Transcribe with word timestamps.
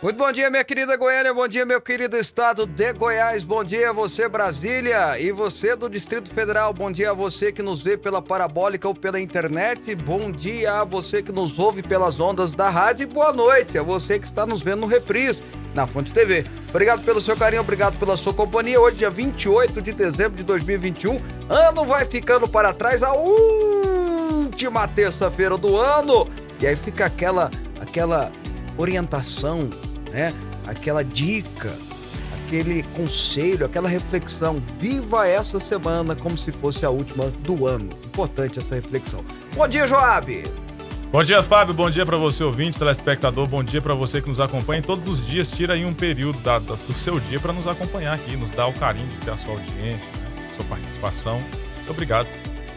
Muito 0.00 0.16
bom 0.16 0.30
dia, 0.30 0.48
minha 0.48 0.62
querida 0.62 0.96
Goiânia, 0.96 1.34
bom 1.34 1.48
dia, 1.48 1.66
meu 1.66 1.80
querido 1.80 2.16
estado 2.16 2.64
de 2.64 2.92
Goiás, 2.92 3.42
bom 3.42 3.64
dia 3.64 3.90
a 3.90 3.92
você, 3.92 4.28
Brasília, 4.28 5.18
e 5.18 5.32
você 5.32 5.74
do 5.74 5.90
Distrito 5.90 6.32
Federal, 6.32 6.72
bom 6.72 6.88
dia 6.88 7.10
a 7.10 7.12
você 7.12 7.50
que 7.50 7.64
nos 7.64 7.82
vê 7.82 7.96
pela 7.96 8.22
parabólica 8.22 8.86
ou 8.86 8.94
pela 8.94 9.18
internet, 9.18 9.96
bom 9.96 10.30
dia 10.30 10.82
a 10.82 10.84
você 10.84 11.20
que 11.20 11.32
nos 11.32 11.58
ouve 11.58 11.82
pelas 11.82 12.20
ondas 12.20 12.54
da 12.54 12.70
rádio 12.70 13.02
e 13.02 13.06
boa 13.06 13.32
noite 13.32 13.76
a 13.76 13.82
você 13.82 14.20
que 14.20 14.26
está 14.26 14.46
nos 14.46 14.62
vendo 14.62 14.82
no 14.82 14.86
Reprise, 14.86 15.42
na 15.74 15.84
Fonte 15.84 16.12
TV. 16.12 16.46
Obrigado 16.68 17.02
pelo 17.02 17.20
seu 17.20 17.36
carinho, 17.36 17.62
obrigado 17.62 17.98
pela 17.98 18.16
sua 18.16 18.32
companhia. 18.32 18.80
Hoje, 18.80 18.98
dia 18.98 19.10
28 19.10 19.82
de 19.82 19.92
dezembro 19.92 20.36
de 20.36 20.44
2021, 20.44 21.20
ano 21.48 21.84
vai 21.84 22.06
ficando 22.06 22.48
para 22.48 22.72
trás, 22.72 23.02
a 23.02 23.12
última 23.14 24.86
terça-feira 24.86 25.58
do 25.58 25.76
ano, 25.76 26.30
e 26.60 26.68
aí 26.68 26.76
fica 26.76 27.06
aquela, 27.06 27.50
aquela 27.80 28.30
orientação 28.76 29.68
né? 30.10 30.34
Aquela 30.66 31.02
dica, 31.02 31.78
aquele 32.44 32.82
conselho, 32.94 33.66
aquela 33.66 33.88
reflexão. 33.88 34.62
Viva 34.78 35.26
essa 35.26 35.58
semana 35.60 36.14
como 36.14 36.36
se 36.36 36.52
fosse 36.52 36.84
a 36.84 36.90
última 36.90 37.30
do 37.42 37.66
ano. 37.66 37.90
Importante 38.04 38.58
essa 38.58 38.74
reflexão. 38.74 39.24
Bom 39.54 39.66
dia, 39.68 39.86
Joab. 39.86 40.44
Bom 41.10 41.24
dia, 41.24 41.42
Fábio. 41.42 41.72
Bom 41.72 41.88
dia 41.88 42.04
para 42.04 42.18
você, 42.18 42.44
ouvinte, 42.44 42.78
telespectador. 42.78 43.46
Bom 43.46 43.64
dia 43.64 43.80
para 43.80 43.94
você 43.94 44.20
que 44.20 44.28
nos 44.28 44.40
acompanha 44.40 44.82
todos 44.82 45.08
os 45.08 45.26
dias. 45.26 45.50
Tira 45.50 45.72
aí 45.72 45.84
um 45.84 45.94
período 45.94 46.38
da, 46.40 46.58
da, 46.58 46.74
do 46.74 46.92
seu 46.92 47.18
dia 47.18 47.40
para 47.40 47.52
nos 47.52 47.66
acompanhar 47.66 48.14
aqui, 48.14 48.36
nos 48.36 48.50
dar 48.50 48.66
o 48.66 48.74
carinho 48.74 49.08
de 49.08 49.16
ter 49.16 49.30
a 49.30 49.36
sua 49.36 49.52
audiência, 49.52 50.12
né? 50.12 50.48
sua 50.52 50.64
participação. 50.66 51.40
Muito 51.76 51.90
obrigado. 51.92 52.28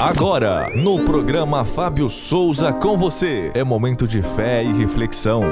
Agora, 0.00 0.70
no 0.74 1.04
programa 1.04 1.64
Fábio 1.64 2.08
Souza 2.08 2.72
com 2.72 2.96
você, 2.96 3.52
é 3.54 3.62
momento 3.62 4.08
de 4.08 4.22
fé 4.22 4.62
e 4.62 4.72
reflexão. 4.72 5.42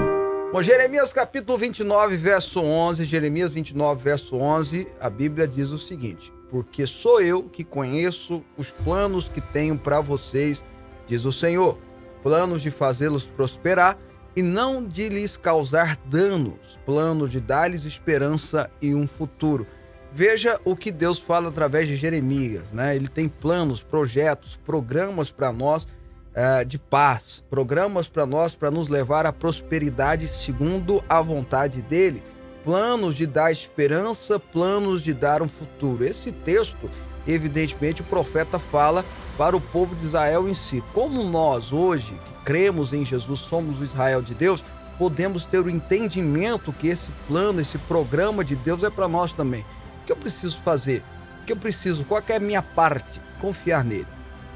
Bom, 0.53 0.61
Jeremias 0.61 1.13
capítulo 1.13 1.57
29, 1.57 2.17
verso 2.17 2.61
11, 2.61 3.05
Jeremias 3.05 3.53
29, 3.53 4.03
verso 4.03 4.37
11, 4.37 4.87
a 5.01 5.09
Bíblia 5.09 5.49
diz 5.49 5.71
o 5.71 5.79
seguinte: 5.79 6.31
porque 6.53 6.87
sou 6.87 7.23
eu 7.23 7.45
que 7.45 7.65
conheço 7.65 8.45
os 8.59 8.71
planos 8.71 9.27
que 9.27 9.41
tenho 9.41 9.79
para 9.79 10.03
vocês, 10.03 10.63
diz 11.09 11.25
o 11.25 11.33
Senhor, 11.33 11.79
planos 12.23 12.61
de 12.61 12.71
fazê-los 12.71 13.27
prosperar 13.27 13.99
e 14.37 14.43
não 14.43 14.87
de 14.87 15.09
lhes 15.09 15.35
causar 15.35 15.97
danos, 16.05 16.79
planos 16.85 17.31
de 17.31 17.41
dar-lhes 17.41 17.87
esperança 17.87 18.71
e 18.83 18.95
um 18.95 19.07
futuro. 19.07 19.67
Veja 20.13 20.61
o 20.63 20.77
que 20.77 20.93
Deus 20.93 21.19
fala 21.19 21.49
através 21.49 21.89
de 21.89 21.97
Jeremias, 21.97 22.71
né? 22.71 22.95
Ele 22.95 23.09
tem 23.09 23.29
planos, 23.29 23.83
projetos, 23.83 24.55
programas 24.55 25.31
para 25.31 25.51
nós 25.51 25.85
uh, 25.85 26.67
de 26.67 26.79
paz, 26.79 27.43
programas 27.49 28.09
para 28.09 28.27
nós 28.27 28.55
para 28.55 28.71
nos 28.71 28.89
levar 28.89 29.25
à 29.25 29.33
prosperidade 29.33 30.29
segundo 30.29 31.03
a 31.09 31.23
vontade 31.23 31.81
dele 31.81 32.23
planos 32.65 33.17
de 33.17 33.27
dar 33.27 33.51
esperança, 33.51 34.39
planos 34.39 35.03
de 35.03 35.13
dar 35.13 35.43
um 35.43 35.49
futuro. 35.49 36.05
Esse 36.05 36.33
texto, 36.33 36.91
evidentemente, 37.27 38.03
o 38.03 38.05
profeta 38.05 38.59
fala 38.59 39.05
para 39.37 39.57
o 39.57 39.61
povo 39.61 39.95
de 39.97 40.05
Israel 40.07 40.49
em 40.49 40.55
si. 40.55 40.83
Como 40.93 41.25
nós, 41.25 41.73
hoje, 41.73 42.13
que 42.13 42.45
cremos 42.45 42.93
em 42.93 43.05
Jesus, 43.05 43.41
somos 43.41 43.81
o 43.81 43.85
Israel 43.85 44.23
de 44.23 44.35
Deus, 44.35 44.65
podemos 44.99 45.45
ter 45.45 45.59
o 45.59 45.71
entendimento 45.71 46.73
que 46.73 46.89
esse 46.89 47.11
plano, 47.27 47.61
esse 47.61 47.79
programa 47.79 48.45
de 48.45 48.55
Deus 48.55 48.83
é 48.83 48.91
para 48.91 49.09
nós 49.09 49.33
também. 49.33 49.63
O 50.03 50.07
que 50.07 50.13
eu 50.13 50.17
preciso 50.17 50.59
fazer? 50.61 51.03
O 51.43 51.45
que 51.45 51.53
eu 51.53 51.57
preciso? 51.57 52.05
Qual 52.05 52.23
é 52.29 52.37
a 52.37 52.41
minha 52.41 52.63
parte? 52.63 53.21
Confiar 53.41 53.85
nele. 53.85 54.07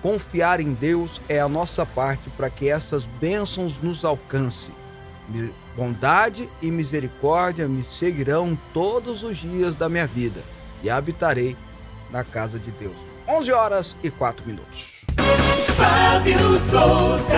Confiar 0.02 0.60
em 0.60 0.72
Deus 0.72 1.20
é 1.28 1.40
a 1.40 1.48
nossa 1.48 1.84
parte 1.84 2.30
para 2.30 2.48
que 2.48 2.68
essas 2.68 3.04
bênçãos 3.04 3.78
nos 3.82 4.04
alcancem 4.04 4.74
Bondade 5.76 6.48
e 6.62 6.70
misericórdia 6.70 7.68
me 7.68 7.82
seguirão 7.82 8.58
todos 8.72 9.22
os 9.22 9.36
dias 9.36 9.76
da 9.76 9.90
minha 9.90 10.06
vida 10.06 10.42
e 10.82 10.88
habitarei 10.88 11.54
na 12.10 12.24
casa 12.24 12.58
de 12.58 12.70
Deus. 12.70 12.96
11 13.28 13.52
horas 13.52 13.96
e 14.02 14.10
4 14.10 14.46
minutos. 14.46 15.02
Fábio 15.76 16.58
Souza. 16.58 17.36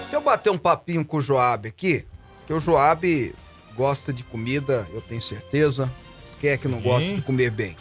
Deixa 0.00 0.16
eu 0.16 0.20
bater 0.22 0.48
um 0.48 0.56
papinho 0.56 1.04
com 1.04 1.18
o 1.18 1.20
Joab 1.20 1.68
aqui, 1.68 2.06
que 2.46 2.54
o 2.54 2.58
Joab 2.58 3.34
gosta 3.76 4.14
de 4.14 4.22
comida, 4.22 4.88
eu 4.94 5.02
tenho 5.02 5.20
certeza. 5.20 5.92
Quem 6.40 6.50
é 6.50 6.56
que 6.56 6.62
Sim. 6.62 6.70
não 6.70 6.80
gosta 6.80 7.12
de 7.12 7.20
comer 7.20 7.50
bem, 7.50 7.76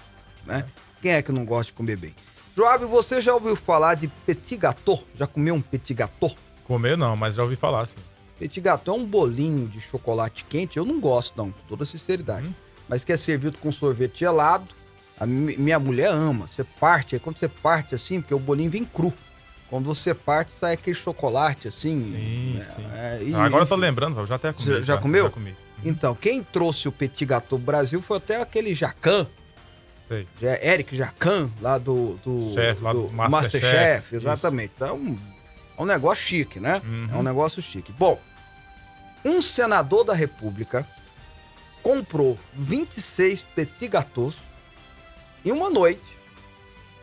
né? 0.45 0.65
Quem 1.01 1.11
é 1.11 1.21
que 1.21 1.31
não 1.31 1.45
gosta 1.45 1.71
de 1.71 1.77
comer 1.77 1.95
bem? 1.95 2.13
Joab, 2.57 2.83
você 2.85 3.21
já 3.21 3.33
ouviu 3.33 3.55
falar 3.55 3.95
de 3.95 4.09
petit 4.09 4.57
gâteau? 4.57 5.01
Já 5.17 5.25
comeu 5.25 5.55
um 5.55 5.61
petit 5.61 5.93
gâteau? 5.93 6.35
Comer 6.65 6.97
não, 6.97 7.15
mas 7.15 7.35
já 7.35 7.43
ouvi 7.43 7.55
falar, 7.55 7.81
assim. 7.81 7.97
Petit 8.37 8.59
gâteau 8.59 8.95
é 8.95 8.99
um 8.99 9.05
bolinho 9.05 9.67
de 9.67 9.79
chocolate 9.79 10.45
quente. 10.49 10.77
Eu 10.77 10.85
não 10.85 10.99
gosto, 10.99 11.37
não, 11.37 11.51
com 11.51 11.61
toda 11.67 11.85
sinceridade. 11.85 12.47
Hum. 12.47 12.53
Mas 12.87 13.03
que 13.03 13.11
é 13.11 13.17
servido 13.17 13.57
com 13.57 13.71
sorvete 13.71 14.19
gelado. 14.19 14.67
A 15.17 15.25
minha 15.25 15.79
mulher 15.79 16.09
ama. 16.09 16.47
Você 16.47 16.63
parte, 16.63 17.15
é 17.15 17.19
quando 17.19 17.37
você 17.37 17.47
parte 17.47 17.95
assim, 17.95 18.19
porque 18.19 18.33
o 18.33 18.39
bolinho 18.39 18.69
vem 18.69 18.83
cru. 18.83 19.13
Quando 19.69 19.85
você 19.85 20.13
parte, 20.13 20.53
sai 20.53 20.73
aquele 20.73 20.95
chocolate 20.95 21.67
assim. 21.67 21.99
Sim, 21.99 22.57
é, 22.59 22.63
sim. 22.63 22.85
É, 22.93 23.23
e... 23.23 23.33
Agora 23.33 23.63
eu 23.63 23.67
tô 23.67 23.75
lembrando, 23.75 24.19
eu 24.19 24.25
já 24.25 24.35
até 24.35 24.51
comi. 24.51 24.65
Já, 24.65 24.81
já 24.81 24.97
comeu? 24.97 25.25
Já 25.25 25.29
comi. 25.31 25.49
Uhum. 25.49 25.55
Então, 25.85 26.15
quem 26.15 26.43
trouxe 26.43 26.87
o 26.87 26.91
Petit 26.91 27.25
Gâteau 27.25 27.57
Brasil 27.57 28.01
foi 28.01 28.17
até 28.17 28.41
aquele 28.41 28.75
Jacan. 28.75 29.25
Sei. 30.07 30.27
Eric 30.61 30.95
Jacan, 30.95 31.49
lá 31.61 31.77
do. 31.77 32.19
do, 32.23 32.53
Chef, 32.53 32.81
lá 32.81 32.93
do, 32.93 33.03
do 33.03 33.13
Masterchef. 33.13 33.73
Master 33.73 34.03
exatamente. 34.11 34.73
Isso. 34.75 34.83
Então, 34.83 35.17
é 35.77 35.81
um 35.81 35.85
negócio 35.85 36.23
chique, 36.23 36.59
né? 36.59 36.81
Uhum. 36.85 37.09
É 37.11 37.15
um 37.17 37.23
negócio 37.23 37.61
chique. 37.61 37.91
Bom, 37.91 38.19
um 39.23 39.41
senador 39.41 40.03
da 40.03 40.13
República 40.13 40.87
comprou 41.81 42.37
26 42.53 43.43
petit 43.43 43.87
gâteaux 43.87 44.35
em 45.43 45.51
uma 45.51 45.69
noite, 45.69 46.17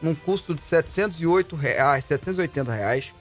num 0.00 0.14
custo 0.14 0.54
de 0.54 0.62
708 0.62 1.54
reais, 1.54 2.04
780 2.06 2.72
reais. 2.72 3.12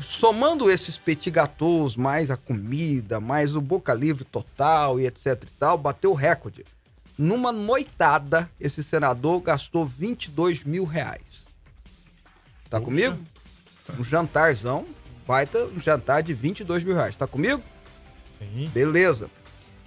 Somando 0.00 0.70
esses 0.70 0.98
petit 0.98 1.30
gâteaux, 1.30 1.96
mais 1.96 2.30
a 2.30 2.36
comida, 2.36 3.20
mais 3.20 3.56
o 3.56 3.60
boca 3.60 3.94
livre 3.94 4.24
total 4.24 5.00
e 5.00 5.06
etc 5.06 5.26
e 5.42 5.58
tal, 5.58 5.78
bateu 5.78 6.12
o 6.12 6.14
recorde. 6.14 6.64
Numa 7.16 7.52
noitada, 7.52 8.50
esse 8.60 8.82
senador 8.82 9.40
gastou 9.40 9.86
22 9.86 10.64
mil 10.64 10.84
reais. 10.84 11.44
Tá 12.78 12.80
comigo? 12.84 13.18
Um 13.98 14.02
jantarzão, 14.04 14.84
baita 15.26 15.64
um 15.66 15.80
jantar 15.80 16.22
de 16.22 16.32
22 16.34 16.82
mil 16.84 16.94
reais. 16.94 17.16
Tá 17.16 17.26
comigo? 17.26 17.62
Sim. 18.38 18.70
Beleza. 18.72 19.30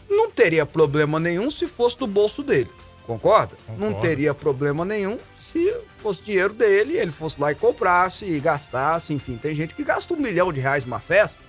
Não 0.10 0.30
teria 0.32 0.66
problema 0.66 1.20
nenhum 1.20 1.50
se 1.52 1.68
fosse 1.68 1.98
do 1.98 2.08
bolso 2.08 2.42
dele. 2.44 2.70
Concorda? 3.06 3.56
Concordo. 3.66 3.84
Não 3.94 4.00
teria 4.02 4.34
problema 4.34 4.84
nenhum 4.86 5.18
se 5.40 5.74
fosse 6.02 6.22
dinheiro 6.24 6.54
dele, 6.54 6.98
ele 6.98 7.12
fosse 7.12 7.40
lá 7.40 7.52
e 7.52 7.56
comprasse 7.56 8.26
e 8.26 8.40
gastasse, 8.40 9.14
enfim. 9.14 9.38
Tem 9.38 9.56
gente 9.56 9.74
que 9.74 9.84
gasta 9.84 10.14
um 10.14 10.18
milhão 10.18 10.52
de 10.52 10.60
reais 10.60 10.84
numa 10.86 11.00
festa. 11.00 11.40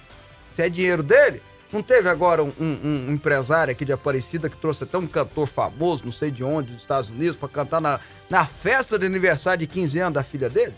Se 0.52 0.62
é 0.62 0.68
dinheiro 0.68 1.02
dele, 1.02 1.42
Não 1.70 1.82
teve 1.82 2.08
agora 2.08 2.42
um, 2.42 2.50
um- 2.58 3.06
um 3.08 3.12
empresário 3.12 3.70
aqui 3.70 3.84
de 3.84 3.92
Aparecida 3.92 4.48
que 4.48 4.56
trouxe 4.56 4.84
até 4.84 4.96
um 4.96 5.06
cantor 5.06 5.46
famoso, 5.46 6.02
não 6.02 6.10
sei 6.12 6.30
de 6.30 6.42
onde, 6.42 6.72
dos 6.72 6.80
Estados 6.80 7.10
Unidos, 7.10 7.36
pra 7.36 7.46
cantar 7.46 7.78
na, 7.78 8.00
na 8.30 8.46
festa 8.46 8.98
de 8.98 9.04
aniversário 9.04 9.58
de 9.60 9.66
15 9.66 9.98
anos 9.98 10.14
da 10.14 10.22
filha 10.24 10.48
dele? 10.48 10.72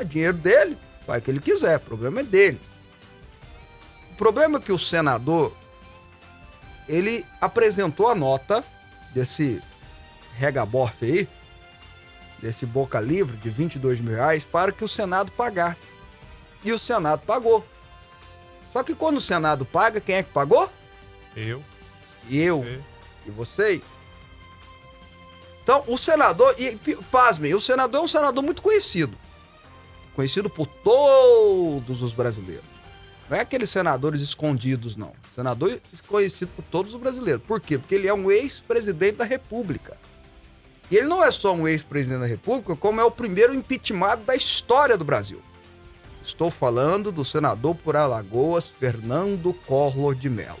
É 0.00 0.04
dinheiro 0.04 0.38
dele, 0.38 0.78
faz 1.06 1.20
o 1.20 1.24
que 1.24 1.30
ele 1.30 1.40
quiser, 1.40 1.76
o 1.76 1.80
problema 1.80 2.20
é 2.20 2.24
dele. 2.24 2.58
O 4.12 4.14
problema 4.16 4.56
é 4.56 4.60
que 4.60 4.72
o 4.72 4.78
senador, 4.78 5.54
ele 6.88 7.22
apresentou 7.38 8.08
a 8.08 8.14
nota 8.14 8.64
desse 9.14 9.62
regaborfe 10.36 11.04
aí, 11.04 11.28
desse 12.40 12.64
boca 12.64 12.98
livre 12.98 13.36
de 13.36 13.50
22 13.50 14.00
mil 14.00 14.14
reais, 14.14 14.42
para 14.42 14.72
que 14.72 14.82
o 14.82 14.88
Senado 14.88 15.30
pagasse. 15.32 15.98
E 16.64 16.72
o 16.72 16.78
Senado 16.78 17.20
pagou. 17.26 17.62
Só 18.72 18.82
que 18.82 18.94
quando 18.94 19.18
o 19.18 19.20
Senado 19.20 19.66
paga, 19.66 20.00
quem 20.00 20.14
é 20.14 20.22
que 20.22 20.32
pagou? 20.32 20.72
Eu, 21.36 21.62
Eu 22.30 22.62
você, 22.62 22.80
e 23.26 23.30
vocês. 23.30 23.82
Então, 25.62 25.84
o 25.86 25.98
senador, 25.98 26.54
e 26.58 26.74
pasmem, 27.12 27.54
o 27.54 27.60
senador 27.60 28.00
é 28.00 28.04
um 28.04 28.08
senador 28.08 28.42
muito 28.42 28.62
conhecido. 28.62 29.16
Conhecido 30.20 30.50
por 30.50 30.66
todos 30.66 32.02
os 32.02 32.12
brasileiros. 32.12 32.66
Não 33.30 33.38
é 33.38 33.40
aqueles 33.40 33.70
senadores 33.70 34.20
escondidos, 34.20 34.94
não. 34.94 35.14
Senador 35.34 35.80
conhecido 36.06 36.50
por 36.54 36.62
todos 36.62 36.92
os 36.92 37.00
brasileiros. 37.00 37.42
Por 37.42 37.58
quê? 37.58 37.78
Porque 37.78 37.94
ele 37.94 38.06
é 38.06 38.12
um 38.12 38.30
ex-presidente 38.30 39.16
da 39.16 39.24
República. 39.24 39.96
E 40.90 40.96
ele 40.98 41.06
não 41.06 41.24
é 41.24 41.30
só 41.30 41.54
um 41.54 41.66
ex-presidente 41.66 42.20
da 42.20 42.26
República, 42.26 42.76
como 42.76 43.00
é 43.00 43.04
o 43.04 43.10
primeiro 43.10 43.54
impeachmentado 43.54 44.22
da 44.24 44.36
história 44.36 44.94
do 44.94 45.06
Brasil. 45.06 45.40
Estou 46.22 46.50
falando 46.50 47.10
do 47.10 47.24
senador 47.24 47.74
por 47.74 47.96
Alagoas, 47.96 48.66
Fernando 48.68 49.54
Collor 49.66 50.14
de 50.14 50.28
Mello. 50.28 50.60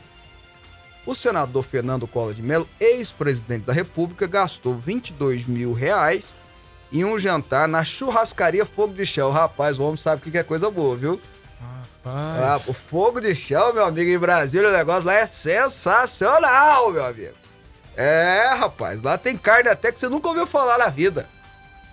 O 1.04 1.14
senador 1.14 1.64
Fernando 1.64 2.08
Collor 2.08 2.32
de 2.32 2.42
Mello, 2.42 2.66
ex-presidente 2.80 3.66
da 3.66 3.74
República, 3.74 4.26
gastou 4.26 4.78
22 4.78 5.44
mil 5.44 5.74
reais 5.74 6.39
em 6.92 7.04
um 7.04 7.18
jantar 7.18 7.68
na 7.68 7.84
churrascaria 7.84 8.64
Fogo 8.64 8.94
de 8.94 9.06
Chão. 9.06 9.30
Rapaz, 9.30 9.78
o 9.78 9.82
homem 9.82 9.96
sabe 9.96 10.26
o 10.26 10.30
que 10.30 10.38
é 10.38 10.42
coisa 10.42 10.70
boa, 10.70 10.96
viu? 10.96 11.20
Ah, 12.04 12.36
rapaz, 12.36 12.68
o 12.68 12.74
Fogo 12.74 13.20
de 13.20 13.34
Chão, 13.34 13.72
meu 13.72 13.84
amigo, 13.84 14.10
em 14.10 14.18
Brasília, 14.18 14.68
o 14.68 14.72
negócio 14.72 15.06
lá 15.06 15.14
é 15.14 15.26
sensacional, 15.26 16.90
meu 16.90 17.04
amigo. 17.04 17.34
É, 17.96 18.54
rapaz, 18.54 19.02
lá 19.02 19.18
tem 19.18 19.36
carne 19.36 19.68
até 19.68 19.92
que 19.92 20.00
você 20.00 20.08
nunca 20.08 20.28
ouviu 20.28 20.46
falar 20.46 20.78
na 20.78 20.88
vida. 20.88 21.28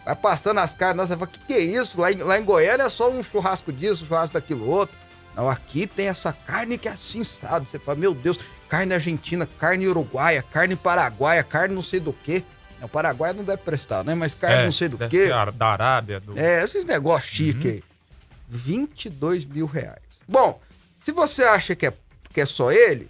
Vai 0.06 0.16
passando 0.16 0.60
as 0.60 0.74
carnes, 0.74 0.96
nossa, 0.96 1.14
você 1.14 1.20
fala, 1.20 1.32
que 1.32 1.40
que 1.40 1.54
é 1.54 1.60
isso? 1.60 2.00
Lá 2.00 2.12
em, 2.12 2.18
lá 2.18 2.40
em 2.40 2.44
Goiânia 2.44 2.84
é 2.84 2.90
só 2.90 3.10
um 3.10 3.22
churrasco 3.22 3.74
disso, 3.74 4.06
um 4.06 4.08
churrasco 4.08 4.36
daquilo 4.36 4.66
outro. 4.66 4.96
Não, 5.36 5.50
aqui 5.50 5.86
tem 5.86 6.08
essa 6.08 6.32
carne 6.32 6.78
que 6.78 6.88
é 6.88 6.92
assim, 6.92 7.24
sabe? 7.24 7.70
Você 7.70 7.78
fala, 7.78 7.98
meu 7.98 8.16
Deus, 8.16 8.40
carne 8.70 8.94
argentina, 8.94 9.48
carne 9.60 9.88
uruguaia, 9.88 10.42
carne 10.42 10.76
paraguaia, 10.76 11.44
carne 11.44 11.76
não 11.76 11.84
sei 11.84 12.00
do 12.00 12.14
que. 12.14 12.44
O 12.82 12.88
Paraguai 12.88 13.34
não 13.34 13.44
deve 13.44 13.62
prestar, 13.64 14.04
né? 14.04 14.14
Mas 14.14 14.34
carne 14.36 14.62
é, 14.62 14.66
não 14.66 14.72
sei 14.72 14.88
do 14.88 14.98
deve 14.98 15.12
que. 15.12 15.18
ser 15.18 15.52
da 15.54 15.68
Arábia, 15.68 16.20
do... 16.20 16.38
É, 16.38 16.64
esses 16.64 16.86
negócios 16.86 17.32
chique 17.32 17.68
aí. 17.68 17.84
22 18.48 19.46
mil 19.46 19.66
reais. 19.66 20.02
Bom, 20.28 20.62
se 20.98 21.12
você 21.12 21.44
acha 21.44 21.76
que 21.76 21.88
é, 21.88 21.94
que 22.34 22.42
é 22.42 22.46
só 22.46 22.72
ele, 22.72 23.10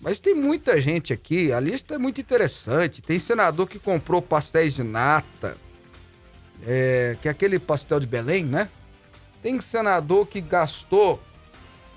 mas 0.00 0.18
tem 0.18 0.34
muita 0.34 0.80
gente 0.80 1.12
aqui, 1.12 1.52
a 1.52 1.60
lista 1.60 1.94
é 1.94 1.98
muito 1.98 2.20
interessante. 2.20 3.02
Tem 3.02 3.18
senador 3.18 3.68
que 3.68 3.78
comprou 3.78 4.22
pastéis 4.22 4.74
de 4.74 4.82
nata, 4.82 5.56
é, 6.66 7.16
que 7.20 7.28
é 7.28 7.30
aquele 7.30 7.58
pastel 7.58 8.00
de 8.00 8.06
Belém, 8.06 8.44
né? 8.44 8.68
Tem 9.42 9.60
senador 9.60 10.26
que 10.26 10.40
gastou, 10.40 11.22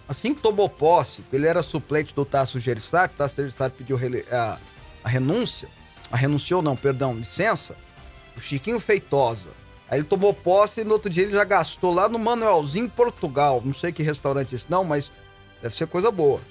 assim 0.08 0.34
que 0.34 0.42
tomou 0.42 0.70
posse, 0.70 1.24
ele 1.32 1.48
era 1.48 1.62
suplente 1.62 2.14
do 2.14 2.26
Tasso 2.26 2.60
Gereissati, 2.60 3.14
o 3.14 3.18
Tasso 3.18 3.36
Gereissati 3.38 3.78
pediu 3.78 4.00
a, 4.32 4.60
a 5.04 5.10
renúncia, 5.10 5.70
renunciou 6.18 6.62
não, 6.62 6.76
perdão, 6.76 7.14
licença, 7.16 7.76
o 8.36 8.40
Chiquinho 8.40 8.80
Feitosa. 8.80 9.50
Aí 9.90 10.00
ele 10.00 10.06
tomou 10.06 10.34
posse 10.34 10.82
e 10.82 10.84
no 10.84 10.94
outro 10.94 11.10
dia 11.10 11.24
ele 11.24 11.34
já 11.34 11.44
gastou 11.44 11.94
lá 11.94 12.10
no 12.10 12.18
Manuelzinho, 12.18 12.90
Portugal. 12.90 13.62
Não 13.64 13.74
sei 13.74 13.92
que 13.92 14.02
restaurante 14.02 14.54
é 14.54 14.56
esse 14.56 14.70
não, 14.70 14.84
mas 14.84 15.12
deve 15.62 15.76
ser 15.76 15.88
coisa 15.88 16.10
boa. 16.10 16.42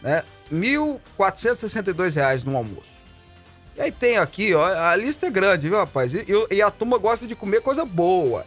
Né? 0.00 0.22
1.462 0.52 2.14
reais 2.14 2.44
no 2.44 2.56
almoço. 2.56 3.02
E 3.76 3.80
aí 3.80 3.90
tem 3.90 4.18
aqui, 4.18 4.54
ó, 4.54 4.64
a 4.64 4.94
lista 4.96 5.26
é 5.26 5.30
grande, 5.30 5.68
viu, 5.68 5.78
rapaz? 5.78 6.12
E, 6.12 6.26
e- 6.50 6.60
a 6.60 6.70
turma 6.70 6.98
gosta 6.98 7.26
de 7.26 7.34
comer 7.34 7.62
coisa 7.62 7.84
boa. 7.84 8.44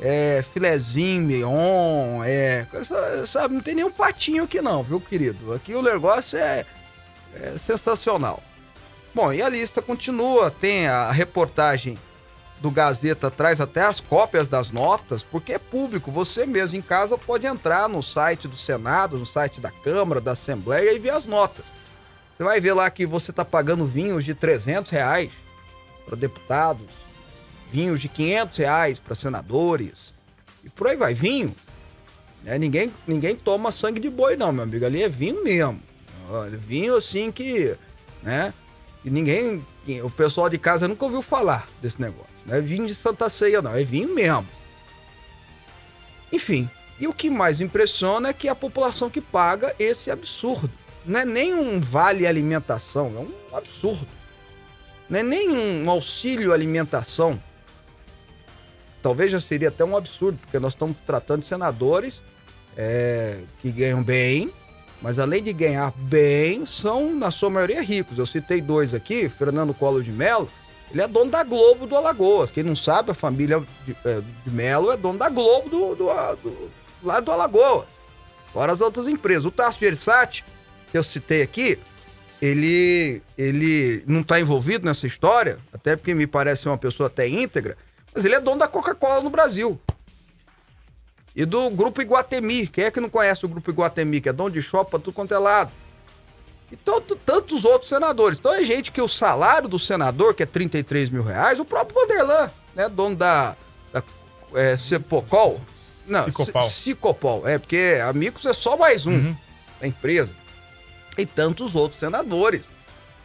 É, 0.00 0.44
filezinho, 0.54 1.22
mignon, 1.22 2.22
é... 2.24 2.66
Sabe, 3.26 3.54
não 3.54 3.60
tem 3.60 3.74
nenhum 3.74 3.90
patinho 3.90 4.44
aqui 4.44 4.62
não, 4.62 4.82
viu, 4.82 5.00
querido? 5.00 5.52
Aqui 5.52 5.74
o 5.74 5.82
negócio 5.82 6.38
é, 6.38 6.64
é 7.34 7.58
sensacional. 7.58 8.42
Bom, 9.14 9.32
e 9.32 9.42
a 9.42 9.48
lista 9.48 9.82
continua, 9.82 10.50
tem 10.50 10.86
a 10.86 11.12
reportagem 11.12 11.98
do 12.62 12.70
Gazeta 12.70 13.28
traz 13.28 13.60
até 13.60 13.82
as 13.82 14.00
cópias 14.00 14.46
das 14.46 14.70
notas, 14.70 15.24
porque 15.24 15.52
é 15.52 15.58
público. 15.58 16.12
Você 16.12 16.46
mesmo 16.46 16.78
em 16.78 16.82
casa 16.82 17.18
pode 17.18 17.44
entrar 17.44 17.88
no 17.88 18.02
site 18.02 18.46
do 18.46 18.56
Senado, 18.56 19.18
no 19.18 19.26
site 19.26 19.60
da 19.60 19.70
Câmara, 19.70 20.20
da 20.20 20.30
Assembleia 20.30 20.92
e 20.92 20.98
ver 20.98 21.10
as 21.10 21.24
notas. 21.24 21.66
Você 22.34 22.44
vai 22.44 22.60
ver 22.60 22.72
lá 22.72 22.88
que 22.88 23.04
você 23.04 23.32
está 23.32 23.44
pagando 23.44 23.84
vinhos 23.84 24.24
de 24.24 24.32
300 24.32 24.92
reais 24.92 25.32
para 26.06 26.16
deputados, 26.16 26.86
vinhos 27.70 28.00
de 28.00 28.08
500 28.08 28.58
reais 28.58 28.98
para 29.00 29.14
senadores, 29.16 30.14
e 30.64 30.70
por 30.70 30.86
aí 30.86 30.96
vai. 30.96 31.14
Vinho, 31.14 31.54
né? 32.44 32.58
ninguém, 32.58 32.92
ninguém 33.06 33.34
toma 33.34 33.72
sangue 33.72 34.00
de 34.00 34.08
boi 34.08 34.36
não, 34.36 34.52
meu 34.52 34.62
amigo. 34.62 34.86
Ali 34.86 35.02
é 35.02 35.08
vinho 35.08 35.42
mesmo. 35.42 35.82
Vinho 36.60 36.96
assim 36.96 37.30
que, 37.32 37.76
né? 38.22 38.54
E 39.04 39.10
ninguém, 39.10 39.64
o 40.02 40.10
pessoal 40.10 40.48
de 40.48 40.58
casa 40.58 40.86
nunca 40.86 41.04
ouviu 41.04 41.22
falar 41.22 41.68
desse 41.80 42.00
negócio. 42.00 42.32
Não 42.46 42.54
é 42.54 42.60
vinho 42.60 42.86
de 42.86 42.94
Santa 42.94 43.28
Ceia, 43.28 43.60
não, 43.60 43.74
é 43.74 43.82
vinho 43.82 44.14
mesmo. 44.14 44.46
Enfim, 46.32 46.70
e 46.98 47.06
o 47.06 47.12
que 47.12 47.28
mais 47.28 47.60
impressiona 47.60 48.28
é 48.28 48.32
que 48.32 48.48
a 48.48 48.54
população 48.54 49.10
que 49.10 49.20
paga 49.20 49.74
esse 49.78 50.10
absurdo. 50.10 50.70
Não 51.04 51.18
é 51.18 51.24
nem 51.24 51.52
um 51.52 51.80
vale 51.80 52.26
alimentação, 52.26 53.12
é 53.16 53.52
um 53.52 53.56
absurdo. 53.56 54.06
Não 55.10 55.18
é 55.18 55.22
nem 55.22 55.50
um 55.50 55.90
auxílio 55.90 56.52
alimentação. 56.52 57.42
Talvez 59.02 59.32
já 59.32 59.40
seria 59.40 59.68
até 59.68 59.84
um 59.84 59.96
absurdo, 59.96 60.38
porque 60.38 60.60
nós 60.60 60.74
estamos 60.74 60.96
tratando 61.04 61.40
de 61.40 61.46
senadores 61.46 62.22
é, 62.76 63.40
que 63.60 63.70
ganham 63.72 64.02
bem, 64.02 64.52
mas 65.02 65.18
além 65.18 65.42
de 65.42 65.52
ganhar 65.52 65.92
bem, 65.96 66.64
são, 66.64 67.14
na 67.14 67.30
sua 67.30 67.50
maioria, 67.50 67.82
ricos. 67.82 68.18
Eu 68.18 68.24
citei 68.24 68.60
dois 68.60 68.94
aqui, 68.94 69.28
Fernando 69.28 69.74
Collor 69.74 70.02
de 70.02 70.12
Mello, 70.12 70.48
ele 70.92 71.02
é 71.02 71.08
dono 71.08 71.30
da 71.30 71.42
Globo 71.42 71.86
do 71.86 71.96
Alagoas. 71.96 72.50
Quem 72.50 72.62
não 72.62 72.76
sabe, 72.76 73.10
a 73.10 73.14
família 73.14 73.64
de, 73.84 73.96
é, 74.04 74.20
de 74.44 74.50
Mello 74.50 74.92
é 74.92 74.96
dono 74.96 75.18
da 75.18 75.28
Globo 75.28 75.68
do, 75.68 75.94
do, 75.94 76.36
do, 76.36 76.70
lá 77.02 77.18
do 77.18 77.32
Alagoas. 77.32 77.86
Fora 78.52 78.70
as 78.70 78.80
outras 78.80 79.08
empresas. 79.08 79.44
O 79.44 79.50
Tasso 79.50 79.80
Gereissati, 79.80 80.44
que 80.90 80.96
eu 80.96 81.02
citei 81.02 81.42
aqui, 81.42 81.78
ele, 82.40 83.22
ele 83.36 84.04
não 84.06 84.20
está 84.20 84.38
envolvido 84.38 84.84
nessa 84.84 85.06
história, 85.06 85.58
até 85.72 85.96
porque 85.96 86.14
me 86.14 86.26
parece 86.26 86.68
uma 86.68 86.76
pessoa 86.76 87.06
até 87.06 87.26
íntegra, 87.26 87.76
mas 88.14 88.24
ele 88.24 88.34
é 88.34 88.40
dono 88.40 88.58
da 88.58 88.68
Coca-Cola 88.68 89.22
no 89.22 89.30
Brasil. 89.30 89.80
E 91.34 91.44
do 91.44 91.70
Grupo 91.70 92.02
Iguatemi. 92.02 92.66
Quem 92.66 92.84
é 92.84 92.90
que 92.90 93.00
não 93.00 93.08
conhece 93.08 93.44
o 93.44 93.48
Grupo 93.48 93.70
Iguatemi? 93.70 94.20
Que 94.20 94.28
é 94.28 94.32
dono 94.32 94.50
de 94.50 94.60
shopping 94.60 94.98
tudo 94.98 95.12
quanto 95.12 95.32
é 95.32 95.38
lado. 95.38 95.70
E 96.70 96.76
tanto, 96.76 97.16
tantos 97.16 97.64
outros 97.64 97.88
senadores. 97.88 98.38
Então 98.38 98.52
é 98.54 98.64
gente 98.64 98.90
que 98.90 99.00
o 99.00 99.08
salário 99.08 99.68
do 99.68 99.78
senador, 99.78 100.34
que 100.34 100.42
é 100.42 100.46
33 100.46 101.10
mil 101.10 101.22
reais, 101.22 101.58
o 101.58 101.64
próprio 101.64 102.00
Vanderlan, 102.00 102.50
né? 102.74 102.88
Dono 102.88 103.14
da, 103.16 103.56
da 103.92 104.02
é, 104.54 104.76
Cepocol. 104.76 105.60
Não, 106.06 106.24
Cicopal. 106.24 106.62
C- 106.64 106.70
Cicopol. 106.82 107.48
É, 107.48 107.58
porque 107.58 107.98
Amigos 108.06 108.44
é 108.46 108.52
só 108.52 108.76
mais 108.76 109.06
um 109.06 109.12
Uhum. 109.12 109.36
da 109.80 109.86
empresa. 109.86 110.34
E 111.16 111.24
tantos 111.26 111.74
outros 111.74 112.00
senadores. 112.00 112.68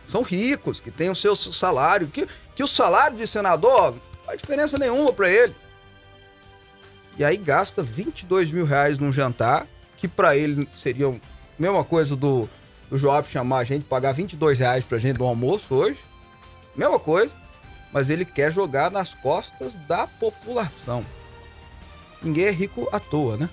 São 0.05 0.21
ricos, 0.21 0.79
que 0.79 0.91
têm 0.91 1.09
o 1.09 1.15
seu 1.15 1.35
salário. 1.35 2.07
Que, 2.07 2.27
que 2.55 2.63
o 2.63 2.67
salário 2.67 3.17
de 3.17 3.25
senador 3.27 3.71
ó, 3.71 3.91
não 3.91 3.99
faz 4.25 4.39
diferença 4.41 4.77
nenhuma 4.77 5.11
pra 5.13 5.29
ele. 5.29 5.55
E 7.17 7.23
aí 7.23 7.37
gasta 7.37 7.81
22 7.81 8.51
mil 8.51 8.65
reais 8.65 8.99
num 8.99 9.11
jantar, 9.11 9.65
que 9.97 10.07
pra 10.07 10.37
ele 10.37 10.67
seria 10.73 11.07
a 11.07 11.15
mesma 11.57 11.83
coisa 11.83 12.15
do, 12.15 12.47
do 12.89 12.97
Joab 12.97 13.27
chamar 13.27 13.59
a 13.59 13.63
gente, 13.63 13.83
pagar 13.83 14.11
22 14.11 14.59
reais 14.59 14.83
pra 14.83 14.99
gente 14.99 15.17
no 15.17 15.25
almoço 15.25 15.73
hoje. 15.73 15.99
Mesma 16.75 16.99
coisa. 16.99 17.35
Mas 17.91 18.09
ele 18.09 18.25
quer 18.25 18.51
jogar 18.51 18.91
nas 18.91 19.13
costas 19.15 19.75
da 19.87 20.05
população. 20.05 21.03
Ninguém 22.21 22.45
é 22.45 22.51
rico 22.51 22.87
à 22.91 22.99
toa, 22.99 23.37
né? 23.37 23.49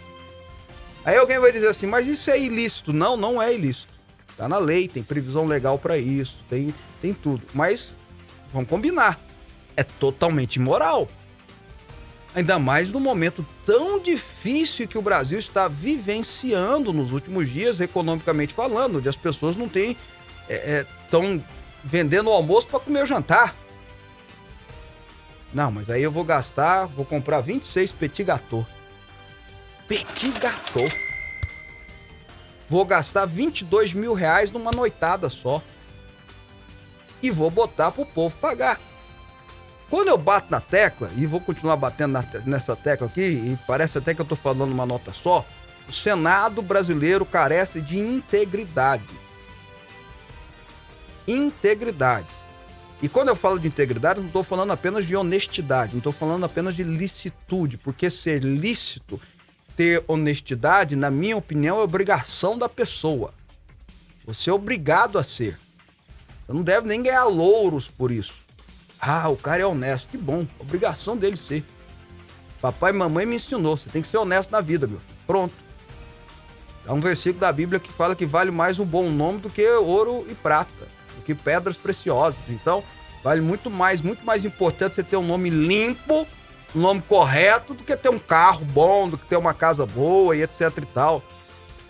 Aí 1.05 1.17
alguém 1.17 1.39
vai 1.39 1.53
dizer 1.53 1.69
assim, 1.69 1.87
mas 1.87 2.07
isso 2.07 2.31
é 2.31 2.39
ilícito. 2.39 2.93
Não, 2.93 3.17
não 3.17 3.41
é 3.41 3.55
ilícito. 3.55 3.95
Tá 4.37 4.49
na 4.49 4.59
lei, 4.59 4.89
tem 4.89 5.03
previsão 5.03 5.47
legal 5.47 5.79
pra 5.79 5.97
isso, 5.97 6.39
tem, 6.51 6.75
tem 7.01 7.15
tudo. 7.15 7.43
Mas 7.55 7.95
vamos 8.53 8.69
combinar. 8.69 9.21
É 9.77 9.83
totalmente 9.83 10.57
imoral. 10.57 11.09
Ainda 12.35 12.59
mais 12.59 12.91
no 12.91 12.99
momento 12.99 13.47
tão 13.65 14.01
difícil 14.01 14.89
que 14.89 14.99
o 14.99 15.03
Brasil 15.03 15.39
está 15.39 15.69
vivenciando 15.69 16.93
nos 16.93 17.13
últimos 17.13 17.49
dias, 17.49 17.79
economicamente 17.79 18.53
falando, 18.53 18.99
onde 18.99 19.09
as 19.09 19.17
pessoas 19.17 19.57
não 19.57 19.69
têm. 19.69 19.97
estão 20.49 21.25
é, 21.25 21.37
é, 21.37 21.41
vendendo 21.85 22.29
o 22.29 22.33
almoço 22.33 22.67
para 22.67 22.81
comer 22.81 23.05
o 23.05 23.07
jantar. 23.07 23.55
Não, 25.53 25.71
mas 25.71 25.89
aí 25.89 26.03
eu 26.03 26.11
vou 26.11 26.25
gastar, 26.25 26.87
vou 26.87 27.05
comprar 27.05 27.41
26 27.41 27.93
petit 27.93 28.25
gâteau. 28.25 28.67
Petit 29.87 30.33
gâteau. 30.33 30.89
Vou 32.69 32.85
gastar 32.85 33.27
22 33.27 33.95
mil 33.95 34.15
reais 34.15 34.51
numa 34.51 34.73
noitada 34.73 35.31
só. 35.31 35.63
E 37.23 37.31
vou 37.31 37.49
botar 37.49 37.93
pro 37.93 38.05
povo 38.05 38.37
pagar. 38.39 38.81
Quando 39.95 40.09
eu 40.09 40.19
bato 40.19 40.49
na 40.51 40.61
tecla, 40.61 41.09
e 41.17 41.25
vou 41.25 41.41
continuar 41.41 41.77
batendo 41.77 42.19
nessa 42.47 42.75
tecla 42.75 43.07
aqui, 43.07 43.21
e 43.21 43.59
parece 43.65 43.97
até 43.97 44.13
que 44.13 44.21
eu 44.21 44.25
tô 44.25 44.35
falando 44.35 44.73
uma 44.73 44.85
nota 44.85 45.13
só, 45.13 45.47
o 45.89 45.93
Senado 45.93 46.61
brasileiro 46.61 47.25
carece 47.25 47.81
de 47.81 47.97
integridade. 47.97 49.13
Integridade. 51.29 52.27
E 53.01 53.09
quando 53.09 53.29
eu 53.29 53.37
falo 53.37 53.57
de 53.57 53.69
integridade, 53.69 54.19
não 54.19 54.27
estou 54.27 54.43
falando 54.43 54.73
apenas 54.73 55.07
de 55.07 55.15
honestidade, 55.15 55.93
não 55.93 55.99
estou 55.99 56.13
falando 56.13 56.43
apenas 56.43 56.75
de 56.75 56.83
licitude, 56.83 57.79
porque 57.79 58.11
ser 58.11 58.43
lícito, 58.43 59.21
ter 59.77 60.03
honestidade, 60.09 60.97
na 60.97 61.09
minha 61.09 61.37
opinião, 61.37 61.79
é 61.79 61.83
obrigação 61.85 62.59
da 62.59 62.69
pessoa. 62.69 63.33
Você 64.27 64.51
é 64.51 64.53
obrigado 64.53 65.21
a 65.21 65.23
ser. 65.23 65.57
Você 66.45 66.53
não 66.53 66.65
deve 66.65 66.89
nem 66.89 67.01
ganhar 67.01 67.27
louros 67.27 67.87
por 67.87 68.11
isso. 68.11 68.44
Ah, 69.07 69.29
o 69.29 69.37
cara 69.37 69.63
é 69.63 69.67
honesto. 69.67 70.09
Que 70.09 70.17
bom. 70.17 70.47
Obrigação 70.59 71.17
dele 71.17 71.37
ser. 71.37 71.63
Papai 72.61 72.91
e 72.91 72.95
mamãe 72.95 73.27
me 73.27 73.37
ensinou. 73.37 73.77
Você 73.77 73.91
tem 73.91 74.01
que 74.01 74.09
ser 74.09 74.17
honesto 74.17 74.51
na 74.51 74.63
vida, 74.63 74.87
meu 74.87 74.99
filho. 74.99 75.19
Pronto. 75.27 75.55
É 76.87 76.93
um 76.93 77.01
versículo 77.01 77.41
da 77.41 77.53
Bíblia 77.53 77.79
que 77.79 77.93
fala 77.93 78.15
que 78.15 78.25
vale 78.25 78.51
mais 78.51 78.79
um 78.79 78.85
bom 78.85 79.11
nome 79.11 79.41
do 79.41 79.51
que 79.51 79.67
ouro 79.77 80.27
e 80.29 80.35
prata, 80.35 80.87
do 81.17 81.23
que 81.23 81.35
pedras 81.35 81.77
preciosas. 81.77 82.41
Então, 82.49 82.83
vale 83.23 83.41
muito 83.41 83.71
mais, 83.71 84.01
muito 84.01 84.25
mais 84.25 84.45
importante 84.45 84.95
você 84.95 85.03
ter 85.03 85.17
um 85.17 85.27
nome 85.27 85.49
limpo, 85.49 86.27
um 86.75 86.81
nome 86.81 87.03
correto, 87.03 87.75
do 87.75 87.85
que 87.85 87.97
ter 87.97 88.11
um 88.11 88.19
carro 88.19 88.65
bom, 88.67 89.09
do 89.09 89.17
que 89.17 89.27
ter 89.27 89.37
uma 89.37 89.55
casa 89.55 89.87
boa 89.87 90.37
e 90.37 90.43
etc 90.43 90.71
e 90.77 90.87
tal. 90.87 91.23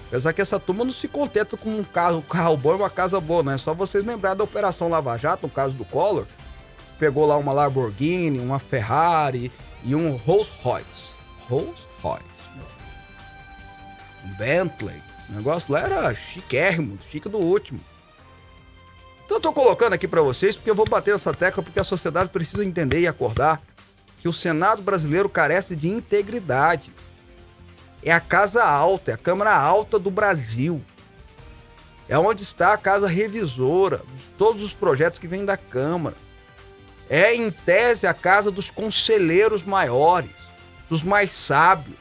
Apesar 0.09 0.33
que 0.33 0.41
essa 0.41 0.61
turma 0.61 0.85
não 0.85 0.93
se 0.93 1.09
contenta 1.09 1.57
com 1.57 1.71
um 1.71 1.83
carro, 1.83 2.19
um 2.19 2.23
carro 2.23 2.57
bom 2.57 2.73
e 2.73 2.77
uma 2.77 2.91
casa 2.91 3.21
boa, 3.21 3.43
né? 3.43 3.55
É 3.55 3.59
só 3.59 3.75
vocês 3.75 4.05
lembrar 4.05 4.35
da 4.35 4.45
Operação 4.45 4.89
Lava 4.89 5.17
Jato, 5.17 5.47
no 5.47 5.53
caso 5.53 5.75
do 5.75 5.85
Collor, 5.85 6.27
pegou 6.99 7.27
lá 7.27 7.37
uma 7.37 7.53
Lamborghini, 7.53 8.39
uma 8.39 8.59
Ferrari 8.59 9.51
e 9.83 9.95
um 9.95 10.17
Rolls 10.17 10.51
Royce. 10.63 11.13
Rolls 11.49 11.87
Royce. 12.03 12.25
Um 14.25 14.35
Bentley. 14.35 15.03
O 15.29 15.33
negócio 15.35 15.73
lá 15.73 15.81
era 15.81 16.15
chiquérrimo, 16.15 16.99
chique 17.11 17.29
do 17.29 17.39
último. 17.39 17.81
Então 19.25 19.39
eu 19.39 19.41
tô 19.41 19.53
colocando 19.53 19.95
aqui 19.95 20.07
para 20.07 20.23
vocês 20.23 20.57
porque 20.57 20.71
eu 20.71 20.75
vou 20.75 20.87
bater 20.87 21.15
essa 21.15 21.33
tecla 21.33 21.63
porque 21.63 21.81
a 21.81 21.85
sociedade 21.85 22.31
precisa 22.31 22.65
entender 22.65 23.01
e 23.01 23.07
acordar 23.07 23.61
que 24.19 24.29
o 24.29 24.33
Senado 24.33 24.83
brasileiro 24.83 25.29
carece 25.29 25.75
de 25.75 25.89
integridade. 25.89 26.93
É 28.03 28.13
a 28.13 28.21
casa 28.21 28.65
alta, 28.65 29.11
é 29.11 29.15
a 29.15 29.19
Câmara 29.19 29.55
Alta 29.55 29.99
do 29.99 30.11
Brasil. 30.11 30.83
É 32.07 32.19
onde 32.19 32.43
está 32.43 32.75
a 32.75 32.79
casa 32.79 33.09
revisora 33.09 34.03
de 34.17 34.27
todos 34.37 34.63
os 34.63 34.75
projetos 34.75 35.19
que 35.19 35.27
vêm 35.27 35.45
da 35.45 35.57
Câmara 35.57 36.17
é, 37.09 37.35
em 37.35 37.51
tese, 37.51 38.07
a 38.07 38.15
casa 38.15 38.51
dos 38.51 38.71
conselheiros 38.71 39.63
maiores, 39.63 40.31
dos 40.89 41.03
mais 41.03 41.31
sábios. 41.31 41.97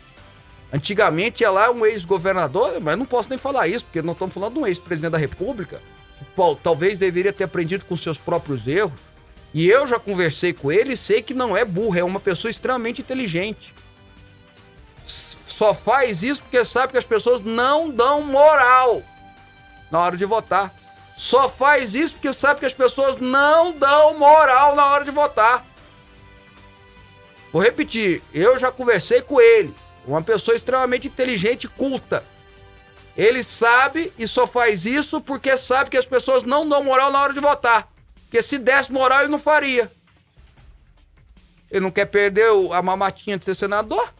Antigamente 0.71 1.43
ia 1.43 1.51
lá 1.51 1.69
um 1.69 1.85
ex-governador, 1.85 2.79
mas 2.81 2.97
não 2.97 3.05
posso 3.05 3.29
nem 3.29 3.37
falar 3.37 3.67
isso, 3.67 3.85
porque 3.85 4.01
nós 4.01 4.15
estamos 4.15 4.33
falando 4.33 4.53
de 4.53 4.59
um 4.59 4.67
ex-presidente 4.67 5.11
da 5.11 5.17
República, 5.17 5.79
que 6.17 6.25
talvez 6.63 6.97
deveria 6.97 7.31
ter 7.31 7.43
aprendido 7.43 7.85
com 7.85 7.95
seus 7.95 8.17
próprios 8.17 8.67
erros. 8.67 8.99
E 9.53 9.69
eu 9.69 9.85
já 9.85 9.99
conversei 9.99 10.51
com 10.51 10.71
ele 10.71 10.93
e 10.93 10.97
sei 10.97 11.21
que 11.21 11.33
não 11.33 11.55
é 11.55 11.63
burro, 11.63 11.97
é 11.97 12.03
uma 12.03 12.19
pessoa 12.19 12.49
extremamente 12.49 13.01
inteligente. 13.01 13.73
Só 15.45 15.75
faz 15.75 16.23
isso 16.23 16.41
porque 16.41 16.65
sabe 16.65 16.93
que 16.93 16.97
as 16.97 17.05
pessoas 17.05 17.39
não 17.39 17.91
dão 17.91 18.23
moral 18.23 19.03
na 19.91 19.99
hora 19.99 20.17
de 20.17 20.25
votar. 20.25 20.73
Só 21.23 21.47
faz 21.47 21.95
isso 21.95 22.15
porque 22.15 22.33
sabe 22.33 22.59
que 22.59 22.65
as 22.65 22.73
pessoas 22.73 23.15
não 23.15 23.71
dão 23.71 24.19
moral 24.19 24.75
na 24.75 24.87
hora 24.87 25.05
de 25.05 25.11
votar. 25.11 25.65
Vou 27.49 27.61
repetir, 27.61 28.21
eu 28.33 28.59
já 28.59 28.73
conversei 28.73 29.21
com 29.21 29.39
ele, 29.39 29.73
uma 30.05 30.21
pessoa 30.21 30.53
extremamente 30.53 31.07
inteligente 31.07 31.63
e 31.63 31.69
culta. 31.69 32.25
Ele 33.15 33.41
sabe 33.41 34.11
e 34.19 34.27
só 34.27 34.45
faz 34.45 34.85
isso 34.85 35.21
porque 35.21 35.55
sabe 35.55 35.89
que 35.89 35.95
as 35.95 36.05
pessoas 36.05 36.43
não 36.43 36.67
dão 36.67 36.83
moral 36.83 37.09
na 37.09 37.21
hora 37.21 37.33
de 37.33 37.39
votar. 37.39 37.87
Porque 38.23 38.41
se 38.41 38.57
desse 38.57 38.91
moral, 38.91 39.21
ele 39.21 39.31
não 39.31 39.39
faria. 39.39 39.89
Ele 41.71 41.79
não 41.79 41.91
quer 41.91 42.07
perder 42.07 42.49
a 42.73 42.81
mamatinha 42.81 43.37
de 43.37 43.45
ser 43.45 43.55
senador? 43.55 44.13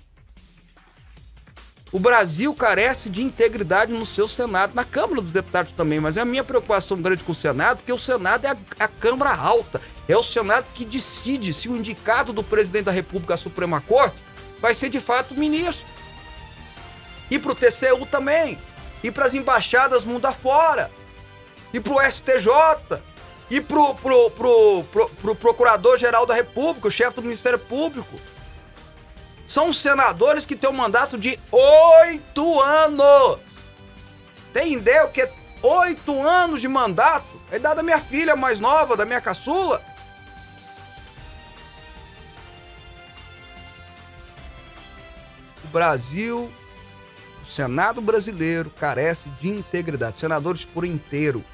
O 1.94 2.00
Brasil 2.00 2.56
carece 2.56 3.08
de 3.08 3.22
integridade 3.22 3.94
no 3.94 4.04
seu 4.04 4.28
Senado, 4.28 4.74
na 4.74 4.84
Câmara 4.84 5.22
dos 5.22 5.32
Deputados 5.32 5.72
também, 5.74 6.00
mas 6.00 6.18
é 6.18 6.22
a 6.22 6.26
minha 6.26 6.44
preocupação 6.44 7.00
grande 7.00 7.24
com 7.24 7.34
o 7.34 7.36
Senado, 7.36 7.78
porque 7.78 7.94
o 7.94 8.00
Senado 8.00 8.46
é 8.46 8.50
a, 8.50 8.58
a 8.80 8.88
Câmara 8.88 9.36
alta, 9.36 9.80
é 10.08 10.18
o 10.18 10.24
Senado 10.24 10.66
que 10.74 10.86
decide 10.86 11.54
se 11.54 11.70
o 11.70 11.78
indicado 11.78 12.34
do 12.34 12.42
presidente 12.42 12.86
da 12.86 12.92
República 12.92 13.36
à 13.36 13.38
Suprema 13.38 13.80
Corte 13.80 14.18
vai 14.60 14.74
ser 14.74 14.90
de 14.90 15.00
fato 15.00 15.36
ministro. 15.36 15.86
E 17.30 17.38
para 17.38 17.52
o 17.52 17.56
TCU 17.56 18.08
também, 18.10 18.58
e 19.04 19.12
para 19.12 19.28
as 19.28 19.36
embaixadas 19.36 20.04
mundo 20.04 20.26
afora, 20.26 20.90
e 21.72 21.80
para 21.80 21.94
o 21.94 22.12
STJ, 22.12 23.04
e 23.52 23.62
para 23.62 23.80
o 23.80 23.94
pro, 23.94 24.32
pro, 24.32 24.84
pro, 24.92 25.10
pro 25.10 25.36
Procurador-Geral 25.36 26.26
da 26.26 26.34
República, 26.34 26.88
o 26.88 26.92
chefe 26.92 27.18
do 27.18 27.22
Ministério 27.22 27.60
Público. 27.60 28.20
São 29.54 29.72
senadores 29.72 30.48
que 30.48 30.56
têm 30.56 30.68
um 30.68 30.74
mandato 30.74 31.16
de 31.16 31.40
oito 31.52 32.60
anos. 32.60 33.40
Tem 34.52 34.74
ideia 34.74 35.06
o 35.06 35.12
que 35.12 35.22
é 35.22 35.32
oito 35.62 36.20
anos 36.20 36.60
de 36.60 36.68
mandato? 36.68 37.28
É 37.52 37.58
idade 37.58 37.76
da 37.76 37.84
minha 37.84 38.00
filha 38.00 38.36
mais 38.36 38.60
nova, 38.60 38.98
da 38.98 39.06
minha 39.06 39.22
caçula. 39.22 39.80
O 45.64 45.68
Brasil, 45.68 46.52
o 47.44 47.48
Senado 47.48 48.02
brasileiro 48.02 48.72
carece 48.72 49.30
de 49.40 49.50
integridade. 49.50 50.18
Senadores 50.18 50.66
por 50.66 50.84
inteiro. 50.84 51.46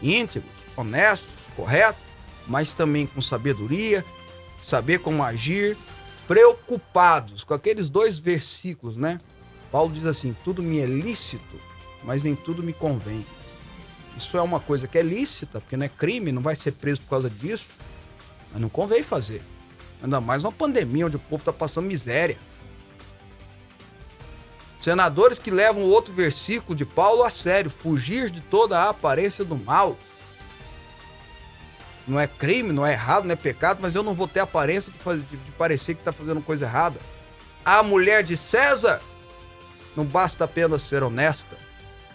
Íntegros, 0.00 0.50
honestos, 0.74 1.28
corretos, 1.54 2.02
mas 2.46 2.72
também 2.72 3.06
com 3.06 3.20
sabedoria, 3.20 4.02
saber 4.62 5.00
como 5.00 5.22
agir, 5.22 5.76
preocupados 6.26 7.44
com 7.44 7.54
aqueles 7.54 7.88
dois 7.88 8.18
versículos, 8.18 8.96
né? 8.96 9.18
Paulo 9.70 9.92
diz 9.92 10.06
assim: 10.06 10.36
tudo 10.44 10.62
me 10.62 10.78
é 10.78 10.86
lícito, 10.86 11.60
mas 12.02 12.22
nem 12.22 12.34
tudo 12.34 12.62
me 12.62 12.72
convém. 12.72 13.24
Isso 14.16 14.36
é 14.36 14.42
uma 14.42 14.60
coisa 14.60 14.86
que 14.86 14.96
é 14.96 15.02
lícita, 15.02 15.60
porque 15.60 15.76
não 15.76 15.86
é 15.86 15.88
crime, 15.88 16.30
não 16.30 16.42
vai 16.42 16.54
ser 16.54 16.72
preso 16.72 17.00
por 17.02 17.10
causa 17.10 17.28
disso, 17.28 17.66
mas 18.52 18.60
não 18.60 18.68
convém 18.68 19.02
fazer. 19.02 19.42
Ainda 20.02 20.20
mais 20.20 20.44
uma 20.44 20.52
pandemia 20.52 21.06
onde 21.06 21.16
o 21.16 21.20
povo 21.20 21.40
está 21.40 21.52
passando 21.52 21.86
miséria. 21.86 22.38
Senadores 24.78 25.38
que 25.38 25.50
levam 25.50 25.82
outro 25.82 26.12
versículo 26.12 26.76
de 26.76 26.84
Paulo 26.84 27.22
a 27.24 27.30
sério, 27.30 27.70
fugir 27.70 28.30
de 28.30 28.40
toda 28.42 28.78
a 28.78 28.90
aparência 28.90 29.44
do 29.44 29.56
mal 29.56 29.96
não 32.06 32.20
é 32.20 32.26
crime, 32.26 32.72
não 32.72 32.84
é 32.84 32.92
errado, 32.92 33.24
não 33.24 33.32
é 33.32 33.36
pecado, 33.36 33.78
mas 33.80 33.94
eu 33.94 34.02
não 34.02 34.14
vou 34.14 34.28
ter 34.28 34.40
aparência 34.40 34.92
de, 34.92 34.98
fazer, 34.98 35.22
de, 35.24 35.36
de 35.36 35.50
parecer 35.52 35.94
que 35.94 36.00
está 36.00 36.12
fazendo 36.12 36.42
coisa 36.42 36.66
errada. 36.66 37.00
A 37.64 37.82
mulher 37.82 38.22
de 38.22 38.36
César 38.36 39.00
não 39.96 40.04
basta 40.04 40.44
apenas 40.44 40.82
ser 40.82 41.02
honesta, 41.02 41.56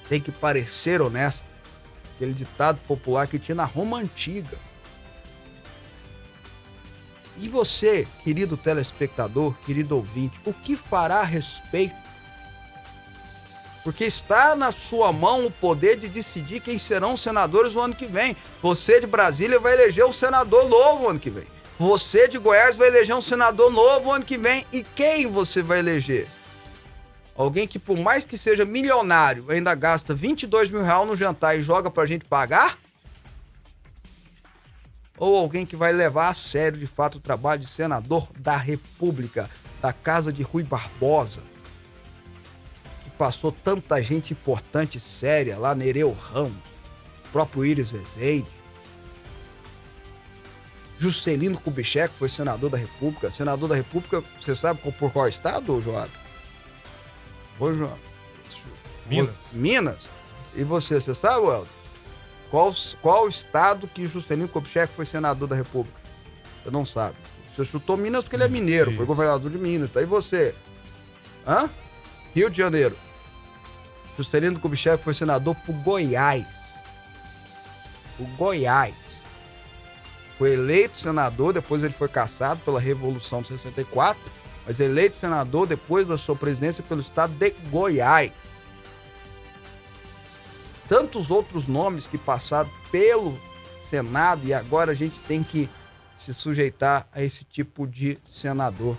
tem 0.07 0.21
que 0.21 0.31
parecer 0.31 1.01
honesta. 1.01 1.47
Aquele 2.15 2.33
ditado 2.33 2.79
popular 2.85 3.27
que 3.27 3.39
tinha 3.39 3.55
na 3.55 3.63
Roma 3.63 3.97
antiga. 3.97 4.57
E 7.37 7.47
você, 7.47 8.05
querido 8.21 8.57
telespectador, 8.57 9.55
querido 9.65 9.95
ouvinte, 9.95 10.39
o 10.43 10.53
que 10.53 10.75
fará 10.75 11.21
a 11.21 11.23
respeito 11.23 11.95
porque 13.83 14.05
está 14.05 14.55
na 14.55 14.71
sua 14.71 15.11
mão 15.11 15.45
o 15.45 15.51
poder 15.51 15.97
de 15.97 16.07
decidir 16.07 16.59
quem 16.59 16.77
serão 16.77 17.13
os 17.13 17.21
senadores 17.21 17.73
no 17.73 17.81
ano 17.81 17.95
que 17.95 18.05
vem. 18.05 18.35
Você 18.61 18.99
de 18.99 19.07
Brasília 19.07 19.59
vai 19.59 19.73
eleger 19.73 20.05
um 20.05 20.13
senador 20.13 20.67
novo 20.67 21.03
no 21.03 21.09
ano 21.09 21.19
que 21.19 21.29
vem. 21.29 21.47
Você 21.77 22.27
de 22.27 22.37
Goiás 22.37 22.75
vai 22.75 22.87
eleger 22.87 23.15
um 23.15 23.21
senador 23.21 23.71
novo 23.71 24.07
no 24.07 24.11
ano 24.13 24.25
que 24.25 24.37
vem. 24.37 24.65
E 24.71 24.83
quem 24.83 25.27
você 25.27 25.61
vai 25.61 25.79
eleger? 25.79 26.27
Alguém 27.35 27.65
que, 27.65 27.79
por 27.79 27.97
mais 27.97 28.25
que 28.25 28.37
seja 28.37 28.65
milionário, 28.65 29.45
ainda 29.49 29.73
gasta 29.73 30.13
22 30.13 30.71
mil 30.71 30.83
reais 30.83 31.07
no 31.07 31.15
jantar 31.15 31.57
e 31.57 31.61
joga 31.61 31.89
pra 31.89 32.05
gente 32.05 32.25
pagar? 32.25 32.77
ou 35.19 35.35
alguém 35.35 35.65
que 35.65 35.75
vai 35.75 35.91
levar 35.91 36.29
a 36.29 36.33
sério 36.33 36.79
de 36.79 36.87
fato 36.87 37.15
o 37.15 37.21
trabalho 37.21 37.59
de 37.59 37.67
senador 37.67 38.27
da 38.39 38.55
República, 38.55 39.49
da 39.81 39.91
casa 39.91 40.31
de 40.31 40.41
Rui 40.41 40.63
Barbosa, 40.63 41.41
passou 43.19 43.51
tanta 43.51 44.01
gente 44.01 44.31
importante 44.31 44.95
e 44.95 44.99
séria 44.99 45.59
lá, 45.59 45.75
Nereu 45.75 46.13
Ramos, 46.13 46.55
próprio 47.33 47.65
Íris 47.65 47.91
Rezende, 47.91 48.47
Juscelino 50.97 51.59
Kubitschek 51.59 52.13
foi 52.15 52.29
senador 52.29 52.69
da 52.69 52.77
República. 52.77 53.29
Senador 53.31 53.69
da 53.69 53.75
República, 53.75 54.23
você 54.39 54.55
sabe 54.55 54.79
por 54.91 55.11
qual 55.11 55.27
estado, 55.27 55.81
Joab? 55.81 56.09
Ô, 57.59 57.73
Joab. 57.73 57.99
Minas. 59.05 59.53
Minas. 59.53 60.09
E 60.55 60.63
você, 60.63 60.95
você 60.95 61.15
sabe, 61.15 61.45
Welder? 61.45 61.71
Qual, 62.51 62.73
qual 63.01 63.29
estado 63.29 63.87
que 63.87 64.07
Juscelino 64.07 64.49
Kubitschek 64.49 64.93
foi 64.93 65.05
senador 65.05 65.47
da 65.47 65.55
República? 65.55 65.99
Você 66.63 66.71
não 66.71 66.83
sabe. 66.85 67.15
Você 67.49 67.63
chutou 67.63 67.95
Minas 67.95 68.23
porque 68.23 68.35
ele 68.35 68.43
é 68.43 68.49
mineiro, 68.49 68.91
foi 68.91 68.95
Isso. 68.95 69.05
governador 69.05 69.49
de 69.51 69.57
Minas. 69.57 69.91
Tá? 69.91 70.01
E 70.01 70.05
você? 70.05 70.53
Hã? 71.47 71.69
Rio 72.33 72.49
de 72.49 72.57
Janeiro. 72.57 72.95
Juscelino 74.23 74.59
Kubitschek 74.59 75.03
foi 75.03 75.13
senador 75.13 75.55
por 75.55 75.73
Goiás. 75.75 76.45
O 78.19 78.25
Goiás. 78.35 79.23
Foi 80.37 80.53
eleito 80.53 80.99
senador, 80.99 81.53
depois 81.53 81.83
ele 81.83 81.93
foi 81.93 82.07
caçado 82.07 82.61
pela 82.61 82.79
Revolução 82.79 83.41
de 83.41 83.49
64, 83.49 84.19
mas 84.65 84.79
eleito 84.79 85.17
senador 85.17 85.67
depois 85.67 86.07
da 86.07 86.17
sua 86.17 86.35
presidência 86.35 86.83
pelo 86.83 87.01
estado 87.01 87.33
de 87.33 87.51
Goiás 87.69 88.31
tantos 90.89 91.29
outros 91.29 91.67
nomes 91.67 92.07
que 92.07 92.17
passaram 92.17 92.69
pelo 92.91 93.39
Senado 93.77 94.45
e 94.45 94.53
agora 94.53 94.91
a 94.91 94.95
gente 94.95 95.19
tem 95.21 95.43
que 95.43 95.69
se 96.17 96.33
sujeitar 96.33 97.07
a 97.13 97.21
esse 97.21 97.45
tipo 97.45 97.87
de 97.87 98.17
senador 98.25 98.97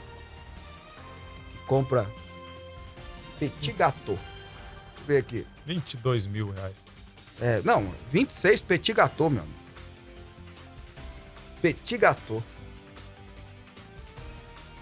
que 1.51 1.59
compra 1.67 2.09
petit 3.39 3.73
gâteau. 3.73 4.17
Ver 5.11 5.17
aqui. 5.17 5.45
22 5.67 6.25
mil 6.27 6.53
reais. 6.53 6.77
É, 7.41 7.61
não, 7.65 7.93
26 8.13 8.63
petit 8.63 8.93
gâteau, 8.93 9.29
meu 9.29 9.43
amigo. 9.43 9.59
Petit 11.61 11.99
gâteau. 11.99 12.41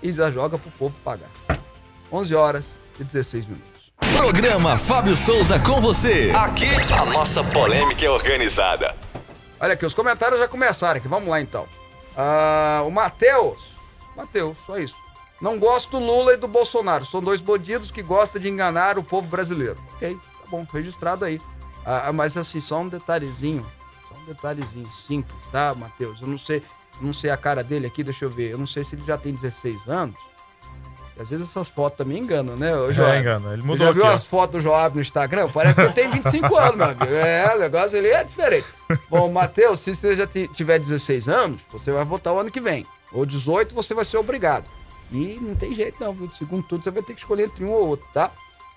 E 0.03 0.13
já 0.13 0.31
joga 0.31 0.59
pro 0.59 0.71
povo 0.73 0.95
pagar. 1.03 1.31
11 2.13 2.35
horas 2.35 2.77
e 3.01 3.05
16 3.05 3.47
minutos. 3.47 3.91
Programa 4.19 4.77
Fábio 4.77 5.17
Souza 5.17 5.59
com 5.61 5.81
você. 5.81 6.31
Aqui 6.37 6.67
a 6.93 7.07
nossa 7.07 7.43
polêmica 7.43 8.05
é 8.05 8.11
organizada. 8.11 8.95
Olha 9.59 9.73
aqui, 9.73 9.87
os 9.87 9.95
comentários 9.95 10.39
já 10.39 10.47
começaram 10.47 10.99
aqui. 10.99 11.09
Vamos 11.09 11.31
lá 11.31 11.41
então. 11.41 11.67
Ah, 12.15 12.83
o 12.85 12.91
Matheus. 12.91 13.63
Matheus, 14.15 14.59
só 14.67 14.79
isso. 14.79 14.95
Não 15.41 15.59
gosto 15.59 15.91
do 15.93 15.99
Lula 16.05 16.35
e 16.35 16.37
do 16.37 16.49
Bolsonaro. 16.49 17.05
São 17.07 17.21
dois 17.21 17.41
bandidos 17.41 17.91
que 17.91 18.03
gostam 18.03 18.41
de 18.41 18.49
enganar 18.49 18.99
o 18.99 19.05
povo 19.05 19.27
brasileiro. 19.29 19.77
Ok, 19.95 20.15
tá 20.15 20.47
bom, 20.51 20.67
registrado 20.73 21.25
aí. 21.25 21.41
Ah, 21.87 22.13
mas 22.13 22.37
assim, 22.37 22.61
só 22.61 22.81
um 22.81 22.89
detalhezinho. 22.89 23.65
Só 24.09 24.15
um 24.21 24.25
detalhezinho 24.27 24.87
simples, 24.93 25.47
tá, 25.53 25.75
Matheus? 25.77 26.21
Eu 26.21 26.27
não 26.27 26.39
sei, 26.39 26.59
eu 27.01 27.07
não 27.07 27.13
sei 27.13 27.31
a 27.31 27.37
cara 27.37 27.63
dele 27.63 27.87
aqui, 27.87 28.03
deixa 28.03 28.25
eu 28.25 28.31
ver. 28.31 28.51
Eu 28.51 28.59
não 28.59 28.67
sei 28.67 28.83
se 28.85 28.95
ele 28.97 29.05
já 29.07 29.17
tem 29.17 29.33
16 29.33 29.87
anos. 29.89 30.17
Às 31.21 31.31
vezes 31.31 31.49
essas 31.49 31.67
fotos 31.69 31.99
também 31.99 32.19
enganam, 32.19 32.57
né, 32.57 32.77
ô, 32.77 32.93
Joab? 32.93 33.17
É, 33.17 33.19
engana. 33.21 33.53
Ele 33.53 33.63
Você 33.63 33.67
mudou 33.67 33.87
já 33.89 33.93
viu 33.93 34.03
aqui, 34.05 34.13
ó. 34.13 34.15
as 34.15 34.25
fotos 34.25 34.61
do 34.63 34.69
Joab 34.69 34.95
no 34.95 35.01
Instagram? 35.03 35.49
Parece 35.49 35.75
que 35.81 35.81
ele 35.87 35.93
tem 35.93 36.09
25 36.09 36.57
anos, 36.57 36.77
meu 36.77 36.87
amigo. 36.87 37.05
É, 37.07 37.57
o 37.57 37.59
negócio 37.59 37.99
ali 37.99 38.09
é 38.09 38.23
diferente. 38.23 38.67
Bom, 39.11 39.31
Matheus, 39.33 39.81
se 39.81 39.97
você 39.97 40.15
já 40.15 40.29
ti- 40.29 40.49
tiver 40.55 40.79
16 40.79 41.29
anos, 41.29 41.61
você 41.71 41.91
vai 41.91 42.05
votar 42.05 42.33
o 42.35 42.39
ano 42.39 42.53
que 42.53 42.61
vem. 42.61 42.87
Ou 43.11 43.27
18, 43.27 43.75
você 43.75 43.95
vai 43.95 44.05
ser 44.05 44.17
obrigado. 44.17 44.65
E 45.11 45.39
não 45.41 45.55
tem 45.55 45.73
jeito 45.73 45.97
não? 46.03 46.17
Segundo 46.33 46.63
tudo, 46.63 46.85
você 46.85 46.91
vai 46.91 47.03
ter 47.03 47.15
que 47.15 47.21
escolher 47.21 47.45
entre 47.45 47.65
um 47.65 47.73
ou 47.73 47.89
outro, 47.89 48.07
tá? 48.13 48.31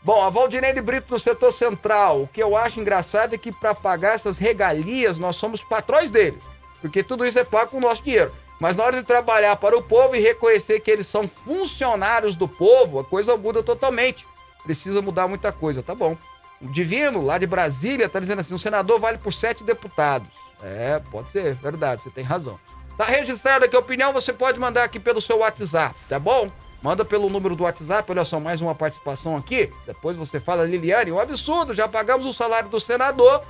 Bom, 0.04 0.22
a 0.24 0.30
Valdineide 0.30 0.82
Brito 0.82 1.14
no 1.14 1.20
setor 1.20 1.52
central. 1.52 2.24
O 2.24 2.28
que 2.28 2.42
eu 2.42 2.58
acho 2.58 2.80
engraçado 2.80 3.36
é 3.36 3.38
que 3.38 3.52
para 3.52 3.76
pagar 3.76 4.16
essas 4.16 4.38
regalias, 4.38 5.18
nós 5.18 5.36
somos 5.36 5.64
patrões 5.64 6.10
deles. 6.10 6.42
Porque 6.82 7.04
tudo 7.04 7.26
isso 7.26 7.38
é 7.38 7.44
pago 7.44 7.72
com 7.72 7.78
o 7.78 7.82
nosso 7.82 8.04
dinheiro. 8.04 8.34
Mas 8.60 8.78
na 8.78 8.84
hora 8.84 8.98
de 9.00 9.04
trabalhar 9.06 9.56
para 9.58 9.78
o 9.78 9.82
povo 9.82 10.16
e 10.16 10.20
reconhecer 10.20 10.80
que 10.80 10.90
eles 10.90 11.08
são 11.08 11.28
funcionários 11.28 12.36
do 12.36 12.48
povo, 12.48 13.00
a 13.00 13.04
coisa 13.04 13.38
muda 13.38 13.62
totalmente. 13.62 14.26
Precisa 14.64 15.02
mudar 15.02 15.28
muita 15.28 15.52
coisa, 15.52 15.84
tá 15.84 15.94
bom. 15.94 16.18
O 16.60 16.68
Divino, 16.68 17.22
lá 17.22 17.38
de 17.38 17.48
Brasília, 17.48 18.08
tá 18.08 18.20
dizendo 18.20 18.40
assim: 18.40 18.54
o 18.54 18.60
senador 18.60 19.00
vale 19.00 19.18
por 19.18 19.34
sete 19.34 19.64
deputados. 19.64 20.28
É, 20.64 21.02
pode 21.12 21.32
ser, 21.32 21.56
verdade, 21.56 22.04
você 22.04 22.12
tem 22.12 22.24
razão. 22.24 22.60
Tá 23.02 23.08
registrada 23.08 23.66
aqui 23.66 23.76
a 23.76 23.80
opinião, 23.80 24.14
você 24.14 24.32
pode 24.32 24.60
mandar 24.60 24.84
aqui 24.84 25.00
pelo 25.00 25.20
seu 25.20 25.40
WhatsApp, 25.40 25.96
tá 26.08 26.20
bom? 26.20 26.52
Manda 26.84 27.04
pelo 27.04 27.32
número 27.32 27.56
do 27.56 27.64
WhatsApp, 27.64 28.12
olha 28.12 28.24
só, 28.24 28.40
mais 28.40 28.62
uma 28.62 28.76
participação 28.76 29.36
aqui. 29.36 29.72
Depois 29.88 30.16
você 30.16 30.40
fala, 30.40 30.66
Liliane, 30.66 31.12
um 31.12 31.20
absurdo, 31.20 31.74
já 31.74 31.88
pagamos 31.88 32.28
o 32.28 32.32
salário 32.32 32.70
do 32.70 32.80
senador, 32.80 33.42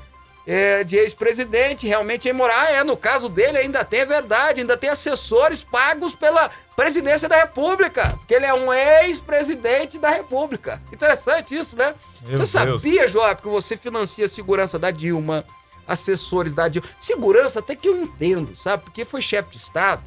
é, 0.47 0.85
de 0.85 0.95
ex-presidente, 0.95 1.85
realmente 1.85 2.29
é 2.29 2.31
imoral. 2.31 2.57
Ah, 2.57 2.71
é, 2.71 2.83
no 2.85 2.95
caso 2.95 3.27
dele 3.27 3.57
ainda 3.57 3.83
tem, 3.83 3.99
é 3.99 4.05
verdade, 4.05 4.61
ainda 4.61 4.77
tem 4.77 4.89
assessores 4.89 5.61
pagos 5.61 6.13
pela 6.13 6.49
presidência 6.73 7.27
da 7.27 7.35
República, 7.35 8.07
porque 8.19 8.33
ele 8.33 8.45
é 8.45 8.53
um 8.53 8.71
ex-presidente 8.71 9.99
da 9.99 10.11
República. 10.11 10.81
Interessante 10.93 11.53
isso, 11.53 11.75
né? 11.75 11.93
Meu 12.21 12.37
você 12.37 12.57
Deus. 12.63 12.81
sabia, 12.81 13.05
Joab, 13.05 13.41
que 13.41 13.49
você 13.49 13.75
financia 13.75 14.23
a 14.23 14.29
segurança 14.29 14.79
da 14.79 14.91
Dilma, 14.91 15.43
assessores 15.91 16.53
da 16.53 16.67
Dilma? 16.67 16.87
Segurança 16.99 17.59
até 17.59 17.75
que 17.75 17.87
eu 17.87 17.97
entendo, 17.97 18.55
sabe? 18.55 18.83
Porque 18.83 19.05
foi 19.05 19.21
chefe 19.21 19.51
de 19.51 19.57
Estado. 19.57 20.03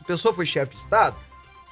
A 0.00 0.04
pessoa 0.04 0.34
foi 0.34 0.44
chefe 0.46 0.74
de 0.76 0.80
Estado, 0.82 1.16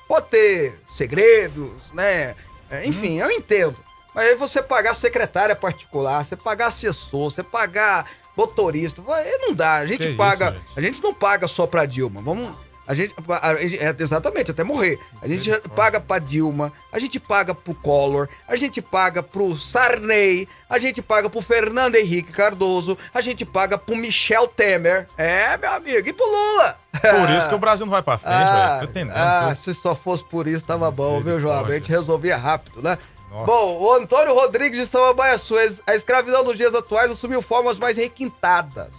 pode 0.08 0.26
ter 0.28 0.80
segredos, 0.86 1.70
né? 1.92 2.34
É, 2.70 2.86
enfim, 2.86 3.18
eu 3.18 3.30
entendo. 3.30 3.76
Mas 4.14 4.28
aí 4.28 4.34
você 4.34 4.62
pagar 4.62 4.94
secretária 4.94 5.54
particular, 5.56 6.24
você 6.24 6.36
pagar 6.36 6.66
assessor, 6.68 7.30
você 7.30 7.42
pagar 7.42 8.10
motorista, 8.36 9.00
vai- 9.02 9.24
não 9.38 9.52
dá. 9.54 9.76
A 9.76 9.86
gente 9.86 9.98
Que 10.02 10.08
isso, 10.08 10.16
paga. 10.16 10.52
gente? 10.52 10.64
a 10.76 10.80
gente 10.80 11.02
não 11.02 11.12
paga 11.14 11.46
só 11.46 11.66
pra 11.66 11.84
Dilma. 11.86 12.20
Vamos. 12.22 12.56
A 12.86 12.94
gente, 12.94 13.14
a 13.40 13.54
gente- 13.56 13.78
é, 13.78 13.94
exatamente, 13.98 14.50
até 14.50 14.64
morrer. 14.64 14.98
A 15.22 15.28
gente 15.28 15.50
paga 15.74 16.00
pra 16.00 16.18
Dilma, 16.18 16.72
a 16.92 16.98
gente 16.98 17.20
paga 17.20 17.54
pro 17.54 17.74
Collor, 17.74 18.28
a 18.48 18.56
gente 18.56 18.82
paga 18.82 19.22
pro 19.22 19.54
Sarney, 19.54 20.48
a 20.68 20.78
gente 20.78 21.00
paga 21.00 21.30
pro 21.30 21.40
Fernando 21.40 21.94
Henrique 21.94 22.32
Cardoso, 22.32 22.98
a 23.14 23.20
gente 23.20 23.44
paga 23.44 23.78
pro 23.78 23.94
Michel 23.96 24.48
Temer. 24.48 25.06
É, 25.16 25.56
meu 25.58 25.70
amigo, 25.72 26.08
e 26.08 26.12
pro 26.12 26.26
Lula. 26.26 26.76
Por 26.92 27.30
isso 27.36 27.48
que 27.48 27.54
o 27.54 27.58
Brasil 27.58 27.86
não 27.86 27.90
vai 27.92 28.02
pra 28.02 28.18
frente, 28.18 28.34
velho. 28.34 28.78
Tô 28.80 28.84
entendendo. 28.84 29.16
ah, 29.16 29.54
se 29.54 29.72
só 29.74 29.94
fosse 29.94 30.24
por 30.24 30.46
isso, 30.48 30.64
tava 30.64 30.90
bom, 30.90 31.20
viu, 31.20 31.40
João? 31.40 31.64
A 31.64 31.70
gente 31.72 31.88
resolvia 31.90 32.36
rápido, 32.36 32.82
né? 32.82 32.98
Nossa. 33.30 33.46
Bom, 33.46 33.78
o 33.80 33.92
Antônio 33.94 34.34
Rodrigues 34.34 34.78
de 34.78 34.84
Samambaia 34.86 35.38
Suez, 35.38 35.80
a 35.86 35.94
escravidão 35.94 36.44
nos 36.44 36.56
dias 36.58 36.74
atuais 36.74 37.10
assumiu 37.10 37.40
formas 37.40 37.78
mais 37.78 37.96
requintadas. 37.96 38.90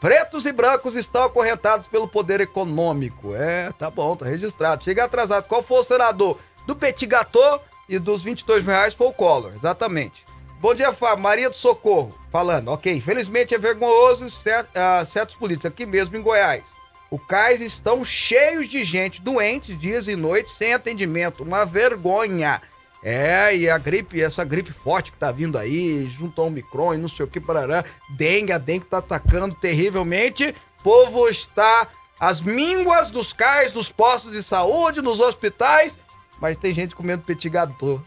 Pretos 0.00 0.46
e 0.46 0.52
brancos 0.52 0.96
estão 0.96 1.22
acorrentados 1.24 1.86
pelo 1.86 2.08
poder 2.08 2.40
econômico. 2.40 3.34
É, 3.34 3.70
tá 3.72 3.90
bom, 3.90 4.16
tá 4.16 4.24
registrado. 4.24 4.82
Chega 4.82 5.04
atrasado. 5.04 5.44
Qual 5.46 5.62
foi 5.62 5.78
o 5.78 5.82
senador? 5.82 6.38
Do 6.66 6.74
Petit 6.74 7.06
Gâteau 7.06 7.62
e 7.88 7.98
dos 7.98 8.22
22 8.22 8.62
mil 8.62 8.72
reais 8.74 8.94
foi 8.94 9.08
o 9.08 9.12
Collor, 9.12 9.52
exatamente. 9.54 10.24
Bom 10.58 10.74
dia, 10.74 10.92
Fábio. 10.92 11.22
Maria 11.22 11.50
do 11.50 11.56
Socorro, 11.56 12.14
falando. 12.30 12.68
Ok, 12.68 12.92
infelizmente 12.94 13.54
é 13.54 13.58
vergonhoso 13.58 14.28
cer- 14.30 14.66
ah, 14.74 15.04
certos 15.06 15.36
políticos 15.36 15.66
aqui 15.70 15.84
mesmo 15.84 16.16
em 16.16 16.22
Goiás. 16.22 16.64
O 17.10 17.18
cais 17.18 17.60
estão 17.60 18.04
cheios 18.04 18.68
de 18.68 18.84
gente 18.84 19.20
doente 19.20 19.74
dias 19.74 20.06
e 20.06 20.14
noites 20.16 20.52
sem 20.54 20.72
atendimento. 20.72 21.42
Uma 21.42 21.64
vergonha. 21.66 22.62
É, 23.02 23.56
e 23.56 23.68
a 23.68 23.78
gripe, 23.78 24.20
essa 24.20 24.44
gripe 24.44 24.72
forte 24.72 25.10
que 25.10 25.18
tá 25.18 25.32
vindo 25.32 25.56
aí, 25.56 26.06
junto 26.08 26.40
ao 26.40 26.48
Omicron 26.48 26.94
e 26.94 26.98
não 26.98 27.08
sei 27.08 27.24
o 27.24 27.28
que, 27.28 27.40
parará. 27.40 27.84
Dengue, 28.10 28.52
a 28.52 28.58
dengue 28.58 28.84
tá 28.84 28.98
atacando 28.98 29.54
terrivelmente. 29.54 30.54
Povo 30.82 31.28
está 31.28 31.88
às 32.18 32.42
mínguas 32.42 33.10
dos 33.10 33.32
cais, 33.32 33.72
dos 33.72 33.90
postos 33.90 34.32
de 34.32 34.42
saúde, 34.42 35.00
nos 35.00 35.20
hospitais. 35.20 35.98
Mas 36.40 36.56
tem 36.56 36.72
gente 36.72 36.94
comendo 36.94 37.24
gâteau, 37.50 38.02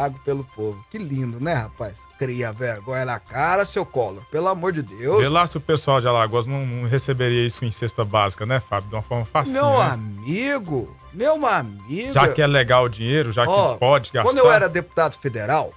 pago 0.00 0.18
pelo 0.24 0.42
povo. 0.42 0.82
Que 0.90 0.96
lindo, 0.96 1.38
né, 1.38 1.52
rapaz? 1.52 1.98
Cria 2.18 2.52
vergonha 2.52 3.04
na 3.04 3.18
cara, 3.18 3.66
seu 3.66 3.84
colo. 3.84 4.24
Pelo 4.30 4.48
amor 4.48 4.72
de 4.72 4.80
Deus. 4.80 5.20
Vê 5.20 5.28
lá 5.28 5.46
se 5.46 5.58
o 5.58 5.60
pessoal 5.60 6.00
de 6.00 6.08
Alagoas 6.08 6.46
não, 6.46 6.64
não 6.64 6.88
receberia 6.88 7.46
isso 7.46 7.66
em 7.66 7.72
cesta 7.72 8.02
básica, 8.02 8.46
né, 8.46 8.60
Fábio? 8.60 8.88
De 8.88 8.94
uma 8.94 9.02
forma 9.02 9.26
fácil. 9.26 9.52
Meu 9.52 9.78
né? 9.78 9.90
amigo, 9.90 10.96
meu 11.12 11.44
amigo. 11.46 12.14
Já 12.14 12.28
que 12.28 12.40
é 12.40 12.46
legal 12.46 12.84
o 12.84 12.88
dinheiro, 12.88 13.30
já 13.30 13.44
que 13.44 13.52
Ó, 13.52 13.76
pode 13.76 14.10
gastar. 14.10 14.26
Quando 14.26 14.38
eu 14.38 14.50
era 14.50 14.70
deputado 14.70 15.18
federal, 15.18 15.70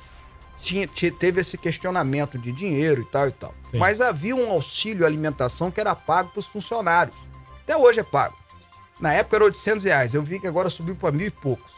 tinha, 0.58 0.88
te- 0.88 1.12
teve 1.12 1.42
esse 1.42 1.58
questionamento 1.58 2.38
de 2.38 2.54
dinheiro 2.54 3.02
e 3.02 3.06
tal 3.06 3.28
e 3.28 3.32
tal. 3.34 3.54
Sim. 3.62 3.78
Mas 3.78 4.00
havia 4.00 4.36
um 4.36 4.50
auxílio 4.50 5.06
alimentação 5.06 5.70
que 5.70 5.82
era 5.82 5.94
pago 5.94 6.30
para 6.30 6.40
os 6.40 6.48
funcionários. 6.48 7.18
Até 7.64 7.76
hoje 7.76 8.00
é 8.00 8.04
pago. 8.04 8.38
Na 9.02 9.12
época 9.12 9.36
era 9.36 9.46
800 9.46 9.84
reais. 9.84 10.14
Eu 10.14 10.24
vi 10.24 10.40
que 10.40 10.48
agora 10.48 10.70
subiu 10.70 10.96
para 10.96 11.12
mil 11.12 11.28
e 11.28 11.32
poucos. 11.32 11.73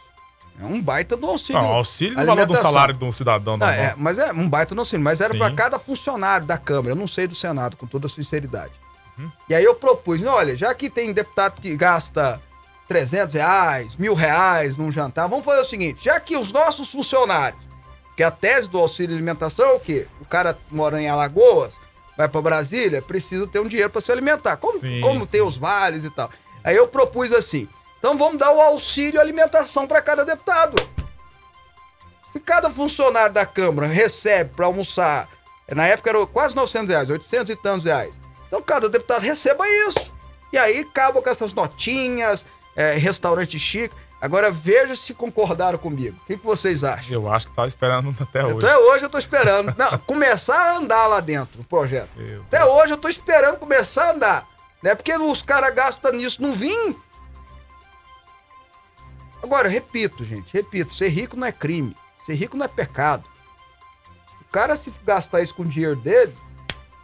É 0.60 0.64
um 0.66 0.82
baita 0.82 1.18
do 1.18 1.28
auxílio. 1.28 1.62
Não, 1.62 1.70
auxílio 1.74 2.18
no 2.18 2.26
valor 2.26 2.46
do 2.46 2.56
salário 2.56 2.94
de 2.94 3.04
um 3.04 3.12
cidadão 3.12 3.56
Ah, 3.56 3.58
normal. 3.58 3.74
é, 3.76 3.94
mas 3.98 4.18
é 4.18 4.32
um 4.32 4.48
baita 4.50 4.74
no 4.74 4.82
auxílio. 4.82 5.04
Mas 5.04 5.20
era 5.20 5.36
para 5.38 5.52
cada 5.52 5.78
funcionário 5.78 6.46
da 6.46 6.58
Câmara. 6.58 6.90
Eu 6.92 6.96
não 6.96 7.08
sei 7.08 7.28
do 7.28 7.36
Senado, 7.36 7.76
com 7.76 7.86
toda 7.86 8.08
a 8.08 8.10
sinceridade. 8.10 8.72
E 9.50 9.56
aí 9.56 9.64
eu 9.64 9.76
propus, 9.76 10.24
olha, 10.24 10.56
já 10.56 10.74
que 10.74 10.90
tem 10.90 11.14
deputado 11.14 11.62
que 11.62 11.76
gasta 11.76 12.42
300 12.88 13.34
reais, 13.36 13.96
mil 13.96 14.14
reais 14.14 14.76
num 14.78 14.92
jantar, 14.92 15.28
vamos 15.28 15.46
fazer 15.46 15.62
o 15.62 15.66
seguinte, 15.66 16.04
já 16.04 16.20
que 16.20 16.36
os 16.38 16.52
nossos 16.52 16.92
funcionários, 16.92 17.60
que 18.16 18.22
a 18.24 18.30
tese 18.30 18.70
do 18.70 18.78
auxílio 18.78 19.16
alimentação 19.16 19.66
é 19.66 19.74
o 19.74 19.80
quê? 19.80 20.06
O 20.22 20.26
cara 20.26 20.58
mora 20.70 21.02
em 21.02 21.08
Alagoas, 21.10 21.74
vai 22.18 22.28
para 22.28 22.42
Brasília, 22.42 23.02
precisa 23.02 23.48
ter 23.48 23.60
um 23.60 23.68
dinheiro 23.68 23.90
para 23.90 24.02
se 24.02 24.12
alimentar, 24.12 24.58
como, 24.58 24.78
Sim, 24.80 25.00
como 25.02 25.26
sim. 25.26 25.32
tem 25.32 25.42
os 25.42 25.56
vales 25.58 26.04
e 26.04 26.10
tal. 26.10 26.30
Aí 26.64 26.76
eu 26.76 26.88
propus 26.88 27.32
assim, 27.34 27.68
então 28.06 28.16
vamos 28.16 28.38
dar 28.38 28.52
o 28.52 28.62
auxílio 28.62 29.20
alimentação 29.20 29.88
para 29.88 30.00
cada 30.00 30.24
deputado. 30.24 30.76
Se 32.32 32.40
cada 32.40 32.70
funcionário 32.70 33.34
da 33.34 33.48
Câmara 33.48 33.88
recebe 33.88 34.52
para 34.56 34.68
almoçar, 34.68 35.28
na 35.68 35.88
época 35.88 36.12
era 36.12 36.28
quase 36.28 36.56
900 36.56 36.90
reais, 36.90 37.10
800 37.10 37.50
e 37.50 37.56
tantos 37.56 37.86
reais. 37.86 38.14
Então 38.48 38.62
cada 38.62 38.88
deputado 38.88 39.24
receba 39.24 39.68
isso. 39.90 40.14
E 40.54 40.58
aí 40.60 40.82
acaba 40.82 41.20
com 41.20 41.28
essas 41.28 41.52
notinhas, 41.52 42.46
é, 42.76 42.94
restaurante 42.94 43.58
chique. 43.58 43.96
Agora 44.22 44.52
veja 44.52 44.96
se 44.96 45.12
concordaram 45.16 45.80
comigo. 45.80 46.16
O 46.22 46.26
que, 46.28 46.38
que 46.38 46.46
vocês 46.46 46.84
acham? 46.84 47.12
Eu 47.12 47.32
acho 47.32 47.48
que 47.48 47.56
tava 47.56 47.68
esperando 47.68 48.16
até 48.22 48.46
hoje. 48.46 48.68
Até 48.68 48.78
hoje 48.78 49.06
eu 49.06 49.10
tô 49.10 49.18
esperando. 49.18 49.74
Não, 49.76 49.98
começar 50.06 50.74
a 50.74 50.78
andar 50.78 51.08
lá 51.08 51.20
dentro 51.22 51.58
do 51.58 51.64
projeto. 51.64 52.12
Meu 52.16 52.44
Até 52.44 52.64
hoje 52.66 52.94
eu 52.94 52.98
tô 52.98 53.10
esperando 53.10 53.58
começar 53.58 54.10
a 54.10 54.12
andar. 54.12 54.48
Né? 54.84 54.94
Porque 54.94 55.12
os 55.12 55.42
caras 55.42 55.74
gastam 55.74 56.12
nisso 56.12 56.40
não 56.40 56.52
vim. 56.52 56.96
Agora, 59.46 59.70
repito, 59.70 60.24
gente, 60.24 60.52
repito, 60.52 60.94
ser 60.94 61.10
rico 61.10 61.38
não 61.38 61.46
é 61.48 61.52
crime. 61.52 61.96
Ser 62.26 62.34
rico 62.34 62.58
não 62.58 62.66
é 62.66 62.68
pecado. 62.68 63.24
O 64.42 64.46
cara, 64.52 64.76
se 64.76 64.92
gastar 65.06 65.42
isso 65.42 65.54
com 65.54 65.62
o 65.62 65.66
dinheiro 65.66 65.96
dele, 65.96 66.34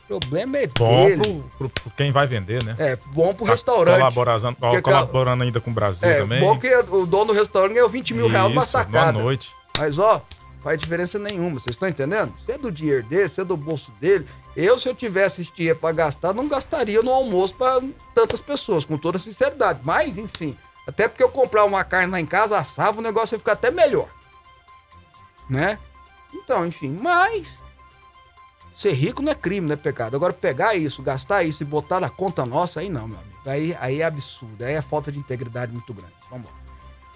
o 0.09 0.19
problema 0.19 0.57
é 0.57 0.67
Bom 0.67 1.05
dele. 1.05 1.43
pro, 1.57 1.69
pro- 1.69 1.91
quem 1.95 2.11
vai 2.11 2.25
vender, 2.25 2.63
né? 2.63 2.75
É, 2.79 2.95
bom 3.13 3.33
pro 3.33 3.45
Tá 3.45 3.51
restaurante. 3.51 3.97
Colaborando, 3.99 4.55
Porque, 4.55 4.81
colaborando 4.81 5.43
ainda 5.43 5.61
com 5.61 5.69
o 5.69 5.73
Brasil 5.73 6.09
É, 6.09 6.19
também. 6.21 6.39
bom 6.39 6.57
que 6.57 6.67
o 6.75 7.05
dono 7.05 7.25
do 7.25 7.33
restaurante 7.33 7.73
ganhou 7.73 7.87
20 7.89 8.13
mil 8.13 8.27
reais 8.27 8.49
numa 8.49 8.61
Isso, 8.63 8.71
boa 8.73 8.83
sacada. 8.83 9.11
noite. 9.19 9.53
Mas, 9.77 9.99
ó, 9.99 10.21
faz 10.63 10.77
diferença 10.79 11.19
nenhuma. 11.19 11.59
Vocês 11.59 11.75
estão 11.75 11.87
entendendo? 11.87 12.33
Se 12.45 12.51
é 12.53 12.57
do 12.57 12.71
dinheiro 12.71 13.03
dele, 13.03 13.29
se 13.29 13.39
é 13.39 13.45
do 13.45 13.55
bolso 13.55 13.91
dele. 14.01 14.25
Eu, 14.55 14.79
se 14.79 14.89
eu 14.89 14.95
tivesse 14.95 15.41
esse 15.43 15.53
dinheiro 15.53 15.77
pra 15.79 15.91
gastar, 15.91 16.33
não 16.33 16.47
gastaria 16.47 17.01
no 17.03 17.11
almoço 17.11 17.53
pra 17.55 17.79
tantas 18.15 18.41
pessoas, 18.41 18.83
com 18.83 18.97
toda 18.97 19.19
sinceridade. 19.19 19.79
Mas, 19.83 20.17
enfim. 20.17 20.57
Até 20.87 21.07
porque 21.07 21.23
eu 21.23 21.29
comprar 21.29 21.63
uma 21.65 21.83
carne 21.83 22.11
lá 22.11 22.19
em 22.19 22.25
casa, 22.25 22.57
assava, 22.57 22.99
o 22.99 23.03
negócio 23.03 23.35
ia 23.35 23.39
ficar 23.39 23.53
até 23.53 23.71
melhor. 23.71 24.07
Né? 25.49 25.77
Então, 26.33 26.65
enfim. 26.65 26.97
Mas. 26.99 27.47
Ser 28.73 28.93
rico 28.93 29.21
não 29.21 29.31
é 29.31 29.35
crime, 29.35 29.67
não 29.67 29.73
é 29.73 29.77
pecado. 29.77 30.15
Agora, 30.15 30.33
pegar 30.33 30.75
isso, 30.75 31.03
gastar 31.03 31.43
isso 31.43 31.61
e 31.61 31.65
botar 31.65 31.99
na 31.99 32.09
conta 32.09 32.45
nossa, 32.45 32.79
aí 32.79 32.89
não, 32.89 33.07
meu 33.07 33.19
amigo. 33.19 33.37
Aí, 33.45 33.77
aí 33.79 34.01
é 34.01 34.05
absurdo. 34.05 34.63
Aí 34.63 34.73
é 34.73 34.81
falta 34.81 35.11
de 35.11 35.19
integridade 35.19 35.71
muito 35.71 35.93
grande. 35.93 36.13
Vamos 36.29 36.49
lá. 36.49 36.57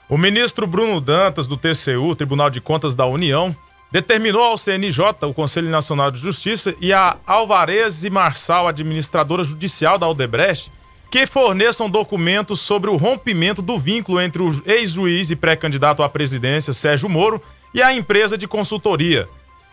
O 0.08 0.18
ministro 0.18 0.68
Bruno 0.68 1.02
Dantas, 1.02 1.48
do 1.48 1.58
TCU, 1.58 2.16
Tribunal 2.16 2.50
de 2.52 2.62
Contas 2.62 2.94
da 2.94 3.08
União, 3.08 3.56
determinou 3.92 4.44
ao 4.44 4.58
CNJ, 4.58 5.06
o 5.24 5.34
Conselho 5.34 5.70
Nacional 5.70 6.12
de 6.12 6.20
Justiça, 6.20 6.76
e 6.80 6.94
a 6.94 7.18
Alvarez 7.26 8.04
e 8.04 8.10
Marçal, 8.10 8.68
administradora 8.68 9.44
judicial 9.44 9.98
da 9.98 10.06
Aldebrecht, 10.06 10.72
que 11.16 11.26
forneçam 11.26 11.90
documentos 11.90 12.60
sobre 12.60 12.90
o 12.90 12.98
rompimento 12.98 13.62
do 13.62 13.80
vínculo 13.80 14.20
entre 14.20 14.42
o 14.42 14.62
ex-juiz 14.66 15.32
e 15.32 15.36
pré-candidato 15.38 16.04
à 16.04 16.10
presidência, 16.10 16.74
Sérgio 16.74 17.08
Moro, 17.08 17.42
e 17.74 17.82
a 17.82 17.94
empresa 17.94 18.38
de 18.38 18.46
consultoria. 18.46 19.26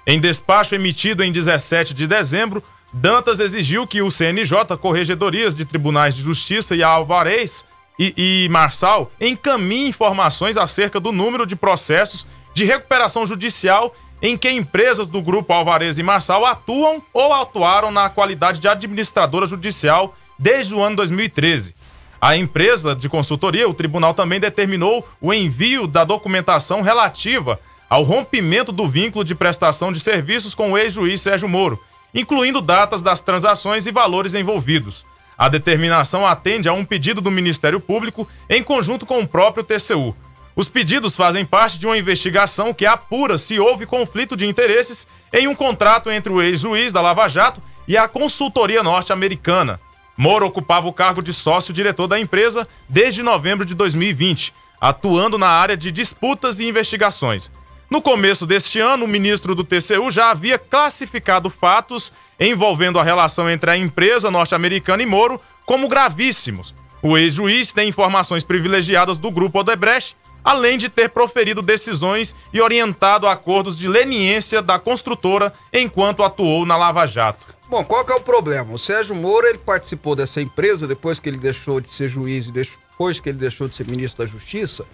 Em 0.07 0.21
despacho 0.21 0.77
emitido 0.77 1.25
em 1.25 1.33
17 1.33 1.95
de 1.95 2.07
dezembro, 2.07 2.63
Dantas 2.93 3.41
exigiu 3.41 3.89
que 3.89 4.01
o 4.01 4.09
CNJ, 4.09 4.77
Corregedorias 4.81 5.57
de 5.57 5.65
Tribunais 5.65 6.15
de 6.15 6.23
Justiça 6.23 6.77
e 6.77 6.83
Alvarez 6.85 7.65
e, 7.99 8.45
e 8.45 8.49
Marçal 8.49 9.11
encaminhe 9.21 9.89
informações 9.89 10.57
acerca 10.57 11.01
do 11.01 11.11
número 11.11 11.45
de 11.45 11.57
processos 11.57 12.25
de 12.55 12.65
recuperação 12.65 13.27
judicial 13.27 13.93
em 14.23 14.39
que 14.39 14.49
empresas 14.49 15.09
do 15.09 15.21
grupo 15.21 15.53
Alvarez 15.53 15.99
e 15.99 16.05
Marçal 16.05 16.47
atuam 16.47 17.03
ou 17.13 17.35
atuaram 17.35 17.91
na 17.91 18.09
qualidade 18.09 18.61
de 18.61 18.69
administradora 18.69 19.45
judicial 19.45 20.15
desde 20.43 20.75
o 20.75 20.83
ano 20.83 20.97
2013. 20.97 21.73
A 22.21 22.37
empresa 22.37 22.97
de 22.97 23.09
consultoria, 23.09 23.69
o 23.69 23.75
tribunal 23.75 24.13
também 24.13 24.41
determinou 24.41 25.09
o 25.21 25.33
envio 25.33 25.87
da 25.87 26.03
documentação 26.03 26.83
relativa 26.83 27.61
ao 27.89 28.03
rompimento 28.03 28.73
do 28.73 28.89
vínculo 28.89 29.25
de 29.25 29.37
prestação 29.37 29.93
de 29.93 30.01
serviços 30.01 30.55
com 30.55 30.73
o 30.73 30.79
ex-juiz 30.79 31.21
Sérgio 31.21 31.49
Moro, 31.49 31.81
incluindo 32.13 32.61
datas 32.61 33.03
das 33.03 33.21
transações 33.21 33.87
e 33.87 33.93
valores 33.93 34.35
envolvidos. 34.35 35.07
A 35.39 35.49
determinação 35.49 36.27
atende 36.27 36.69
a 36.69 36.73
um 36.73 36.85
pedido 36.85 37.21
do 37.21 37.31
Ministério 37.31 37.79
Público 37.79 38.29
em 38.51 38.63
conjunto 38.63 39.07
com 39.07 39.21
o 39.21 39.29
próprio 39.29 39.65
TCU. 39.65 40.15
Os 40.57 40.69
pedidos 40.69 41.15
fazem 41.15 41.45
parte 41.45 41.79
de 41.79 41.87
uma 41.87 41.97
investigação 41.97 42.75
que 42.75 42.85
apura 42.85 43.39
se 43.39 43.61
houve 43.61 43.87
conflito 43.87 44.37
de 44.37 44.47
interesses 44.47 45.07
em 45.33 45.47
um 45.47 45.55
contrato 45.55 46.11
entre 46.11 46.33
o 46.33 46.43
ex-juiz 46.43 46.93
da 46.93 47.01
Lava 47.01 47.29
Jato 47.29 47.63
e 47.87 47.97
a 47.97 48.09
consultoria 48.09 48.83
norte-americana. 48.83 49.81
Moro 50.17 50.47
ocupava 50.47 50.87
o 50.87 50.93
cargo 50.93 51.23
de 51.23 51.33
sócio-diretor 51.33 52.07
da 52.07 52.21
empresa 52.21 52.69
desde 52.89 53.23
novembro 53.23 53.65
de 53.65 53.75
2020, 53.75 54.53
atuando 54.81 55.39
na 55.39 55.49
área 55.49 55.77
de 55.77 55.91
disputas 55.91 56.61
e 56.61 56.69
investigações. 56.69 57.51
No 57.91 58.01
começo 58.01 58.47
deste 58.47 58.81
ano, 58.81 59.05
o 59.05 59.09
ministro 59.09 59.55
do 59.55 59.65
TCU 59.65 60.11
já 60.11 60.31
havia 60.31 60.59
classificado 60.59 61.51
fatos 61.51 62.13
envolvendo 62.41 62.99
a 62.99 63.03
relação 63.03 63.51
entre 63.51 63.71
a 63.71 63.77
empresa 63.77 64.31
norte-americana 64.31 65.03
e 65.03 65.07
Moro 65.07 65.41
como 65.67 65.89
gravíssimos. 65.89 66.75
O 67.03 67.19
ex-juiz 67.19 67.73
tem 67.73 67.89
informações 67.89 68.45
privilegiadas 68.45 69.19
do 69.19 69.31
grupo 69.31 69.61
Odebrecht, 69.61 70.17
além 70.45 70.79
de 70.79 70.89
ter 70.89 71.11
proferido 71.11 71.63
decisões 71.63 72.35
e 72.53 72.61
orientado 72.61 73.27
acordos 73.27 73.77
de 73.77 73.87
leniência 73.87 74.63
da 74.63 74.79
construtora 74.79 75.53
enquanto 75.73 76.23
atuou 76.23 76.65
na 76.65 76.77
Lava 76.77 77.07
Jato. 77.07 77.52
Bom, 77.73 77.83
qual 77.83 78.05
que 78.05 78.13
é 78.13 78.15
o 78.15 78.21
problema? 78.21 78.75
O 78.75 78.79
Sérgio 78.79 79.15
Moro, 79.15 79.47
ele 79.47 79.57
participou 79.57 80.15
dessa 80.15 80.43
empresa 80.43 80.87
depois 80.87 81.19
que 81.19 81.27
ele 81.27 81.39
deixou 81.39 81.81
de 81.81 81.91
ser 81.91 82.07
juiz 82.07 82.49
e 82.49 82.53
depois 82.53 83.19
que 83.19 83.31
ele 83.31 83.39
deixou 83.39 83.67
de 83.67 83.75
ser 83.75 83.89
ministro 83.89 84.23
da 84.23 84.31
Justiça. 84.31 84.85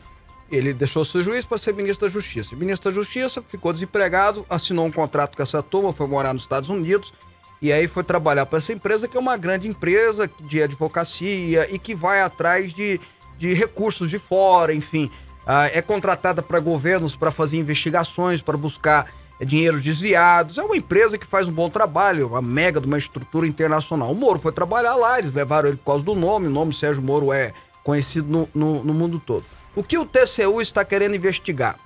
Ele 0.48 0.72
deixou 0.72 1.02
de 1.02 1.10
ser 1.10 1.24
juiz 1.24 1.44
para 1.44 1.58
ser 1.58 1.74
ministro 1.74 2.06
da 2.06 2.12
Justiça. 2.12 2.54
O 2.54 2.56
ministro 2.56 2.88
da 2.88 2.94
Justiça 2.94 3.42
ficou 3.42 3.72
desempregado, 3.72 4.46
assinou 4.48 4.86
um 4.86 4.92
contrato 4.92 5.36
com 5.36 5.42
essa 5.42 5.60
turma, 5.60 5.92
foi 5.92 6.06
morar 6.06 6.32
nos 6.32 6.42
Estados 6.42 6.68
Unidos 6.68 7.12
e 7.60 7.72
aí 7.72 7.88
foi 7.88 8.04
trabalhar 8.04 8.46
para 8.46 8.58
essa 8.58 8.72
empresa 8.72 9.08
que 9.08 9.16
é 9.16 9.20
uma 9.20 9.36
grande 9.36 9.66
empresa 9.66 10.30
de 10.42 10.62
advocacia 10.62 11.66
e 11.74 11.80
que 11.80 11.96
vai 11.96 12.22
atrás 12.22 12.72
de, 12.72 13.00
de 13.36 13.54
recursos 13.54 14.08
de 14.08 14.20
fora, 14.20 14.72
enfim. 14.72 15.10
Ah, 15.44 15.66
é 15.66 15.82
contratada 15.82 16.42
para 16.42 16.60
governos 16.60 17.16
para 17.16 17.32
fazer 17.32 17.56
investigações, 17.56 18.40
para 18.40 18.56
buscar 18.56 19.12
é, 19.40 19.44
dinheiros 19.44 19.82
desviados. 19.82 20.58
É 20.58 20.62
uma 20.62 20.76
empresa 20.76 21.18
que 21.18 21.26
faz 21.26 21.48
um 21.48 21.52
bom 21.52 21.70
trabalho, 21.70 22.28
uma 22.28 22.42
mega 22.42 22.80
de 22.80 22.86
uma 22.86 22.98
estrutura 22.98 23.46
internacional. 23.46 24.10
O 24.10 24.14
Moro 24.14 24.38
foi 24.38 24.52
trabalhar 24.52 24.94
lá, 24.96 25.18
eles 25.18 25.32
levaram 25.32 25.68
ele 25.68 25.76
por 25.78 25.84
causa 25.84 26.04
do 26.04 26.14
nome, 26.14 26.46
o 26.46 26.50
nome 26.50 26.72
Sérgio 26.72 27.02
Moro 27.02 27.32
é 27.32 27.52
conhecido 27.82 28.28
no, 28.28 28.48
no, 28.54 28.84
no 28.84 28.94
mundo 28.94 29.18
todo. 29.18 29.44
O 29.74 29.82
que 29.82 29.96
o 29.96 30.04
TCU 30.04 30.60
está 30.60 30.84
querendo 30.84 31.16
investigar? 31.16 31.78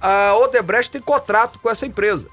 A 0.00 0.34
Odebrecht 0.34 0.90
tem 0.90 1.00
contrato 1.00 1.60
com 1.60 1.70
essa 1.70 1.86
empresa. 1.86 2.26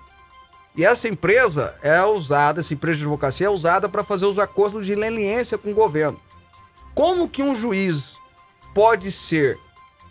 E 0.75 0.85
essa 0.85 1.07
empresa 1.07 1.75
é 1.83 2.03
usada, 2.03 2.59
essa 2.59 2.73
empresa 2.73 2.97
de 2.97 3.03
advocacia 3.03 3.47
é 3.47 3.49
usada 3.49 3.89
para 3.89 4.03
fazer 4.03 4.25
os 4.25 4.39
acordos 4.39 4.85
de 4.85 4.95
leniência 4.95 5.57
com 5.57 5.71
o 5.71 5.75
governo. 5.75 6.19
Como 6.95 7.27
que 7.27 7.43
um 7.43 7.55
juiz 7.55 8.15
pode 8.73 9.11
ser 9.11 9.57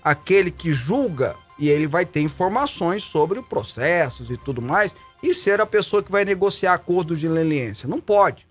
aquele 0.02 0.50
que 0.50 0.70
julga 0.70 1.36
e 1.58 1.68
ele 1.68 1.86
vai 1.86 2.06
ter 2.06 2.20
informações 2.20 3.02
sobre 3.02 3.42
processos 3.42 4.30
e 4.30 4.36
tudo 4.36 4.62
mais 4.62 4.94
e 5.22 5.34
ser 5.34 5.60
a 5.60 5.66
pessoa 5.66 6.02
que 6.02 6.12
vai 6.12 6.24
negociar 6.24 6.74
acordos 6.74 7.18
de 7.18 7.28
leniência? 7.28 7.88
Não 7.88 8.00
pode. 8.00 8.46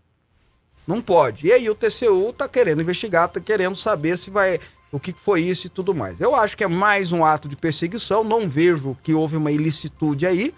Não 0.85 1.01
pode. 1.01 1.47
E 1.47 1.51
aí 1.51 1.69
o 1.69 1.75
TCU 1.75 2.33
tá 2.33 2.47
querendo 2.47 2.81
investigar, 2.81 3.27
tá 3.27 3.39
querendo 3.39 3.75
saber 3.75 4.17
se 4.17 4.29
vai 4.29 4.59
o 4.91 4.99
que 4.99 5.13
foi 5.13 5.41
isso 5.41 5.67
e 5.67 5.69
tudo 5.69 5.93
mais. 5.93 6.19
Eu 6.19 6.33
acho 6.33 6.55
que 6.55 6.63
é 6.63 6.67
mais 6.67 7.11
um 7.11 7.25
ato 7.25 7.49
de 7.49 7.55
perseguição, 7.55 8.23
não 8.23 8.47
vejo 8.47 8.97
que 9.03 9.13
houve 9.13 9.35
uma 9.35 9.51
ilicitude 9.51 10.25
aí. 10.25 10.53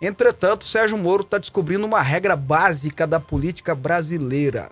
Entretanto, 0.00 0.64
Sérgio 0.64 0.96
Moro 0.96 1.22
está 1.22 1.38
descobrindo 1.38 1.84
uma 1.84 2.00
regra 2.00 2.36
básica 2.36 3.06
da 3.06 3.20
política 3.20 3.74
brasileira. 3.74 4.70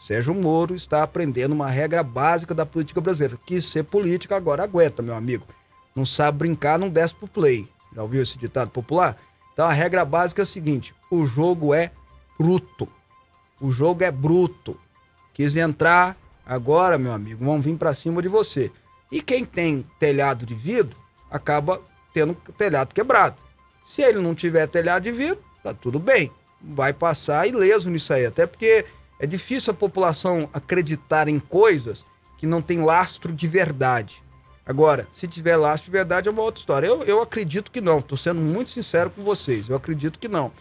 Sérgio 0.00 0.34
Moro 0.34 0.74
está 0.74 1.02
aprendendo 1.02 1.52
uma 1.52 1.68
regra 1.68 2.02
básica 2.02 2.54
da 2.54 2.64
política 2.64 3.00
brasileira. 3.00 3.38
Que 3.44 3.60
ser 3.60 3.82
política 3.82 4.36
agora 4.36 4.62
aguenta, 4.62 5.02
meu 5.02 5.14
amigo. 5.14 5.44
Não 6.00 6.06
sabe 6.06 6.38
brincar, 6.38 6.78
não 6.78 6.88
desce 6.88 7.14
pro 7.14 7.28
play. 7.28 7.68
Já 7.94 8.02
ouviu 8.02 8.22
esse 8.22 8.38
ditado 8.38 8.70
popular? 8.70 9.18
Então 9.52 9.66
a 9.66 9.72
regra 9.74 10.02
básica 10.02 10.40
é 10.40 10.44
a 10.44 10.46
seguinte: 10.46 10.94
o 11.10 11.26
jogo 11.26 11.74
é 11.74 11.90
bruto. 12.38 12.88
O 13.60 13.70
jogo 13.70 14.02
é 14.02 14.10
bruto. 14.10 14.80
Quis 15.34 15.54
entrar 15.56 16.16
agora, 16.46 16.96
meu 16.96 17.12
amigo, 17.12 17.44
vão 17.44 17.60
vir 17.60 17.76
para 17.76 17.92
cima 17.92 18.22
de 18.22 18.28
você. 18.28 18.72
E 19.12 19.20
quem 19.20 19.44
tem 19.44 19.84
telhado 19.98 20.46
de 20.46 20.54
vidro 20.54 20.96
acaba 21.30 21.78
tendo 22.14 22.34
telhado 22.56 22.94
quebrado. 22.94 23.36
Se 23.84 24.00
ele 24.00 24.20
não 24.20 24.34
tiver 24.34 24.66
telhado 24.68 25.02
de 25.02 25.12
vidro, 25.12 25.44
tá 25.62 25.74
tudo 25.74 25.98
bem. 25.98 26.32
Vai 26.62 26.94
passar 26.94 27.46
ileso 27.46 27.90
nisso 27.90 28.14
aí. 28.14 28.24
Até 28.24 28.46
porque 28.46 28.86
É 29.18 29.26
difícil 29.26 29.72
a 29.74 29.76
população 29.76 30.48
acreditar 30.50 31.28
em 31.28 31.38
coisas 31.38 32.02
que 32.38 32.46
não 32.46 32.62
tem 32.62 32.82
lastro 32.82 33.34
de 33.34 33.46
verdade. 33.46 34.22
Agora, 34.70 35.08
se 35.10 35.26
tiver 35.26 35.56
lastro 35.56 35.86
de 35.86 35.90
verdade, 35.90 36.28
é 36.28 36.30
uma 36.30 36.42
outra 36.42 36.60
história. 36.60 36.86
Eu, 36.86 37.02
eu 37.02 37.20
acredito 37.20 37.72
que 37.72 37.80
não. 37.80 37.98
Estou 37.98 38.16
sendo 38.16 38.40
muito 38.40 38.70
sincero 38.70 39.10
com 39.10 39.24
vocês. 39.24 39.68
Eu 39.68 39.74
acredito 39.74 40.16
que 40.16 40.28
não. 40.28 40.52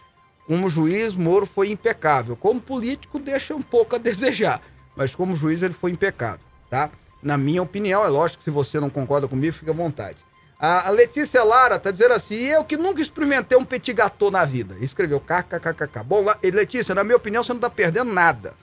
Como 0.48 0.68
juiz, 0.68 1.14
Moro 1.14 1.46
foi 1.46 1.70
impecável. 1.70 2.36
Como 2.36 2.60
político, 2.60 3.20
deixa 3.20 3.54
um 3.54 3.62
pouco 3.62 3.96
a 3.96 4.00
desejar. 4.00 4.64
Mas 4.96 5.14
como 5.14 5.36
juiz, 5.36 5.62
ele 5.62 5.76
foi 5.76 5.92
impecável, 5.92 6.40
tá? 6.72 6.90
Na 7.22 7.38
minha 7.38 7.62
opinião, 7.62 8.04
é 8.04 8.08
lógico 8.08 8.40
que 8.40 8.46
se 8.46 8.50
você 8.50 8.80
não 8.80 8.90
concorda 8.90 9.28
comigo, 9.28 9.54
fica 9.54 9.70
à 9.70 9.76
vontade. 9.76 10.18
A 10.60 10.90
Letícia 10.90 11.44
Lara 11.44 11.78
tá 11.78 11.92
dizendo 11.92 12.16
assim: 12.16 12.36
eu 12.36 12.64
que 12.64 12.78
nunca 12.78 13.04
experimentei 13.04 13.56
um 13.60 13.64
petit 13.64 13.94
gâteau 13.94 14.32
na 14.32 14.44
vida. 14.44 14.76
Escreveu 14.82 15.20
kkkk. 15.20 16.04
Bom, 16.04 16.26
Letícia, 16.42 16.96
na 16.96 17.04
minha 17.04 17.16
opinião, 17.16 17.44
você 17.44 17.54
não 17.54 17.60
tá 17.60 17.70
perdendo 17.70 18.12
nada. 18.12 18.56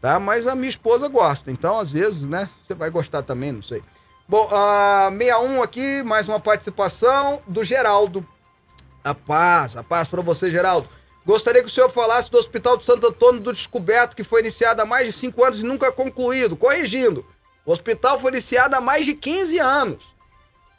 Tá? 0.00 0.18
Mas 0.18 0.48
a 0.48 0.56
minha 0.56 0.68
esposa 0.68 1.06
gosta. 1.06 1.52
Então, 1.52 1.78
às 1.78 1.92
vezes, 1.92 2.26
né? 2.26 2.48
Você 2.60 2.74
vai 2.74 2.90
gostar 2.90 3.22
também, 3.22 3.52
não 3.52 3.62
sei. 3.62 3.84
Bom, 4.30 4.46
uh, 4.46 5.10
61 5.10 5.60
aqui, 5.60 6.04
mais 6.04 6.28
uma 6.28 6.38
participação 6.38 7.42
do 7.48 7.64
Geraldo. 7.64 8.24
A 9.02 9.12
paz, 9.12 9.76
a 9.76 9.82
paz 9.82 10.08
para 10.08 10.22
você, 10.22 10.48
Geraldo. 10.48 10.88
Gostaria 11.26 11.60
que 11.62 11.66
o 11.66 11.70
senhor 11.70 11.90
falasse 11.90 12.30
do 12.30 12.38
Hospital 12.38 12.76
de 12.76 12.84
Santo 12.84 13.08
Antônio 13.08 13.40
do 13.40 13.52
Descoberto, 13.52 14.14
que 14.14 14.22
foi 14.22 14.42
iniciado 14.42 14.80
há 14.80 14.86
mais 14.86 15.06
de 15.06 15.12
5 15.14 15.44
anos 15.44 15.58
e 15.58 15.64
nunca 15.64 15.90
concluído. 15.90 16.56
Corrigindo, 16.56 17.26
o 17.66 17.72
hospital 17.72 18.20
foi 18.20 18.30
iniciado 18.30 18.76
há 18.76 18.80
mais 18.80 19.04
de 19.04 19.14
15 19.14 19.58
anos. 19.58 20.04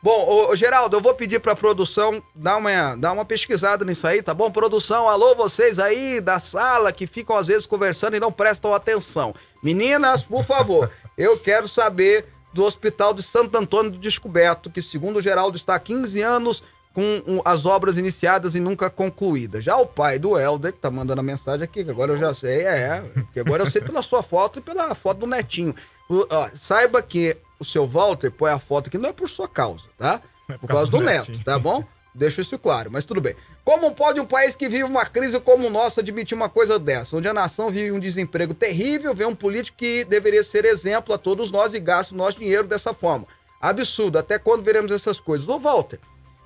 Bom, 0.02 0.26
ô, 0.30 0.52
ô, 0.52 0.56
Geraldo, 0.56 0.96
eu 0.96 1.02
vou 1.02 1.14
pedir 1.14 1.42
pra 1.42 1.54
produção 1.54 2.24
dar 2.34 2.56
uma, 2.56 2.96
dar 2.96 3.12
uma 3.12 3.26
pesquisada 3.26 3.84
nisso 3.84 4.08
aí, 4.08 4.22
tá 4.22 4.34
bom? 4.34 4.50
Produção, 4.50 5.10
alô, 5.10 5.36
vocês 5.36 5.78
aí 5.78 6.22
da 6.22 6.40
sala 6.40 6.94
que 6.94 7.06
ficam 7.06 7.36
às 7.36 7.48
vezes 7.48 7.66
conversando 7.66 8.16
e 8.16 8.20
não 8.20 8.32
prestam 8.32 8.74
atenção. 8.74 9.36
Meninas, 9.62 10.24
por 10.24 10.46
favor, 10.46 10.90
eu 11.18 11.38
quero 11.38 11.68
saber 11.68 12.30
do 12.54 12.64
Hospital 12.64 13.14
de 13.14 13.24
Santo 13.24 13.58
Antônio 13.58 13.92
do 13.92 13.98
Descoberto, 13.98 14.70
que 14.70 14.82
segundo 14.82 15.18
o 15.18 15.22
Geraldo 15.22 15.58
está 15.58 15.76
há 15.76 15.80
15 15.80 16.22
anos 16.22 16.64
com 16.94 17.42
as 17.46 17.66
obras 17.66 17.98
iniciadas 17.98 18.54
e 18.54 18.60
nunca 18.60 18.90
concluídas. 18.90 19.64
Já 19.64 19.78
o 19.78 19.86
pai 19.86 20.20
do 20.20 20.38
Helder, 20.38 20.74
que 20.74 20.80
tá 20.80 20.92
mandando 20.92 21.22
a 21.22 21.24
mensagem 21.24 21.64
aqui, 21.64 21.86
que 21.86 21.92
agora 21.92 22.12
eu 22.12 22.18
já 22.18 22.34
sei, 22.34 22.66
é, 22.66 23.02
que 23.32 23.40
agora 23.40 23.64
eu 23.64 23.70
sei 23.70 23.82
pela 23.82 24.02
sua 24.02 24.22
foto 24.22 24.60
e 24.60 24.62
pela 24.62 24.94
foto 24.94 25.20
do 25.20 25.28
netinho. 25.28 25.74
O, 26.10 26.28
ó, 26.30 26.50
saiba 26.54 27.02
que 27.02 27.38
o 27.58 27.64
seu 27.64 27.88
Walter 27.88 28.30
põe 28.32 28.52
a 28.52 28.60
foto 28.60 28.88
aqui 28.88 28.98
não 28.98 29.10
é 29.10 29.14
por 29.14 29.30
sua 29.30 29.48
causa, 29.48 29.86
tá? 29.98 30.22
É 30.50 30.54
por, 30.54 30.62
por 30.62 30.68
causa 30.68 30.92
do, 30.92 30.98
do 30.98 31.04
neto, 31.04 31.32
tá 31.46 31.58
bom? 31.58 31.86
Deixa 32.14 32.42
isso 32.42 32.60
claro, 32.60 32.92
mas 32.92 33.06
tudo 33.06 33.22
bem. 33.22 33.36
Como 33.64 33.94
pode 33.96 34.20
um 34.20 34.26
país 34.26 34.56
que 34.56 34.68
vive 34.68 34.84
uma 34.84 35.06
crise 35.06 35.40
como 35.40 35.68
o 35.68 35.70
nosso 35.70 36.00
admitir 36.00 36.36
uma 36.36 36.50
coisa 36.50 36.78
dessa? 36.78 37.16
Onde 37.16 37.28
a 37.28 37.34
nação 37.34 37.70
vive 37.70 37.92
um 37.92 38.00
desemprego 38.00 38.54
terrível, 38.54 39.16
vê 39.16 39.26
um 39.26 39.36
político 39.36 39.78
que 39.78 40.04
deveria 40.04 40.44
ser 40.44 40.66
exemplo 40.66 41.16
a 41.16 41.18
todos 41.18 41.52
nós 41.52 41.74
e 41.74 41.80
gasta 41.80 42.14
o 42.14 42.18
nosso 42.18 42.40
dinheiro 42.40 42.68
dessa 42.68 42.94
forma. 42.94 43.26
Absurdo, 43.62 44.18
até 44.18 44.38
quando 44.38 44.64
veremos 44.64 44.92
essas 44.92 45.20
coisas? 45.20 45.48
Ô, 45.48 45.58
Walter, 45.58 46.00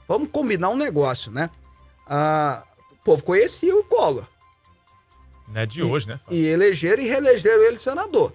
vamos 0.07 0.29
combinar 0.29 0.69
um 0.69 0.77
negócio, 0.77 1.31
né? 1.31 1.49
Ah, 2.05 2.63
o 2.91 2.95
povo 3.03 3.23
conhecia 3.23 3.75
o 3.75 3.83
Collor. 3.83 4.25
Não 5.47 5.61
é 5.61 5.65
de 5.65 5.81
hoje, 5.81 6.07
né? 6.07 6.19
E 6.29 6.45
elegeram 6.45 7.01
e 7.01 7.07
reelegeram 7.07 7.63
ele 7.63 7.77
senador. 7.77 8.33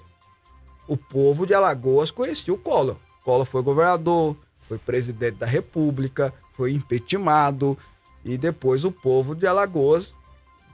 O 0.88 0.96
povo 0.96 1.46
de 1.46 1.54
Alagoas 1.54 2.10
conhecia 2.10 2.52
o 2.52 2.58
Collor. 2.58 2.96
Collor 3.22 3.44
foi 3.44 3.62
governador, 3.62 4.36
foi 4.70 4.78
presidente 4.78 5.34
da 5.34 5.46
República, 5.46 6.32
foi 6.52 6.70
impeachmentado 6.70 7.76
e 8.24 8.38
depois 8.38 8.84
o 8.84 8.92
povo 8.92 9.34
de 9.34 9.44
Alagoas 9.44 10.14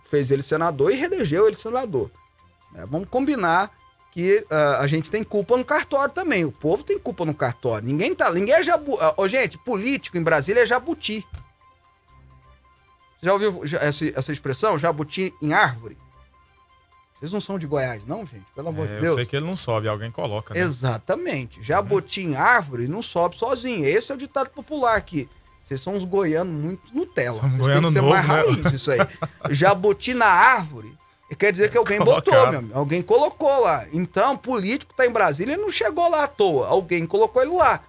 fez 0.04 0.30
ele 0.30 0.42
senador 0.42 0.92
e 0.92 0.96
reelegeu 0.96 1.46
ele 1.46 1.56
senador. 1.56 2.10
É, 2.74 2.84
vamos 2.84 3.08
combinar 3.08 3.72
que 4.12 4.44
uh, 4.50 4.80
a 4.80 4.86
gente 4.86 5.10
tem 5.10 5.24
culpa 5.24 5.56
no 5.56 5.64
cartório 5.64 6.12
também. 6.12 6.44
O 6.44 6.52
povo 6.52 6.84
tem 6.84 6.98
culpa 6.98 7.24
no 7.24 7.34
cartório. 7.34 7.88
Ninguém 7.88 8.14
tá, 8.14 8.30
ninguém 8.30 8.54
é 8.54 8.62
jabu. 8.62 8.98
Uh, 9.16 9.28
gente, 9.28 9.56
político 9.56 10.18
em 10.18 10.22
Brasília 10.22 10.62
é 10.62 10.66
jabuti. 10.66 11.26
Já 13.22 13.32
ouviu 13.32 13.62
essa, 13.80 14.06
essa 14.14 14.30
expressão? 14.30 14.78
Jabuti 14.78 15.32
em 15.40 15.54
árvore? 15.54 15.96
Vocês 17.18 17.32
não 17.32 17.40
são 17.40 17.58
de 17.58 17.66
Goiás, 17.66 18.06
não, 18.06 18.26
gente? 18.26 18.44
Pelo 18.54 18.68
amor 18.68 18.86
é, 18.86 18.88
de 18.88 19.00
Deus. 19.00 19.06
Eu 19.06 19.14
sei 19.14 19.26
que 19.26 19.36
ele 19.36 19.46
não 19.46 19.56
sobe, 19.56 19.88
alguém 19.88 20.10
coloca. 20.10 20.52
Né? 20.52 20.60
Exatamente. 20.60 21.62
Jabuti 21.62 22.20
em 22.20 22.36
árvore 22.36 22.88
não 22.88 23.00
sobe 23.02 23.36
sozinho. 23.36 23.86
Esse 23.86 24.12
é 24.12 24.14
o 24.14 24.18
ditado 24.18 24.50
popular 24.50 24.96
aqui. 24.96 25.28
Vocês 25.64 25.80
são 25.80 25.94
uns 25.94 26.04
goianos 26.04 26.54
muito 26.54 26.94
Nutella. 26.94 27.40
São 27.40 27.48
Vocês 27.50 27.66
têm 27.66 27.82
que 27.82 27.92
ser 27.92 28.00
novo, 28.00 28.14
mais 28.14 28.28
né? 28.28 28.34
raiz 28.34 28.72
isso 28.72 28.90
aí. 28.90 28.98
Jabuti 29.50 30.14
na 30.14 30.26
árvore 30.26 30.96
quer 31.38 31.50
dizer 31.50 31.70
que 31.70 31.76
alguém 31.76 31.98
Colocado. 31.98 32.24
botou, 32.24 32.50
meu 32.50 32.58
amigo. 32.60 32.78
Alguém 32.78 33.02
colocou 33.02 33.62
lá. 33.62 33.86
Então, 33.92 34.36
político 34.36 34.94
tá 34.94 35.06
em 35.06 35.10
Brasília 35.10 35.54
ele 35.54 35.62
não 35.62 35.70
chegou 35.70 36.08
lá 36.08 36.24
à 36.24 36.28
toa. 36.28 36.68
Alguém 36.68 37.06
colocou 37.06 37.42
ele 37.42 37.56
lá. 37.56 37.80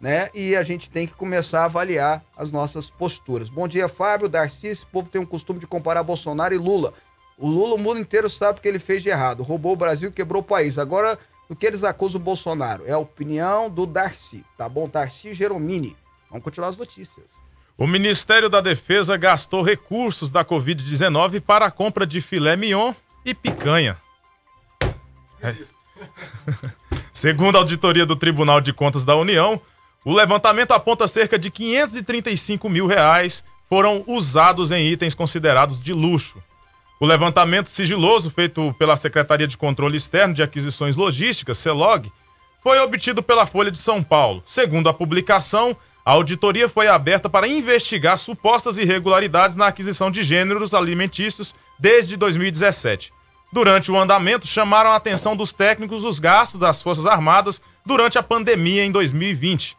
Né? 0.00 0.30
E 0.34 0.56
a 0.56 0.62
gente 0.62 0.90
tem 0.90 1.06
que 1.06 1.12
começar 1.12 1.60
a 1.60 1.64
avaliar 1.66 2.24
as 2.36 2.50
nossas 2.50 2.88
posturas. 2.88 3.50
Bom 3.50 3.68
dia, 3.68 3.86
Fábio, 3.86 4.28
Darcy. 4.28 4.68
Esse 4.68 4.86
povo 4.86 5.08
tem 5.08 5.20
um 5.20 5.26
costume 5.26 5.60
de 5.60 5.66
comparar 5.66 6.02
Bolsonaro 6.02 6.54
e 6.54 6.58
Lula. 6.58 6.94
O 7.40 7.48
Lula, 7.48 7.74
o 7.74 7.78
mundo 7.78 7.98
inteiro 7.98 8.28
sabe 8.28 8.58
o 8.58 8.62
que 8.62 8.68
ele 8.68 8.78
fez 8.78 9.02
de 9.02 9.08
errado. 9.08 9.42
Roubou 9.42 9.72
o 9.72 9.76
Brasil, 9.76 10.12
quebrou 10.12 10.42
o 10.42 10.44
país. 10.44 10.76
Agora, 10.76 11.18
o 11.48 11.56
que 11.56 11.66
eles 11.66 11.82
acusam 11.82 12.20
o 12.20 12.22
Bolsonaro? 12.22 12.84
É 12.86 12.92
a 12.92 12.98
opinião 12.98 13.70
do 13.70 13.86
Darcy. 13.86 14.44
Tá 14.58 14.68
bom? 14.68 14.86
Darcy 14.86 15.32
Geromini. 15.32 15.96
Vamos 16.28 16.44
continuar 16.44 16.68
as 16.68 16.76
notícias. 16.76 17.24
O 17.78 17.86
Ministério 17.86 18.50
da 18.50 18.60
Defesa 18.60 19.16
gastou 19.16 19.62
recursos 19.62 20.30
da 20.30 20.44
Covid-19 20.44 21.40
para 21.40 21.64
a 21.64 21.70
compra 21.70 22.06
de 22.06 22.20
filé 22.20 22.56
mignon 22.56 22.92
e 23.24 23.32
picanha. 23.32 23.96
É. 25.42 25.54
Segundo 27.10 27.56
a 27.56 27.60
auditoria 27.60 28.04
do 28.04 28.16
Tribunal 28.16 28.60
de 28.60 28.74
Contas 28.74 29.02
da 29.02 29.16
União, 29.16 29.58
o 30.04 30.12
levantamento 30.12 30.72
aponta 30.72 31.08
cerca 31.08 31.38
de 31.38 31.50
535 31.50 32.68
mil 32.68 32.86
reais 32.86 33.42
foram 33.66 34.04
usados 34.06 34.72
em 34.72 34.86
itens 34.86 35.14
considerados 35.14 35.80
de 35.80 35.94
luxo. 35.94 36.42
O 37.00 37.06
levantamento 37.06 37.70
sigiloso 37.70 38.30
feito 38.30 38.74
pela 38.78 38.94
Secretaria 38.94 39.46
de 39.46 39.56
Controle 39.56 39.96
Externo 39.96 40.34
de 40.34 40.42
Aquisições 40.42 40.96
Logísticas, 40.96 41.56
CELOG, 41.56 42.12
foi 42.62 42.78
obtido 42.78 43.22
pela 43.22 43.46
Folha 43.46 43.70
de 43.70 43.78
São 43.78 44.02
Paulo. 44.02 44.42
Segundo 44.44 44.86
a 44.86 44.92
publicação, 44.92 45.74
a 46.04 46.12
auditoria 46.12 46.68
foi 46.68 46.88
aberta 46.88 47.26
para 47.26 47.48
investigar 47.48 48.18
supostas 48.18 48.76
irregularidades 48.76 49.56
na 49.56 49.68
aquisição 49.68 50.10
de 50.10 50.22
gêneros 50.22 50.74
alimentícios 50.74 51.54
desde 51.78 52.18
2017. 52.18 53.10
Durante 53.50 53.90
o 53.90 53.98
andamento, 53.98 54.46
chamaram 54.46 54.90
a 54.90 54.96
atenção 54.96 55.34
dos 55.34 55.54
técnicos 55.54 56.04
os 56.04 56.18
gastos 56.18 56.60
das 56.60 56.82
Forças 56.82 57.06
Armadas 57.06 57.62
durante 57.84 58.18
a 58.18 58.22
pandemia 58.22 58.84
em 58.84 58.92
2020. 58.92 59.74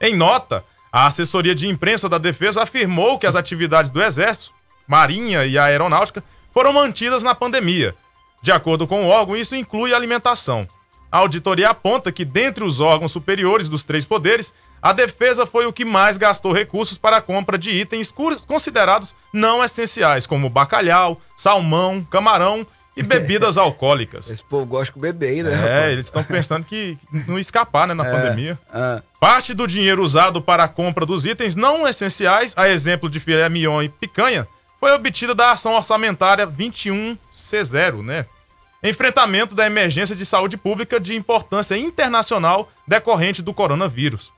Em 0.00 0.14
nota, 0.14 0.64
a 0.92 1.08
assessoria 1.08 1.54
de 1.54 1.66
imprensa 1.66 2.08
da 2.08 2.16
Defesa 2.16 2.62
afirmou 2.62 3.18
que 3.18 3.26
as 3.26 3.34
atividades 3.34 3.90
do 3.90 4.00
Exército, 4.00 4.54
Marinha 4.86 5.44
e 5.44 5.58
Aeronáutica 5.58 6.22
foram 6.52 6.72
mantidas 6.72 7.22
na 7.22 7.34
pandemia. 7.34 7.94
De 8.42 8.50
acordo 8.50 8.86
com 8.86 9.04
o 9.04 9.08
órgão, 9.08 9.36
isso 9.36 9.54
inclui 9.54 9.92
alimentação. 9.92 10.66
A 11.12 11.18
auditoria 11.18 11.70
aponta 11.70 12.12
que, 12.12 12.24
dentre 12.24 12.62
os 12.62 12.80
órgãos 12.80 13.12
superiores 13.12 13.68
dos 13.68 13.84
três 13.84 14.04
poderes, 14.04 14.54
a 14.80 14.92
defesa 14.92 15.44
foi 15.44 15.66
o 15.66 15.72
que 15.72 15.84
mais 15.84 16.16
gastou 16.16 16.52
recursos 16.52 16.96
para 16.96 17.18
a 17.18 17.20
compra 17.20 17.58
de 17.58 17.70
itens 17.70 18.14
considerados 18.46 19.14
não 19.32 19.62
essenciais, 19.62 20.26
como 20.26 20.48
bacalhau, 20.48 21.20
salmão, 21.36 22.02
camarão 22.02 22.66
e 22.96 23.02
bebidas 23.02 23.58
alcoólicas. 23.58 24.30
Esse 24.30 24.42
povo 24.42 24.64
gosta 24.64 24.94
de 24.94 25.00
beber, 25.00 25.44
né? 25.44 25.88
É, 25.88 25.92
eles 25.92 26.06
estão 26.06 26.24
pensando 26.24 26.64
que 26.64 26.96
não 27.26 27.38
escapar, 27.38 27.88
né, 27.88 27.94
na 27.94 28.06
é, 28.06 28.10
pandemia. 28.10 28.58
É. 28.72 29.02
Parte 29.18 29.52
do 29.52 29.66
dinheiro 29.66 30.02
usado 30.02 30.40
para 30.40 30.64
a 30.64 30.68
compra 30.68 31.04
dos 31.04 31.26
itens 31.26 31.56
não 31.56 31.86
essenciais, 31.86 32.54
a 32.56 32.68
exemplo 32.68 33.10
de 33.10 33.20
filé 33.20 33.48
mignon 33.48 33.82
e 33.82 33.88
picanha, 33.88 34.46
foi 34.80 34.92
obtida 34.92 35.34
da 35.34 35.52
ação 35.52 35.74
orçamentária 35.74 36.46
21C0, 36.46 38.02
né? 38.02 38.26
Enfrentamento 38.82 39.54
da 39.54 39.66
emergência 39.66 40.16
de 40.16 40.24
saúde 40.24 40.56
pública 40.56 40.98
de 40.98 41.14
importância 41.14 41.76
internacional 41.76 42.72
decorrente 42.88 43.42
do 43.42 43.52
coronavírus. 43.52 44.32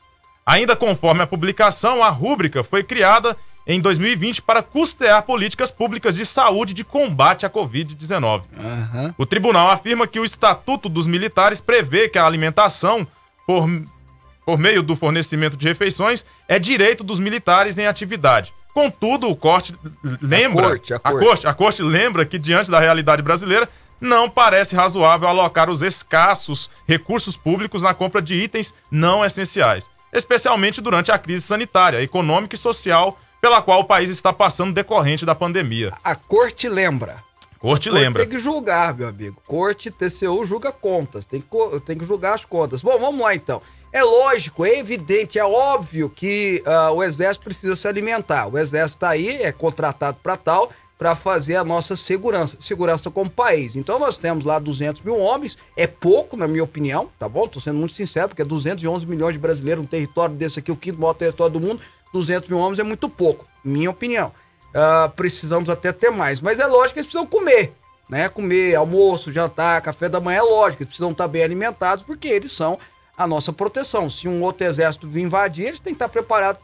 Ainda 0.45 0.75
conforme 0.75 1.23
a 1.23 1.27
publicação, 1.27 2.03
a 2.03 2.11
rúbrica 2.11 2.65
foi 2.65 2.83
criada 2.83 3.37
em 3.65 3.81
2020 3.81 4.43
para 4.43 4.61
custear 4.61 5.23
políticas 5.23 5.71
públicas 5.71 6.17
de 6.17 6.27
saúde 6.27 6.75
de 6.75 6.83
combate 6.83 7.47
à 7.47 7.51
Covid-19. 7.51 8.43
Uhum. 8.53 9.15
O 9.17 9.25
tribunal 9.25 9.71
afirma 9.71 10.09
que 10.09 10.19
o 10.19 10.25
Estatuto 10.25 10.89
dos 10.89 11.07
Militares 11.07 11.61
prevê 11.61 12.09
que 12.09 12.19
a 12.19 12.27
alimentação, 12.27 13.07
por, 13.47 13.71
por 14.45 14.59
meio 14.59 14.83
do 14.83 14.97
fornecimento 14.97 15.57
de 15.57 15.69
refeições, 15.69 16.27
é 16.49 16.59
direito 16.59 17.05
dos 17.05 17.21
militares 17.21 17.79
em 17.79 17.87
atividade. 17.87 18.53
Contudo, 18.75 19.29
o 19.29 19.37
corte 19.37 19.75
lembra. 20.21 20.67
A 20.67 20.69
corte, 20.69 20.95
a, 20.95 20.99
corte. 20.99 21.17
a 21.17 21.27
corte, 21.27 21.47
a 21.49 21.55
corte 21.55 21.83
lembra 21.83 22.25
que, 22.25 22.39
diante 22.39 22.71
da 22.71 22.81
realidade 22.81 23.23
brasileira, 23.23 23.69
não 24.01 24.29
parece 24.29 24.75
razoável 24.75 25.29
alocar 25.29 25.71
os 25.71 25.83
escassos 25.83 26.71
recursos 26.89 27.37
públicos 27.37 27.83
na 27.83 27.95
compra 27.95 28.23
de 28.23 28.35
itens 28.35 28.75
não 28.91 29.25
essenciais 29.25 29.91
especialmente 30.13 30.81
durante 30.81 31.11
a 31.11 31.19
crise 31.19 31.45
sanitária, 31.45 32.03
econômica 32.03 32.55
e 32.55 32.59
social 32.59 33.19
pela 33.41 33.63
qual 33.63 33.81
o 33.81 33.85
país 33.85 34.11
está 34.11 34.33
passando 34.33 34.75
decorrente 34.75 35.25
da 35.25 35.35
pandemia. 35.35 35.93
A 36.05 36.15
corte 36.15 36.69
lembra. 36.69 37.17
Corte 37.59 37.91
lembra. 37.91 38.23
Tem 38.23 38.31
que 38.31 38.39
julgar, 38.39 38.95
meu 38.95 39.09
amigo. 39.09 39.41
Corte, 39.47 39.91
TCU 39.91 40.45
julga 40.45 40.71
contas. 40.71 41.27
Tem 41.27 41.41
que, 41.41 41.81
tem 41.81 41.97
que 41.97 42.05
julgar 42.05 42.35
as 42.35 42.45
contas. 42.45 42.83
Bom, 42.83 42.99
vamos 42.99 43.21
lá 43.21 43.35
então. 43.35 43.63
É 43.93 44.03
lógico, 44.03 44.65
é 44.65 44.79
evidente, 44.79 45.39
é 45.39 45.45
óbvio 45.45 46.09
que 46.09 46.63
uh, 46.67 46.95
o 46.95 47.03
Exército 47.03 47.45
precisa 47.45 47.77
se 47.77 47.87
alimentar. 47.87 48.47
O 48.47 48.59
Exército 48.59 48.97
está 48.97 49.11
aí, 49.11 49.43
é 49.43 49.53
contratado 49.53 50.17
para 50.23 50.35
tal, 50.35 50.73
para 50.99 51.15
fazer 51.15 51.57
a 51.57 51.65
nossa 51.65 51.95
segurança, 51.95 52.57
segurança 52.59 53.11
como 53.11 53.29
país. 53.29 53.77
Então 53.77 53.99
nós 53.99 54.17
temos 54.17 54.47
lá 54.47 54.59
200 54.59 55.03
mil 55.03 55.19
homens, 55.19 55.59
é 55.77 55.87
pouco, 55.87 56.39
na 56.39 56.49
minha 56.49 56.65
opinião, 56.65 57.11
tá 57.19 57.29
bom? 57.29 57.47
Tô 57.47 57.61
sendo 57.61 57.79
muito 57.79 57.93
sincero, 57.93 58.29
porque 58.29 58.43
211 58.43 59.05
milhões 59.07 59.35
de 59.35 59.39
brasileiros, 59.39 59.85
um 59.85 59.87
território 59.87 60.37
desse 60.37 60.59
aqui, 60.59 60.73
o 60.73 60.77
quinto 60.77 60.99
maior 60.99 61.13
território 61.13 61.53
do 61.53 61.61
mundo, 61.61 61.83
200 62.15 62.49
mil 62.49 62.59
homens 62.59 62.79
é 62.79 62.83
muito 62.83 63.11
pouco, 63.11 63.47
minha 63.63 63.91
opinião. 63.91 64.33
Uh, 64.69 65.11
precisamos 65.11 65.69
até 65.69 65.93
ter 65.93 66.11
mais, 66.11 66.41
mas 66.41 66.59
é 66.59 66.67
lógico 66.67 66.95
que 66.95 67.01
eles 67.01 67.11
precisam 67.11 67.27
comer, 67.27 67.75
né? 68.09 68.31
Comer, 68.31 68.75
almoço, 68.75 69.31
jantar, 69.31 69.83
café 69.83 70.09
da 70.09 70.19
manhã, 70.19 70.39
é 70.39 70.43
lógico, 70.43 70.83
eles 70.83 70.89
precisam 70.89 71.11
estar 71.11 71.29
bem 71.29 71.43
alimentados, 71.43 72.03
porque 72.03 72.29
eles 72.29 72.53
são 72.53 72.79
a 73.17 73.27
nossa 73.27 73.53
proteção. 73.53 74.09
Se 74.09 74.29
um 74.29 74.43
outro 74.43 74.67
exército 74.67 75.09
vir 75.09 75.23
invadir, 75.23 75.67
eles 75.67 75.81
têm 75.81 75.93
que 75.93 75.97
estar 75.97 76.09
preparados 76.09 76.63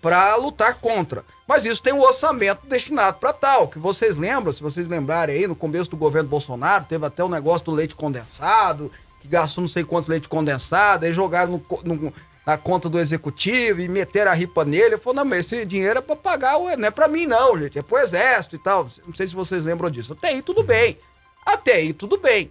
para 0.00 0.36
lutar 0.36 0.74
contra. 0.74 1.24
Mas 1.46 1.64
isso 1.64 1.82
tem 1.82 1.92
um 1.92 2.02
orçamento 2.02 2.66
destinado 2.66 3.18
para 3.18 3.32
tal. 3.32 3.68
Que 3.68 3.78
vocês 3.78 4.16
lembram, 4.16 4.52
se 4.52 4.62
vocês 4.62 4.88
lembrarem 4.88 5.36
aí, 5.36 5.46
no 5.46 5.56
começo 5.56 5.90
do 5.90 5.96
governo 5.96 6.28
Bolsonaro, 6.28 6.84
teve 6.88 7.06
até 7.06 7.22
o 7.22 7.26
um 7.26 7.30
negócio 7.30 7.66
do 7.66 7.72
leite 7.72 7.94
condensado, 7.94 8.90
que 9.20 9.28
gastou 9.28 9.62
não 9.62 9.68
sei 9.68 9.84
quantos 9.84 10.08
leite 10.08 10.28
condensado, 10.28 11.06
aí 11.06 11.12
jogaram 11.12 11.62
no, 11.84 11.94
no, 11.94 12.12
na 12.46 12.58
conta 12.58 12.88
do 12.88 12.98
executivo 12.98 13.80
e 13.80 13.88
meteram 13.88 14.30
a 14.30 14.34
ripa 14.34 14.64
nele. 14.64 14.98
Falei, 14.98 15.16
não, 15.16 15.24
mas 15.24 15.46
esse 15.46 15.64
dinheiro 15.64 15.98
é 15.98 16.02
para 16.02 16.16
pagar, 16.16 16.58
não 16.58 16.86
é 16.86 16.90
para 16.90 17.08
mim 17.08 17.26
não, 17.26 17.58
gente, 17.58 17.78
é 17.78 17.82
pro 17.82 17.98
exército 17.98 18.56
e 18.56 18.58
tal. 18.58 18.88
Não 19.06 19.14
sei 19.14 19.28
se 19.28 19.34
vocês 19.34 19.64
lembram 19.64 19.90
disso. 19.90 20.12
Até 20.12 20.28
aí 20.28 20.42
tudo 20.42 20.62
bem. 20.62 20.98
Até 21.46 21.74
aí 21.74 21.92
tudo 21.92 22.18
bem. 22.18 22.50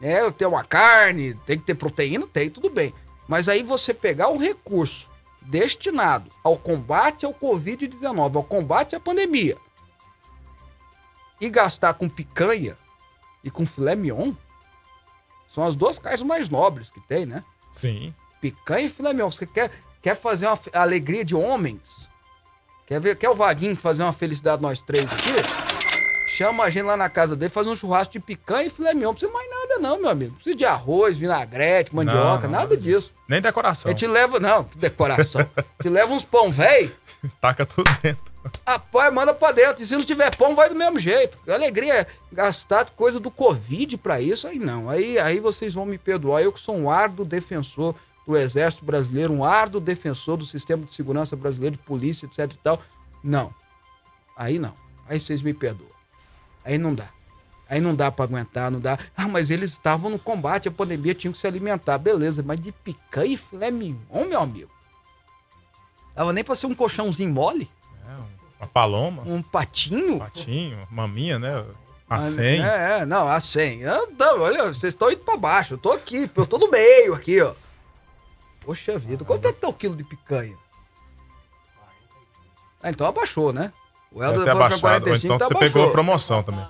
É, 0.00 0.30
ter 0.30 0.46
uma 0.46 0.64
carne, 0.64 1.34
tem 1.46 1.58
que 1.58 1.64
ter 1.64 1.74
proteína, 1.74 2.26
tem, 2.26 2.48
tudo 2.48 2.70
bem. 2.70 2.94
Mas 3.28 3.48
aí 3.48 3.62
você 3.62 3.92
pegar 3.92 4.28
um 4.28 4.38
recurso 4.38 5.08
destinado 5.42 6.30
ao 6.42 6.56
combate 6.56 7.26
ao 7.26 7.34
Covid-19, 7.34 8.36
ao 8.36 8.44
combate 8.44 8.96
à 8.96 9.00
pandemia, 9.00 9.56
e 11.40 11.48
gastar 11.48 11.94
com 11.94 12.08
picanha 12.08 12.76
e 13.42 13.50
com 13.50 13.66
filé 13.66 13.94
mignon, 13.94 14.32
são 15.48 15.64
as 15.64 15.74
duas 15.74 15.98
carnes 15.98 16.22
mais 16.22 16.48
nobres 16.48 16.90
que 16.90 17.00
tem, 17.00 17.26
né? 17.26 17.44
Sim. 17.72 18.14
Picanha 18.40 18.86
e 18.86 18.90
filé 18.90 19.12
mignon. 19.12 19.30
Você 19.30 19.46
quer, 19.46 19.70
quer 20.00 20.14
fazer 20.14 20.46
uma 20.46 20.58
alegria 20.72 21.24
de 21.24 21.34
homens? 21.34 22.08
Quer 22.86 23.00
ver? 23.00 23.16
Quer 23.16 23.30
o 23.30 23.34
Vaguinho 23.34 23.76
fazer 23.76 24.02
uma 24.02 24.12
felicidade 24.12 24.62
nós 24.62 24.80
três 24.80 25.06
aqui? 25.06 25.70
chama 26.40 26.64
a 26.64 26.70
gente 26.70 26.84
lá 26.84 26.96
na 26.96 27.10
casa 27.10 27.36
dele, 27.36 27.50
faz 27.50 27.66
um 27.66 27.76
churrasco 27.76 28.12
de 28.12 28.20
picanha 28.20 28.66
e 28.66 28.70
filé 28.70 28.94
mignon. 28.94 29.08
Não 29.08 29.14
precisa 29.14 29.32
mais 29.32 29.50
nada, 29.50 29.59
não, 29.78 30.00
meu 30.00 30.10
amigo. 30.10 30.30
Não 30.30 30.36
precisa 30.36 30.56
de 30.56 30.64
arroz, 30.64 31.18
vinagrete, 31.18 31.94
mandioca, 31.94 32.48
não, 32.48 32.52
não, 32.52 32.60
nada 32.60 32.76
disso. 32.76 33.12
Nem 33.28 33.40
decoração. 33.40 33.90
A 33.90 33.92
gente 33.92 34.06
leva. 34.06 34.40
Não, 34.40 34.64
que 34.64 34.78
decoração. 34.78 35.48
te 35.80 35.88
leva 35.88 36.12
uns 36.12 36.24
pão 36.24 36.50
velho. 36.50 36.92
Taca 37.40 37.64
tudo 37.64 37.90
dentro. 38.02 38.30
Rapaz, 38.66 39.12
manda 39.12 39.34
pra 39.34 39.52
dentro. 39.52 39.82
E 39.82 39.86
se 39.86 39.94
não 39.94 40.02
tiver 40.02 40.34
pão, 40.34 40.54
vai 40.54 40.68
do 40.68 40.74
mesmo 40.74 40.98
jeito. 40.98 41.38
Alegria 41.48 42.00
é 42.00 42.06
gastar 42.32 42.88
coisa 42.90 43.20
do 43.20 43.30
Covid 43.30 43.98
pra 43.98 44.20
isso, 44.20 44.48
aí 44.48 44.58
não. 44.58 44.88
Aí, 44.88 45.18
aí 45.18 45.38
vocês 45.40 45.74
vão 45.74 45.84
me 45.84 45.98
perdoar. 45.98 46.42
Eu 46.42 46.52
que 46.52 46.60
sou 46.60 46.76
um 46.76 46.90
árduo 46.90 47.24
defensor 47.24 47.94
do 48.26 48.36
Exército 48.36 48.84
Brasileiro, 48.84 49.32
um 49.32 49.44
árduo 49.44 49.80
defensor 49.80 50.36
do 50.36 50.46
sistema 50.46 50.84
de 50.84 50.94
segurança 50.94 51.36
brasileiro, 51.36 51.76
de 51.76 51.82
polícia, 51.82 52.26
etc 52.26 52.52
e 52.52 52.58
tal. 52.58 52.80
Não. 53.22 53.52
Aí 54.36 54.58
não. 54.58 54.74
Aí 55.08 55.20
vocês 55.20 55.42
me 55.42 55.52
perdoam. 55.52 55.90
Aí 56.64 56.78
não 56.78 56.94
dá. 56.94 57.08
Aí 57.70 57.80
não 57.80 57.94
dá 57.94 58.10
para 58.10 58.24
aguentar, 58.24 58.68
não 58.68 58.80
dá. 58.80 58.98
Ah, 59.16 59.28
mas 59.28 59.48
eles 59.48 59.70
estavam 59.70 60.10
no 60.10 60.18
combate 60.18 60.66
à 60.66 60.72
pandemia, 60.72 61.14
tinham 61.14 61.32
que 61.32 61.38
se 61.38 61.46
alimentar. 61.46 61.98
Beleza, 61.98 62.42
mas 62.42 62.58
de 62.58 62.72
picanha 62.72 63.34
e 63.34 63.36
filé 63.36 63.70
mignon, 63.70 64.24
meu 64.28 64.40
amigo. 64.40 64.68
Tava 66.12 66.32
nem 66.32 66.42
pra 66.42 66.56
ser 66.56 66.66
um 66.66 66.74
colchãozinho 66.74 67.32
mole. 67.32 67.70
É, 68.04 68.12
uma 68.58 68.66
paloma. 68.66 69.22
Um 69.24 69.40
patinho. 69.40 70.18
Patinho, 70.18 70.84
maminha, 70.90 71.38
né? 71.38 71.64
A 72.08 72.20
100. 72.20 72.60
É, 72.60 72.98
é, 72.98 73.06
não, 73.06 73.28
a 73.28 73.40
100. 73.40 73.82
Eu, 73.82 74.12
não, 74.18 74.40
olha, 74.40 74.64
vocês 74.64 74.92
estão 74.92 75.08
indo 75.08 75.20
pra 75.24 75.36
baixo. 75.36 75.74
Eu 75.74 75.78
tô 75.78 75.92
aqui, 75.92 76.28
eu 76.34 76.46
tô 76.46 76.58
no 76.58 76.68
meio 76.68 77.14
aqui, 77.14 77.40
ó. 77.40 77.54
Poxa 78.62 78.98
vida, 78.98 79.24
quanto 79.24 79.46
é 79.46 79.52
que 79.52 79.60
tá 79.60 79.68
o 79.68 79.72
quilo 79.72 79.94
de 79.94 80.02
picanha? 80.02 80.56
Ah, 82.82 82.90
então 82.90 83.06
abaixou, 83.06 83.52
né? 83.52 83.72
O 84.10 84.20
Helder 84.20 84.44
falou 84.44 84.68
que 84.70 84.80
45 84.80 85.34
então 85.34 85.38
tá 85.38 85.46
você 85.46 85.54
baixou. 85.54 85.72
pegou 85.72 85.88
a 85.88 85.92
promoção 85.92 86.42
também. 86.42 86.66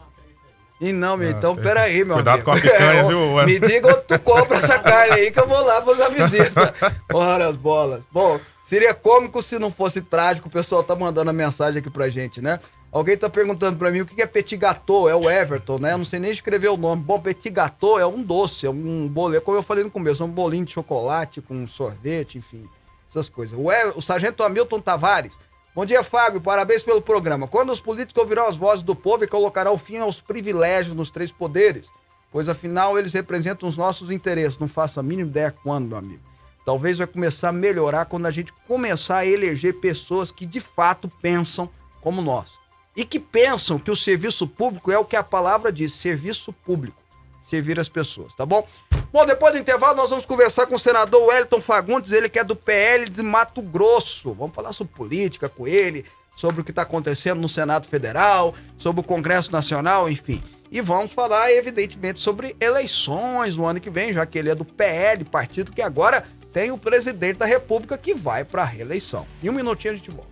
E 0.81 0.93
não, 0.93 1.17
meu, 1.17 1.29
ah, 1.29 1.33
então 1.33 1.55
tem... 1.55 1.63
peraí, 1.63 2.05
meu 2.05 2.15
Cuidado 2.17 2.35
amigo. 2.37 2.45
com 2.47 2.57
a 2.57 2.61
picanha, 2.61 3.05
viu? 3.09 3.45
Me 3.45 3.61
diga 3.61 3.89
onde 3.89 4.03
tu 4.03 4.19
compra 4.21 4.57
essa 4.57 4.79
carne 4.79 5.15
aí 5.15 5.31
que 5.31 5.39
eu 5.39 5.47
vou 5.47 5.63
lá 5.63 5.83
fazer 5.83 6.03
a 6.05 6.09
visita. 6.09 6.75
Ora 7.13 7.49
as 7.49 7.57
bolas. 7.57 8.07
Bom, 8.11 8.41
seria 8.63 8.95
cômico 8.95 9.43
se 9.43 9.59
não 9.59 9.71
fosse 9.71 10.01
trágico. 10.01 10.49
O 10.49 10.51
pessoal 10.51 10.83
tá 10.83 10.97
mandando 10.97 11.29
a 11.29 11.35
mensagem 11.35 11.81
aqui 11.81 11.91
pra 11.91 12.09
gente, 12.09 12.41
né? 12.41 12.59
Alguém 12.91 13.17
tá 13.17 13.29
perguntando 13.29 13.79
pra 13.79 13.91
mim 13.91 14.01
o 14.01 14.07
que 14.07 14.21
é 14.21 14.27
petit 14.27 14.57
gâteau, 14.57 15.09
é 15.09 15.15
o 15.15 15.31
Everton, 15.31 15.79
né? 15.79 15.93
Eu 15.93 15.99
não 15.99 16.05
sei 16.05 16.19
nem 16.19 16.31
escrever 16.31 16.69
o 16.69 16.77
nome. 16.77 17.03
Bom, 17.03 17.21
petit 17.21 17.51
gâteau 17.51 17.99
é 17.99 18.07
um 18.07 18.21
doce, 18.21 18.67
é 18.67 18.71
um 18.71 19.07
bolinho, 19.07 19.43
como 19.43 19.57
eu 19.57 19.63
falei 19.63 19.85
no 19.85 19.91
começo, 19.91 20.23
é 20.23 20.27
um 20.27 20.31
bolinho 20.31 20.65
de 20.65 20.73
chocolate 20.73 21.41
com 21.41 21.67
sorvete, 21.69 22.39
enfim, 22.39 22.69
essas 23.09 23.29
coisas. 23.29 23.57
O, 23.57 23.71
Ever, 23.71 23.97
o 23.97 24.03
sargento 24.03 24.43
Hamilton 24.43 24.81
Tavares 24.81 25.39
Bom 25.81 25.87
dia, 25.87 26.05
Fábio. 26.05 26.43
Parabéns 26.43 26.83
pelo 26.83 27.01
programa. 27.01 27.49
Quando 27.49 27.73
os 27.73 27.81
políticos 27.81 28.21
ouvirão 28.21 28.47
as 28.47 28.55
vozes 28.55 28.85
do 28.85 28.95
povo 28.95 29.25
e 29.25 29.27
colocarão 29.27 29.79
fim 29.79 29.97
aos 29.97 30.21
privilégios 30.21 30.95
nos 30.95 31.11
três 31.11 31.33
poderes? 31.33 31.91
Pois 32.31 32.51
afinal 32.51 32.99
eles 32.99 33.15
representam 33.15 33.67
os 33.67 33.79
nossos 33.79 34.11
interesses. 34.11 34.59
Não 34.59 34.69
faça 34.69 35.01
a 35.01 35.03
mínima 35.03 35.31
ideia 35.31 35.51
quando, 35.51 35.89
meu 35.89 35.97
amigo. 35.97 36.23
Talvez 36.67 36.99
vai 36.99 37.07
começar 37.07 37.49
a 37.49 37.53
melhorar 37.53 38.05
quando 38.05 38.27
a 38.27 38.31
gente 38.31 38.53
começar 38.69 39.17
a 39.17 39.27
eleger 39.27 39.81
pessoas 39.81 40.31
que 40.31 40.45
de 40.45 40.61
fato 40.61 41.11
pensam 41.23 41.67
como 42.03 42.21
nós. 42.21 42.59
E 42.95 43.03
que 43.03 43.19
pensam 43.19 43.79
que 43.79 43.91
o 43.91 43.97
serviço 43.97 44.47
público 44.47 44.93
é 44.93 44.99
o 44.99 45.05
que 45.07 45.17
a 45.17 45.23
palavra 45.23 45.73
diz, 45.73 45.95
serviço 45.95 46.53
público 46.53 47.00
servir 47.51 47.81
as 47.81 47.89
pessoas, 47.89 48.33
tá 48.35 48.47
bom? 48.47 48.67
Bom, 49.13 49.27
depois 49.27 49.53
do 49.53 49.59
intervalo 49.59 49.97
nós 49.97 50.09
vamos 50.09 50.25
conversar 50.25 50.67
com 50.67 50.77
o 50.77 50.79
senador 50.79 51.27
Wellington 51.27 51.61
Fagundes, 51.61 52.13
ele 52.13 52.29
que 52.29 52.39
é 52.39 52.45
do 52.45 52.55
PL 52.55 53.11
de 53.11 53.23
Mato 53.23 53.61
Grosso. 53.61 54.33
Vamos 54.33 54.55
falar 54.55 54.73
sobre 54.73 54.95
política 54.95 55.49
com 55.49 55.67
ele, 55.67 56.05
sobre 56.37 56.61
o 56.61 56.65
que 56.65 56.71
está 56.71 56.83
acontecendo 56.83 57.41
no 57.41 57.49
Senado 57.49 57.89
Federal, 57.89 58.55
sobre 58.79 59.01
o 59.01 59.05
Congresso 59.05 59.51
Nacional, 59.51 60.09
enfim. 60.09 60.41
E 60.71 60.81
vamos 60.81 61.13
falar, 61.13 61.53
evidentemente, 61.53 62.21
sobre 62.21 62.55
eleições 62.61 63.57
no 63.57 63.67
ano 63.67 63.81
que 63.81 63.91
vem, 63.91 64.13
já 64.13 64.25
que 64.25 64.39
ele 64.39 64.51
é 64.51 64.55
do 64.55 64.65
PL, 64.65 65.25
partido 65.25 65.73
que 65.73 65.83
agora 65.83 66.25
tem 66.53 66.71
o 66.71 66.79
presidente 66.79 67.39
da 67.39 67.47
República 67.47 67.99
que 67.99 68.15
vai 68.15 68.45
para 68.45 68.63
a 68.63 68.65
reeleição. 68.65 69.27
Em 69.43 69.51
um 69.51 69.53
minutinho 69.53 69.93
a 69.93 69.97
gente 69.97 70.11
volta. 70.11 70.31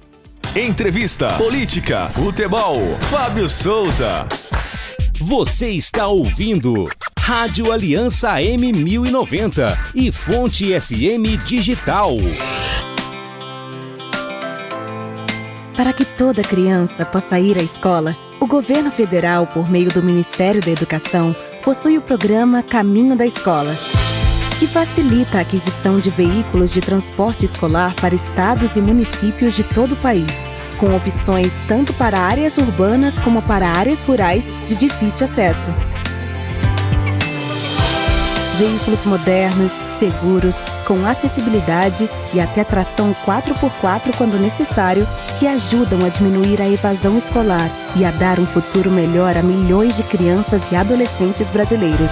Entrevista, 0.54 1.36
política, 1.36 2.08
futebol, 2.10 2.78
Fábio 3.10 3.48
Souza. 3.48 4.26
Você 5.20 5.70
está 5.70 6.06
ouvindo 6.06 6.88
Rádio 7.18 7.72
Aliança 7.72 8.36
M1090 8.36 9.76
e 9.92 10.12
Fonte 10.12 10.78
FM 10.78 11.44
Digital. 11.44 12.12
Para 15.76 15.92
que 15.92 16.04
toda 16.04 16.40
criança 16.42 17.04
possa 17.04 17.36
ir 17.40 17.58
à 17.58 17.62
escola, 17.62 18.14
o 18.38 18.46
governo 18.46 18.92
federal, 18.92 19.44
por 19.44 19.68
meio 19.68 19.90
do 19.90 20.04
Ministério 20.04 20.60
da 20.60 20.70
Educação, 20.70 21.34
possui 21.64 21.98
o 21.98 22.02
programa 22.02 22.62
Caminho 22.62 23.16
da 23.16 23.26
Escola, 23.26 23.76
que 24.60 24.68
facilita 24.68 25.38
a 25.38 25.40
aquisição 25.40 25.98
de 25.98 26.10
veículos 26.10 26.72
de 26.72 26.80
transporte 26.80 27.44
escolar 27.44 27.92
para 27.96 28.14
estados 28.14 28.76
e 28.76 28.80
municípios 28.80 29.56
de 29.56 29.64
todo 29.64 29.94
o 29.94 29.96
país 29.96 30.48
com 30.78 30.94
opções 30.96 31.60
tanto 31.66 31.92
para 31.92 32.18
áreas 32.18 32.56
urbanas 32.56 33.18
como 33.18 33.42
para 33.42 33.68
áreas 33.68 34.02
rurais 34.02 34.56
de 34.66 34.76
difícil 34.76 35.26
acesso. 35.26 35.68
Veículos 38.58 39.04
modernos, 39.04 39.70
seguros, 39.70 40.60
com 40.84 41.06
acessibilidade 41.06 42.10
e 42.34 42.40
até 42.40 42.64
tração 42.64 43.14
4x4 43.24 44.16
quando 44.16 44.40
necessário, 44.40 45.06
que 45.38 45.46
ajudam 45.46 46.04
a 46.04 46.08
diminuir 46.08 46.60
a 46.60 46.68
evasão 46.68 47.16
escolar 47.16 47.70
e 47.94 48.04
a 48.04 48.10
dar 48.10 48.40
um 48.40 48.46
futuro 48.46 48.90
melhor 48.90 49.36
a 49.36 49.42
milhões 49.42 49.96
de 49.96 50.02
crianças 50.02 50.72
e 50.72 50.76
adolescentes 50.76 51.50
brasileiros. 51.50 52.10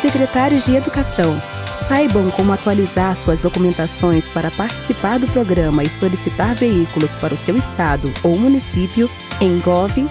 Secretários 0.00 0.64
de 0.64 0.74
Educação, 0.74 1.40
Saibam 1.86 2.30
como 2.30 2.52
atualizar 2.52 3.16
suas 3.16 3.40
documentações 3.40 4.28
para 4.28 4.50
participar 4.50 5.18
do 5.18 5.26
programa 5.26 5.82
e 5.82 5.88
solicitar 5.88 6.54
veículos 6.54 7.14
para 7.14 7.32
o 7.34 7.38
seu 7.38 7.56
estado 7.56 8.12
ou 8.22 8.36
município 8.36 9.10
em 9.40 9.58
gov.br/fnde. 9.60 10.10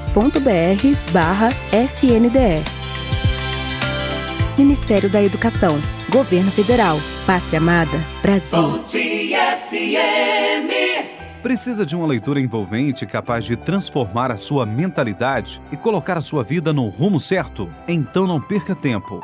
Ministério 4.58 5.10
da 5.10 5.24
Educação, 5.24 5.80
Governo 6.10 6.52
Federal, 6.52 6.98
Pátria 7.26 7.60
Amada, 7.60 8.04
Brasil. 8.22 8.62
Bom 8.62 8.84
dia, 8.84 9.58
FM. 9.58 11.40
Precisa 11.42 11.86
de 11.86 11.96
uma 11.96 12.06
leitura 12.06 12.42
envolvente 12.42 13.06
capaz 13.06 13.46
de 13.46 13.56
transformar 13.56 14.32
a 14.32 14.38
sua 14.38 14.66
mentalidade 14.66 15.62
e 15.72 15.78
colocar 15.78 16.18
a 16.18 16.22
sua 16.22 16.44
vida 16.44 16.74
no 16.74 16.90
rumo 16.90 17.20
certo? 17.20 17.70
Então 17.88 18.28
não 18.28 18.42
perca 18.42 18.76
tempo 18.76 19.24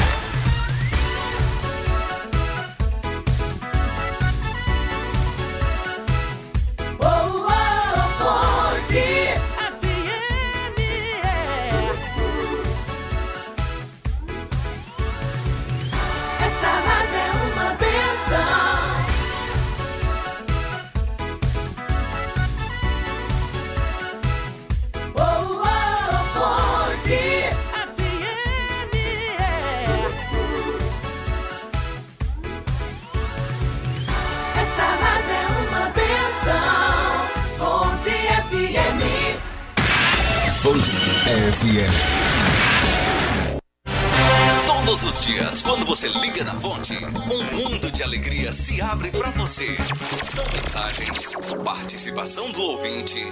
Participação 51.63 52.51
do 52.51 52.61
ouvinte, 52.61 53.23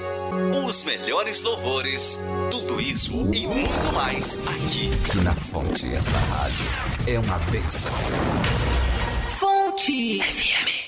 os 0.66 0.84
melhores 0.84 1.42
louvores, 1.42 2.20
tudo 2.52 2.80
isso 2.80 3.14
e 3.34 3.48
muito 3.48 3.94
mais 3.94 4.40
aqui 4.48 4.92
na 5.24 5.34
Fonte. 5.34 5.94
Essa 5.94 6.18
rádio 6.18 6.66
é 7.08 7.20
uma 7.20 7.40
benção. 7.50 7.92
Fonte 9.28 10.22
FM. 10.22 10.79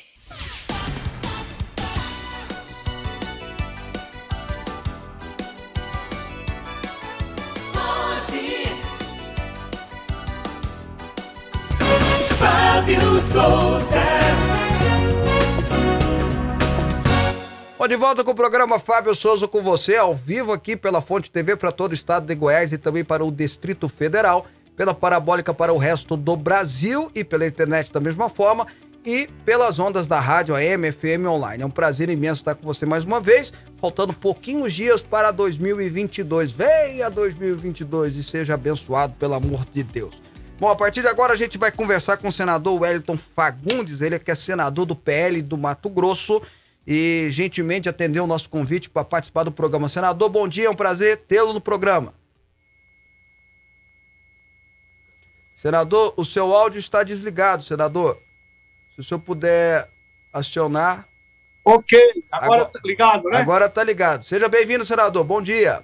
Bom, 17.82 17.88
de 17.88 17.96
volta 17.96 18.24
com 18.24 18.30
o 18.30 18.36
programa 18.36 18.78
Fábio 18.78 19.16
Souza 19.16 19.48
com 19.48 19.64
você, 19.64 19.96
ao 19.96 20.14
vivo 20.14 20.52
aqui 20.52 20.78
pela 20.78 21.02
Fonte 21.02 21.32
TV 21.32 21.56
para 21.56 21.72
todo 21.72 21.94
o 21.94 21.96
estado 21.96 22.28
de 22.28 22.36
Goiás 22.36 22.72
e 22.72 22.78
também 22.78 23.04
para 23.04 23.26
o 23.26 23.32
Distrito 23.32 23.90
Federal, 23.90 24.46
pela 24.78 24.94
parabólica 24.94 25.52
para 25.52 25.74
o 25.74 25.80
resto 25.80 26.16
do 26.16 26.36
Brasil 26.36 27.10
e 27.16 27.24
pela 27.24 27.48
internet 27.48 27.92
da 27.92 28.00
mesma 28.00 28.30
forma 28.30 28.68
e 29.04 29.28
pelas 29.44 29.80
ondas 29.80 30.08
da 30.08 30.20
rádio 30.20 30.54
AM, 30.54 30.92
FM 30.92 31.26
online. 31.28 31.64
É 31.64 31.66
um 31.66 31.72
prazer 31.72 32.08
imenso 32.10 32.42
estar 32.42 32.54
com 32.54 32.68
você 32.68 32.86
mais 32.86 33.04
uma 33.04 33.20
vez, 33.20 33.52
faltando 33.80 34.14
pouquinhos 34.14 34.74
dias 34.74 35.02
para 35.02 35.32
2022. 35.32 36.52
Venha 36.52 37.10
2022 37.10 38.16
e 38.16 38.22
seja 38.22 38.54
abençoado 38.54 39.16
pelo 39.16 39.34
amor 39.34 39.66
de 39.66 39.82
Deus. 39.82 40.22
Bom, 40.60 40.70
a 40.70 40.76
partir 40.76 41.02
de 41.02 41.08
agora 41.08 41.34
a 41.34 41.36
gente 41.36 41.58
vai 41.58 41.72
conversar 41.72 42.18
com 42.18 42.28
o 42.28 42.32
senador 42.32 42.80
Wellington 42.80 43.18
Fagundes, 43.18 44.02
ele 44.02 44.20
que 44.20 44.30
é 44.30 44.36
senador 44.36 44.86
do 44.86 44.96
PL 44.96 45.42
do 45.42 45.58
Mato 45.58 45.90
Grosso 45.90 46.40
e 46.86 47.30
gentilmente 47.32 47.88
atendeu 47.88 48.24
o 48.24 48.28
nosso 48.28 48.50
convite 48.50 48.90
para 48.90 49.06
participar 49.06 49.44
do 49.44 49.52
programa. 49.52 49.88
Senador, 49.88 50.30
bom 50.30 50.48
dia, 50.48 50.68
é 50.68 50.70
um 50.70 50.76
prazer 50.76 51.18
tê-lo 51.18 51.54
no 51.54 51.62
programa. 51.62 52.14
Senador, 55.54 56.14
o 56.18 56.26
seu 56.26 56.56
áudio 56.56 56.80
está 56.80 57.04
desligado, 57.04 57.64
senador. 57.64 58.18
Se 58.96 59.02
o 59.02 59.04
senhor 59.04 59.20
puder 59.20 59.88
acionar. 60.34 61.08
Ok, 61.64 62.00
agora 62.32 62.64
está 62.64 62.80
ligado, 62.84 63.30
né? 63.30 63.38
Agora 63.38 63.66
está 63.68 63.84
ligado. 63.84 64.24
Seja 64.24 64.50
bem-vindo, 64.50 64.84
senador. 64.84 65.24
Bom 65.24 65.40
dia. 65.40 65.84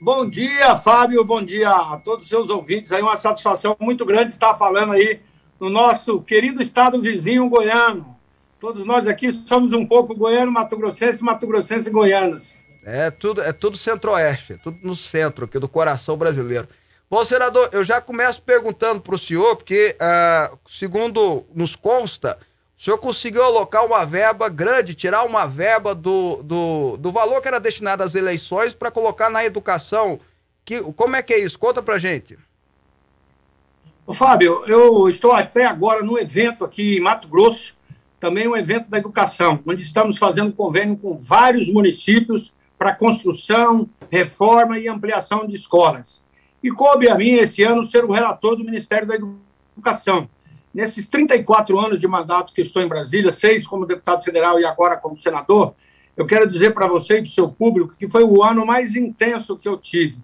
Bom 0.00 0.28
dia, 0.28 0.76
Fábio. 0.76 1.24
Bom 1.24 1.40
dia 1.40 1.70
a 1.70 1.98
todos 1.98 2.24
os 2.24 2.28
seus 2.28 2.50
ouvintes. 2.50 2.90
Aí 2.90 3.00
uma 3.00 3.16
satisfação 3.16 3.76
muito 3.78 4.04
grande 4.04 4.32
estar 4.32 4.56
falando 4.56 4.92
aí 4.92 5.20
no 5.60 5.70
nosso 5.70 6.20
querido 6.22 6.60
estado 6.60 7.00
vizinho 7.00 7.48
goiano. 7.48 8.17
Todos 8.60 8.84
nós 8.84 9.06
aqui 9.06 9.30
somos 9.30 9.72
um 9.72 9.86
pouco 9.86 10.14
goiano, 10.14 10.50
mato-grossense, 10.50 11.22
mato-grossense 11.22 11.88
e 11.88 11.92
goianos. 11.92 12.56
É 12.84 13.10
tudo, 13.10 13.40
é 13.42 13.52
tudo 13.52 13.76
centro-oeste, 13.76 14.54
é 14.54 14.56
tudo 14.56 14.78
no 14.82 14.96
centro 14.96 15.44
aqui 15.44 15.58
do 15.58 15.68
coração 15.68 16.16
brasileiro. 16.16 16.66
Bom, 17.10 17.24
senador, 17.24 17.70
eu 17.72 17.84
já 17.84 18.00
começo 18.00 18.42
perguntando 18.42 19.00
para 19.00 19.14
o 19.14 19.18
senhor, 19.18 19.56
porque, 19.56 19.96
uh, 19.96 20.58
segundo 20.68 21.46
nos 21.54 21.76
consta, 21.76 22.38
o 22.76 22.82
senhor 22.82 22.98
conseguiu 22.98 23.42
alocar 23.44 23.86
uma 23.86 24.04
verba 24.04 24.48
grande, 24.48 24.94
tirar 24.94 25.24
uma 25.24 25.46
verba 25.46 25.94
do, 25.94 26.42
do, 26.42 26.96
do 26.96 27.12
valor 27.12 27.40
que 27.40 27.48
era 27.48 27.60
destinado 27.60 28.02
às 28.02 28.14
eleições 28.14 28.74
para 28.74 28.90
colocar 28.90 29.30
na 29.30 29.44
educação. 29.44 30.20
Que, 30.64 30.80
como 30.92 31.16
é 31.16 31.22
que 31.22 31.32
é 31.32 31.38
isso? 31.38 31.58
Conta 31.58 31.82
para 31.82 31.96
gente. 31.96 32.38
Ô, 34.06 34.12
Fábio, 34.12 34.64
eu 34.66 35.08
estou 35.08 35.32
até 35.32 35.64
agora 35.64 36.02
no 36.02 36.18
evento 36.18 36.64
aqui 36.64 36.96
em 36.96 37.00
Mato 37.00 37.28
Grosso, 37.28 37.77
também 38.20 38.48
um 38.48 38.56
evento 38.56 38.88
da 38.88 38.98
educação, 38.98 39.60
onde 39.66 39.82
estamos 39.82 40.18
fazendo 40.18 40.52
convênio 40.52 40.96
com 40.96 41.16
vários 41.16 41.68
municípios 41.72 42.54
para 42.78 42.94
construção, 42.94 43.88
reforma 44.10 44.78
e 44.78 44.88
ampliação 44.88 45.46
de 45.46 45.54
escolas. 45.54 46.22
E 46.62 46.70
coube 46.70 47.08
a 47.08 47.14
mim, 47.14 47.34
esse 47.34 47.62
ano, 47.62 47.82
ser 47.82 48.04
o 48.04 48.12
relator 48.12 48.56
do 48.56 48.64
Ministério 48.64 49.06
da 49.06 49.16
Educação. 49.76 50.28
Nesses 50.74 51.06
34 51.06 51.78
anos 51.78 52.00
de 52.00 52.06
mandato 52.06 52.52
que 52.52 52.60
estou 52.60 52.82
em 52.82 52.88
Brasília, 52.88 53.32
seis 53.32 53.66
como 53.66 53.86
deputado 53.86 54.22
federal 54.22 54.60
e 54.60 54.64
agora 54.64 54.96
como 54.96 55.16
senador, 55.16 55.74
eu 56.16 56.26
quero 56.26 56.48
dizer 56.50 56.74
para 56.74 56.86
você 56.86 57.18
e 57.18 57.22
do 57.22 57.28
seu 57.28 57.48
público 57.48 57.96
que 57.96 58.08
foi 58.08 58.24
o 58.24 58.42
ano 58.42 58.66
mais 58.66 58.96
intenso 58.96 59.56
que 59.56 59.68
eu 59.68 59.76
tive. 59.76 60.18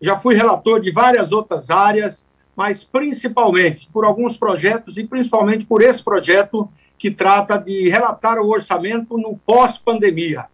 Já 0.00 0.16
fui 0.16 0.34
relator 0.34 0.80
de 0.80 0.90
várias 0.92 1.32
outras 1.32 1.70
áreas, 1.70 2.24
mas 2.56 2.84
principalmente 2.84 3.88
por 3.92 4.04
alguns 4.04 4.36
projetos 4.36 4.96
e 4.96 5.04
principalmente 5.04 5.66
por 5.66 5.82
esse 5.82 6.02
projeto 6.02 6.68
que 7.04 7.10
trata 7.10 7.58
de 7.58 7.90
relatar 7.90 8.38
o 8.38 8.48
orçamento 8.48 9.18
no 9.18 9.36
pós-pandemia. 9.44 10.46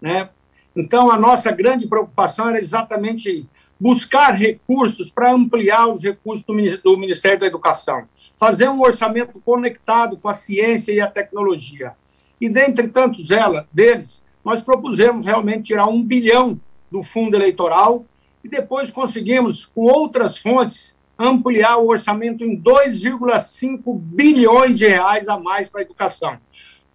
Né? 0.00 0.30
Então, 0.74 1.10
a 1.10 1.18
nossa 1.18 1.52
grande 1.52 1.86
preocupação 1.86 2.48
era 2.48 2.58
exatamente 2.58 3.46
buscar 3.78 4.30
recursos 4.30 5.10
para 5.10 5.30
ampliar 5.30 5.86
os 5.86 6.02
recursos 6.02 6.42
do 6.82 6.96
Ministério 6.96 7.40
da 7.40 7.46
Educação, 7.46 8.08
fazer 8.38 8.70
um 8.70 8.80
orçamento 8.80 9.38
conectado 9.44 10.16
com 10.16 10.30
a 10.30 10.32
ciência 10.32 10.92
e 10.92 10.98
a 10.98 11.06
tecnologia. 11.06 11.92
E, 12.40 12.48
dentre 12.48 12.88
tantos 12.88 13.30
ela, 13.30 13.68
deles, 13.70 14.22
nós 14.42 14.62
propusemos 14.62 15.26
realmente 15.26 15.64
tirar 15.64 15.88
um 15.88 16.02
bilhão 16.02 16.58
do 16.90 17.02
fundo 17.02 17.36
eleitoral 17.36 18.06
e 18.42 18.48
depois 18.48 18.90
conseguimos, 18.90 19.66
com 19.66 19.82
outras 19.82 20.38
fontes, 20.38 20.96
ampliar 21.18 21.78
o 21.78 21.88
orçamento 21.88 22.44
em 22.44 22.56
2,5 22.56 23.98
bilhões 23.98 24.78
de 24.78 24.86
reais 24.86 25.28
a 25.28 25.38
mais 25.38 25.68
para 25.68 25.80
a 25.80 25.84
educação. 25.84 26.38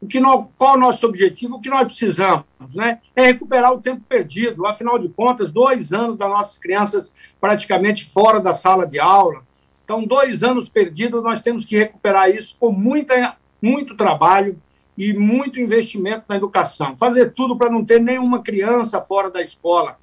O 0.01 0.07
que 0.07 0.19
nós, 0.19 0.45
qual 0.57 0.75
é 0.75 0.77
o 0.77 0.79
nosso 0.79 1.05
objetivo? 1.05 1.55
O 1.55 1.61
que 1.61 1.69
nós 1.69 1.83
precisamos 1.83 2.45
né, 2.75 2.99
é 3.15 3.23
recuperar 3.23 3.73
o 3.73 3.81
tempo 3.81 4.01
perdido. 4.07 4.65
Afinal 4.65 4.99
de 4.99 5.09
contas, 5.09 5.51
dois 5.51 5.93
anos 5.93 6.17
das 6.17 6.29
nossas 6.29 6.57
crianças 6.57 7.13
praticamente 7.39 8.05
fora 8.05 8.39
da 8.39 8.53
sala 8.53 8.85
de 8.85 8.99
aula. 8.99 9.43
Então, 9.83 10.05
dois 10.05 10.43
anos 10.43 10.69
perdidos, 10.69 11.23
nós 11.23 11.41
temos 11.41 11.65
que 11.65 11.77
recuperar 11.77 12.29
isso 12.29 12.55
com 12.59 12.71
muita, 12.71 13.37
muito 13.61 13.95
trabalho 13.95 14.61
e 14.97 15.13
muito 15.13 15.59
investimento 15.59 16.25
na 16.27 16.35
educação. 16.35 16.97
Fazer 16.97 17.33
tudo 17.33 17.57
para 17.57 17.69
não 17.69 17.83
ter 17.83 17.99
nenhuma 17.99 18.41
criança 18.41 19.01
fora 19.01 19.29
da 19.29 19.41
escola. 19.41 19.97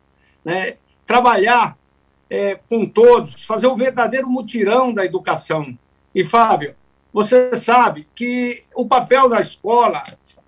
Né? 0.45 0.75
Trabalhar 1.07 1.77
é, 2.31 2.59
com 2.69 2.87
todos, 2.87 3.45
fazer 3.45 3.67
um 3.67 3.77
verdadeiro 3.77 4.31
mutirão 4.31 4.95
da 4.95 5.05
educação. 5.05 5.77
E, 6.15 6.25
Fábio, 6.25 6.77
você 7.13 7.57
sabe 7.57 8.07
que 8.15 8.63
o 8.75 8.87
papel 8.87 9.29
da 9.29 9.41
escola 9.41 10.03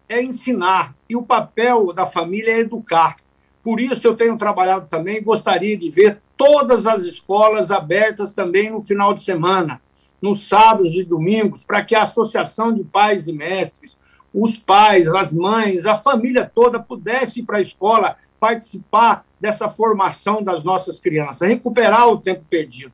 é 0.09 0.23
ensinar 0.23 0.95
e 1.09 1.17
o 1.17 1.23
papel 1.23 1.93
da 1.93 2.07
família 2.07 2.53
é 2.53 2.61
educar. 2.61 3.17
Por 3.63 3.81
isso 3.81 4.07
eu 4.07 4.17
tenho 4.17 4.39
trabalhado 4.39 4.87
também, 4.89 5.23
gostaria 5.23 5.77
de 5.77 5.91
ver 5.91 6.21
todas 6.37 6.87
as 6.87 7.03
escolas 7.03 7.71
abertas 7.71 8.33
também 8.33 8.71
no 8.71 8.81
final 8.81 9.13
de 9.13 9.23
semana, 9.23 9.81
nos 10.21 10.49
sábados 10.49 10.95
e 10.95 11.03
domingos, 11.03 11.65
para 11.65 11.85
que 11.85 11.95
a 11.95 12.03
associação 12.03 12.73
de 12.73 12.85
pais 12.85 13.27
e 13.27 13.33
mestres, 13.33 13.99
os 14.33 14.57
pais, 14.57 15.09
as 15.09 15.33
mães, 15.33 15.85
a 15.85 15.97
família 15.97 16.51
toda 16.53 16.81
pudesse 16.81 17.41
ir 17.41 17.43
para 17.43 17.59
a 17.59 17.61
escola 17.61 18.17
participar 18.41 19.25
dessa 19.43 19.69
formação 19.69 20.41
das 20.41 20.63
nossas 20.63 21.01
crianças, 21.01 21.49
recuperar 21.49 22.09
o 22.09 22.17
tempo 22.17 22.45
perdido. 22.49 22.93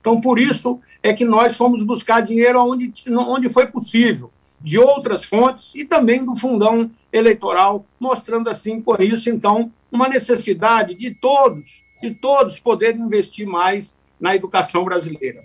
Então, 0.00 0.22
por 0.22 0.38
isso 0.38 0.80
é 1.02 1.12
que 1.12 1.22
nós 1.22 1.54
fomos 1.54 1.82
buscar 1.82 2.22
dinheiro 2.22 2.58
onde, 2.64 2.90
onde 3.10 3.50
foi 3.50 3.66
possível, 3.66 4.32
de 4.58 4.78
outras 4.78 5.22
fontes 5.22 5.74
e 5.74 5.84
também 5.84 6.24
do 6.24 6.34
fundão 6.34 6.90
eleitoral, 7.12 7.84
mostrando 8.00 8.48
assim, 8.48 8.80
com 8.80 8.94
isso, 9.02 9.28
então, 9.28 9.70
uma 9.90 10.08
necessidade 10.08 10.94
de 10.94 11.10
todos, 11.10 11.82
de 12.00 12.10
todos 12.14 12.58
poderem 12.58 13.02
investir 13.02 13.46
mais 13.46 13.94
na 14.18 14.34
educação 14.34 14.84
brasileira. 14.84 15.42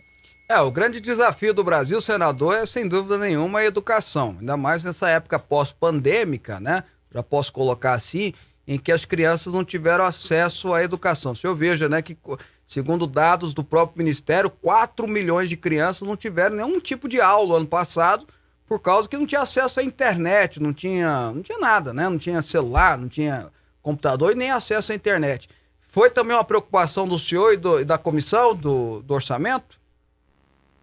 É, 0.50 0.62
o 0.62 0.72
grande 0.72 1.02
desafio 1.02 1.54
do 1.54 1.62
Brasil, 1.62 2.00
senador, 2.00 2.56
é 2.56 2.66
sem 2.66 2.88
dúvida 2.88 3.18
nenhuma 3.18 3.60
a 3.60 3.66
educação, 3.66 4.38
ainda 4.39 4.56
mais 4.56 4.82
nessa 4.82 5.10
época 5.10 5.38
pós-pandêmica, 5.38 6.58
né? 6.62 6.86
Já 7.14 7.22
posso 7.22 7.52
colocar 7.52 7.93
assim, 7.93 8.34
em 8.68 8.78
que 8.78 8.91
as 8.91 9.05
crianças 9.05 9.53
não 9.53 9.63
tiveram 9.63 10.03
acesso 10.03 10.74
à 10.74 10.84
educação. 10.84 11.34
Se 11.34 11.47
eu 11.47 11.55
vejo, 11.55 11.88
né, 11.88 12.01
que 12.01 12.18
segundo 12.65 13.07
dados 13.07 13.53
do 13.53 13.63
próprio 13.63 13.99
Ministério, 13.99 14.49
4 14.49 15.07
milhões 15.07 15.47
de 15.47 15.55
crianças 15.55 16.05
não 16.05 16.18
tiveram 16.18 16.57
nenhum 16.57 16.80
tipo 16.80 17.07
de 17.07 17.22
aula 17.22 17.57
ano 17.57 17.68
passado, 17.68 18.28
por 18.68 18.82
causa 18.82 19.07
que 19.07 19.18
não 19.18 19.26
tinha 19.26 19.41
acesso 19.41 19.80
à 19.80 19.84
internet, 19.84 20.61
não 20.61 20.74
tinha, 20.74 21.32
não 21.32 21.41
tinha 21.41 21.57
nada, 21.57 21.93
né? 21.93 22.09
Não 22.09 22.18
tinha 22.18 22.41
celular, 22.41 22.97
não 22.97 23.07
tinha 23.07 23.49
computador 23.82 24.34
e 24.34 24.36
nem 24.36 24.51
acesso 24.51 24.91
à 24.91 24.95
internet. 24.95 25.47
Foi 25.80 26.09
também 26.09 26.36
uma 26.36 26.43
preocupação 26.43 27.07
do 27.07 27.18
senhor 27.18 27.53
e, 27.53 27.57
do, 27.57 27.80
e 27.80 27.86
da 27.86 27.97
comissão 27.97 28.53
do, 28.53 29.01
do 29.01 29.13
orçamento? 29.13 29.80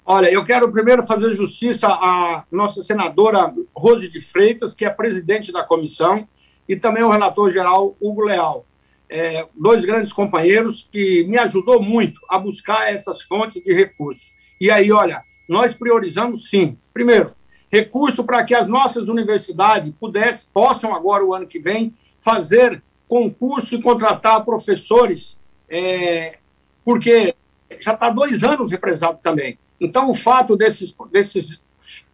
Olha, 0.06 0.32
eu 0.32 0.42
quero 0.44 0.72
primeiro 0.72 1.06
fazer 1.06 1.34
justiça 1.34 1.86
à 1.86 2.44
nossa 2.50 2.82
senadora 2.82 3.54
Rose 3.76 4.08
de 4.08 4.20
Freitas, 4.20 4.74
que 4.74 4.84
é 4.84 4.90
presidente 4.90 5.52
da 5.52 5.62
comissão, 5.62 6.26
e 6.68 6.76
também 6.76 7.02
o 7.02 7.10
relator 7.10 7.50
geral 7.52 7.96
Hugo 8.00 8.24
Leal. 8.24 8.64
É, 9.08 9.46
dois 9.54 9.84
grandes 9.84 10.12
companheiros 10.12 10.88
que 10.90 11.24
me 11.24 11.38
ajudou 11.38 11.82
muito 11.82 12.20
a 12.28 12.38
buscar 12.38 12.92
essas 12.92 13.22
fontes 13.22 13.62
de 13.62 13.72
recursos. 13.72 14.32
E 14.60 14.70
aí, 14.70 14.90
olha, 14.90 15.22
nós 15.48 15.74
priorizamos 15.74 16.48
sim. 16.48 16.76
Primeiro, 16.92 17.30
recurso 17.70 18.24
para 18.24 18.42
que 18.44 18.54
as 18.54 18.68
nossas 18.68 19.08
universidades 19.08 19.92
pudessem, 20.00 20.48
possam 20.52 20.94
agora 20.94 21.24
o 21.24 21.34
ano 21.34 21.46
que 21.46 21.58
vem 21.58 21.94
fazer 22.16 22.82
concurso 23.06 23.74
e 23.74 23.82
contratar 23.82 24.44
professores, 24.44 25.38
é, 25.68 26.38
porque 26.84 27.34
já 27.78 27.92
está 27.92 28.08
dois 28.10 28.42
anos 28.42 28.70
represado 28.70 29.18
também. 29.22 29.58
Então, 29.80 30.08
o 30.08 30.14
fato 30.14 30.56
desses, 30.56 30.96
desses 31.12 31.60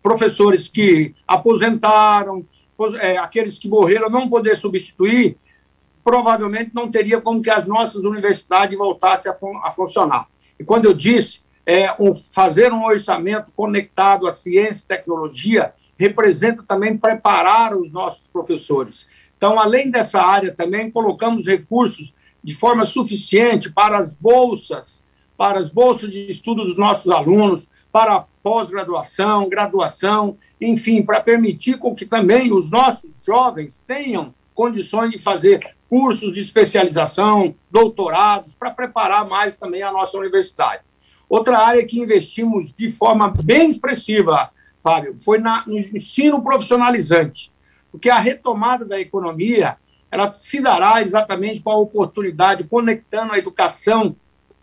professores 0.02 0.68
que 0.68 1.14
aposentaram, 1.26 2.44
é, 3.00 3.16
aqueles 3.18 3.58
que 3.58 3.68
morreram 3.68 4.08
não 4.08 4.28
poder 4.28 4.56
substituir, 4.56 5.36
provavelmente 6.02 6.70
não 6.74 6.90
teria 6.90 7.20
como 7.20 7.42
que 7.42 7.50
as 7.50 7.66
nossas 7.66 8.04
universidades 8.04 8.76
voltassem 8.76 9.30
a, 9.30 9.34
fun 9.34 9.58
a 9.62 9.70
funcionar. 9.70 10.26
E 10.58 10.64
quando 10.64 10.86
eu 10.86 10.94
disse 10.94 11.40
é, 11.66 11.94
um, 11.98 12.14
fazer 12.14 12.72
um 12.72 12.84
orçamento 12.84 13.52
conectado 13.54 14.26
à 14.26 14.30
ciência 14.30 14.84
e 14.84 14.88
tecnologia, 14.88 15.72
representa 15.98 16.62
também 16.62 16.96
preparar 16.96 17.76
os 17.76 17.92
nossos 17.92 18.28
professores. 18.28 19.06
Então, 19.36 19.58
além 19.58 19.90
dessa 19.90 20.20
área, 20.20 20.52
também 20.52 20.90
colocamos 20.90 21.46
recursos 21.46 22.14
de 22.42 22.54
forma 22.54 22.84
suficiente 22.84 23.70
para 23.70 23.98
as 23.98 24.14
bolsas, 24.14 25.04
para 25.36 25.58
as 25.58 25.70
bolsas 25.70 26.10
de 26.10 26.26
estudo 26.30 26.64
dos 26.64 26.76
nossos 26.76 27.10
alunos, 27.10 27.68
para 27.92 28.24
pós-graduação, 28.42 29.48
graduação, 29.48 30.36
enfim, 30.60 31.02
para 31.02 31.20
permitir 31.20 31.78
com 31.78 31.94
que 31.94 32.06
também 32.06 32.52
os 32.52 32.70
nossos 32.70 33.24
jovens 33.24 33.82
tenham 33.86 34.34
condições 34.54 35.10
de 35.10 35.18
fazer 35.18 35.76
cursos 35.88 36.32
de 36.32 36.40
especialização, 36.40 37.54
doutorados, 37.70 38.54
para 38.54 38.70
preparar 38.70 39.28
mais 39.28 39.56
também 39.56 39.82
a 39.82 39.90
nossa 39.92 40.16
universidade. 40.16 40.82
Outra 41.28 41.58
área 41.58 41.84
que 41.84 42.00
investimos 42.00 42.72
de 42.72 42.90
forma 42.90 43.32
bem 43.42 43.70
expressiva, 43.70 44.50
Fábio, 44.80 45.18
foi 45.18 45.38
na, 45.38 45.64
no 45.66 45.78
ensino 45.78 46.42
profissionalizante, 46.42 47.52
porque 47.90 48.08
a 48.08 48.18
retomada 48.18 48.84
da 48.84 49.00
economia 49.00 49.76
ela 50.10 50.32
se 50.34 50.60
dará 50.60 51.00
exatamente 51.02 51.60
com 51.60 51.70
a 51.70 51.76
oportunidade, 51.76 52.64
conectando 52.64 53.32
a 53.32 53.38
educação 53.38 54.16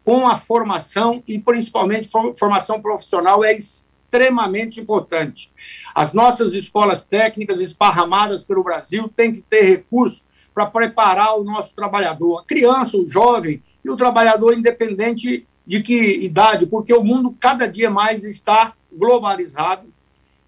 com 0.08 0.26
a 0.26 0.38
formação 0.38 1.22
e 1.28 1.38
principalmente 1.38 2.10
formação 2.39 2.82
profissional 2.82 3.43
é 3.43 3.53
extremamente 3.53 4.80
importante. 4.80 5.51
As 5.93 6.14
nossas 6.14 6.53
escolas 6.53 7.03
técnicas 7.03 7.60
esparramadas 7.60 8.45
pelo 8.45 8.64
Brasil 8.64 9.10
têm 9.10 9.34
que 9.34 9.41
ter 9.41 9.64
recursos 9.64 10.24
para 10.53 10.66
preparar 10.66 11.38
o 11.38 11.43
nosso 11.43 11.76
trabalhador, 11.76 12.39
a 12.39 12.45
criança, 12.45 12.95
o 12.95 13.05
jovem 13.05 13.62
e 13.84 13.89
o 13.89 13.97
trabalhador 13.97 14.58
independente 14.58 15.45
de 15.66 15.82
que 15.82 16.14
idade, 16.22 16.68
porque 16.68 16.93
o 16.93 17.03
mundo 17.03 17.36
cada 17.38 17.68
dia 17.68 17.89
mais 17.89 18.24
está 18.24 18.76
globalizado 18.89 19.89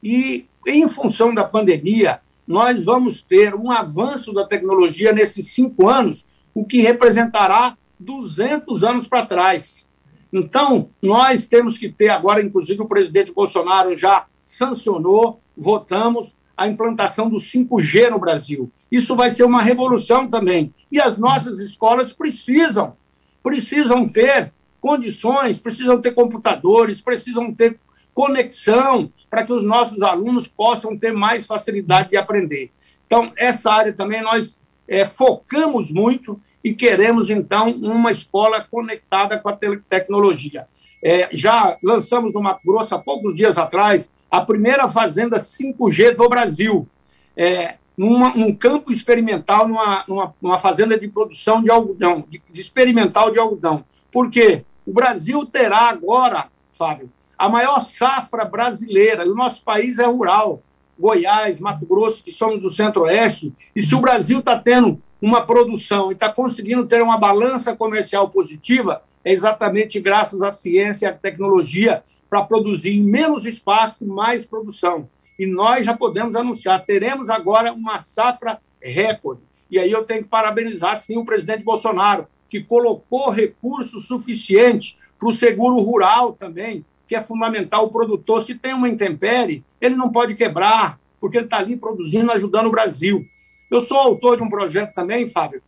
e 0.02 0.48
em 0.66 0.88
função 0.88 1.34
da 1.34 1.44
pandemia 1.44 2.22
nós 2.48 2.86
vamos 2.86 3.22
ter 3.22 3.54
um 3.54 3.70
avanço 3.70 4.32
da 4.34 4.48
tecnologia 4.48 5.12
nesses 5.12 5.48
cinco 5.48 5.90
anos, 5.90 6.26
o 6.54 6.64
que 6.64 6.80
representará 6.82 7.78
200 8.00 8.84
anos 8.84 9.08
para 9.08 9.26
trás. 9.26 9.88
Então, 10.32 10.90
nós 11.02 11.46
temos 11.46 11.78
que 11.78 11.90
ter 11.90 12.10
agora, 12.10 12.42
inclusive 12.42 12.82
o 12.82 12.88
presidente 12.88 13.34
Bolsonaro 13.34 13.96
já 13.96 14.26
sancionou, 14.42 15.42
votamos 15.58 16.38
a 16.56 16.68
implantação 16.68 17.30
do 17.30 17.38
5G 17.38 18.10
no 18.10 18.20
Brasil. 18.20 18.72
Isso 18.92 19.16
vai 19.16 19.30
ser 19.30 19.44
uma 19.44 19.62
revolução 19.62 20.28
também. 20.28 20.74
E 20.92 21.00
as 21.00 21.18
nossas 21.18 21.60
escolas 21.60 22.14
precisam, 22.14 22.96
precisam 23.42 24.08
ter 24.08 24.52
condições, 24.80 25.60
precisam 25.60 26.02
ter 26.02 26.12
computadores, 26.12 27.02
precisam 27.02 27.54
ter 27.54 27.80
conexão 28.14 29.12
para 29.30 29.44
que 29.44 29.54
os 29.54 29.64
nossos 29.64 30.02
alunos 30.02 30.48
possam 30.48 30.98
ter 30.98 31.14
mais 31.14 31.46
facilidade 31.46 32.10
de 32.10 32.18
aprender. 32.18 32.72
Então, 33.06 33.32
essa 33.38 33.72
área 33.72 33.94
também 33.94 34.22
nós 34.22 34.60
é, 34.88 35.06
focamos 35.06 35.92
muito 35.92 36.40
e 36.64 36.74
queremos, 36.74 37.30
então, 37.30 37.70
uma 37.72 38.12
escola 38.12 38.66
conectada 38.70 39.38
com 39.38 39.50
a 39.50 39.58
tecnologia. 39.88 40.68
É, 41.04 41.30
já 41.32 41.78
lançamos 41.84 42.34
no 42.34 42.42
Mato 42.42 42.62
Grosso, 42.66 42.94
há 42.94 43.00
poucos 43.00 43.34
dias 43.34 43.58
atrás, 43.58 44.12
a 44.30 44.42
primeira 44.42 44.88
fazenda 44.88 45.38
5G 45.38 46.16
do 46.16 46.28
Brasil, 46.28 46.88
é, 47.36 47.76
numa, 47.98 48.36
num 48.36 48.54
campo 48.54 48.92
experimental, 48.92 49.68
numa, 49.68 50.04
numa, 50.08 50.36
numa, 50.42 50.58
fazenda 50.58 50.98
de 50.98 51.08
produção 51.08 51.64
de 51.64 51.72
algodão, 51.72 52.26
de, 52.28 52.42
de 52.50 52.62
experimental 52.62 53.32
de 53.32 53.40
algodão. 53.40 53.84
Por 54.12 54.30
quê? 54.30 54.64
O 54.86 54.94
Brasil 54.94 55.46
terá 55.46 55.90
agora, 55.90 56.48
Fábio, 56.70 57.10
a 57.38 57.48
maior 57.48 57.80
safra 57.80 58.44
brasileira, 58.44 59.26
e 59.26 59.30
o 59.30 59.36
nosso 59.36 59.64
país 59.64 60.00
é 60.00 60.06
rural, 60.06 60.62
Goiás, 61.00 61.60
Mato 61.60 61.86
Grosso, 61.86 62.22
que 62.22 62.32
somos 62.32 62.62
do 62.62 62.70
Centro-Oeste, 62.70 63.54
e 63.74 63.82
se 63.82 63.96
o 63.96 64.02
Brasil 64.02 64.40
está 64.40 64.60
tendo 64.60 65.02
uma 65.22 65.42
produção 65.46 66.12
e 66.12 66.14
está 66.14 66.30
conseguindo 66.32 66.86
ter 66.86 67.02
uma 67.02 67.18
balança 67.18 67.76
comercial 67.76 68.30
positiva, 68.30 69.02
é 69.24 69.32
exatamente 69.32 70.00
graças 70.00 70.42
à 70.42 70.50
ciência 70.50 71.06
e 71.06 71.10
à 71.10 71.14
tecnologia 71.14 72.02
para 72.30 72.44
produzir 72.44 72.98
em 72.98 73.04
menos 73.04 73.46
espaço 73.46 74.06
mais 74.08 74.46
produção. 74.46 75.10
E 75.38 75.46
nós 75.46 75.86
já 75.86 75.96
podemos 75.96 76.36
anunciar, 76.36 76.86
teremos 76.86 77.30
agora 77.30 77.74
uma 77.74 78.00
safra 78.00 78.60
recorde. 78.82 79.42
E 79.70 79.78
aí 79.78 79.92
eu 79.92 80.04
tenho 80.04 80.24
que 80.24 80.30
parabenizar, 80.30 80.96
sim, 80.98 81.18
o 81.18 81.26
presidente 81.26 81.64
Bolsonaro, 81.64 82.28
que 82.50 82.62
colocou 82.62 83.30
recursos 83.30 84.08
suficientes 84.08 84.98
para 85.18 85.30
o 85.30 85.34
seguro 85.34 85.80
rural 85.80 86.34
também, 86.34 86.84
que 87.08 87.16
é 87.16 87.22
fundamental. 87.22 87.86
O 87.86 87.90
produtor, 87.90 88.42
se 88.42 88.56
tem 88.56 88.74
uma 88.74 88.90
intempérie, 88.90 89.64
ele 89.80 89.96
não 89.96 90.12
pode 90.12 90.34
quebrar, 90.34 91.00
porque 91.20 91.38
ele 91.38 91.46
está 91.46 91.58
ali 91.58 91.76
produzindo, 91.76 92.32
ajudando 92.32 92.68
o 92.68 92.72
Brasil. 92.72 93.26
Eu 93.70 93.82
sou 93.82 93.98
autor 93.98 94.38
de 94.38 94.44
um 94.44 94.50
projeto 94.50 94.94
também, 94.94 95.28
Fábio, 95.28 95.62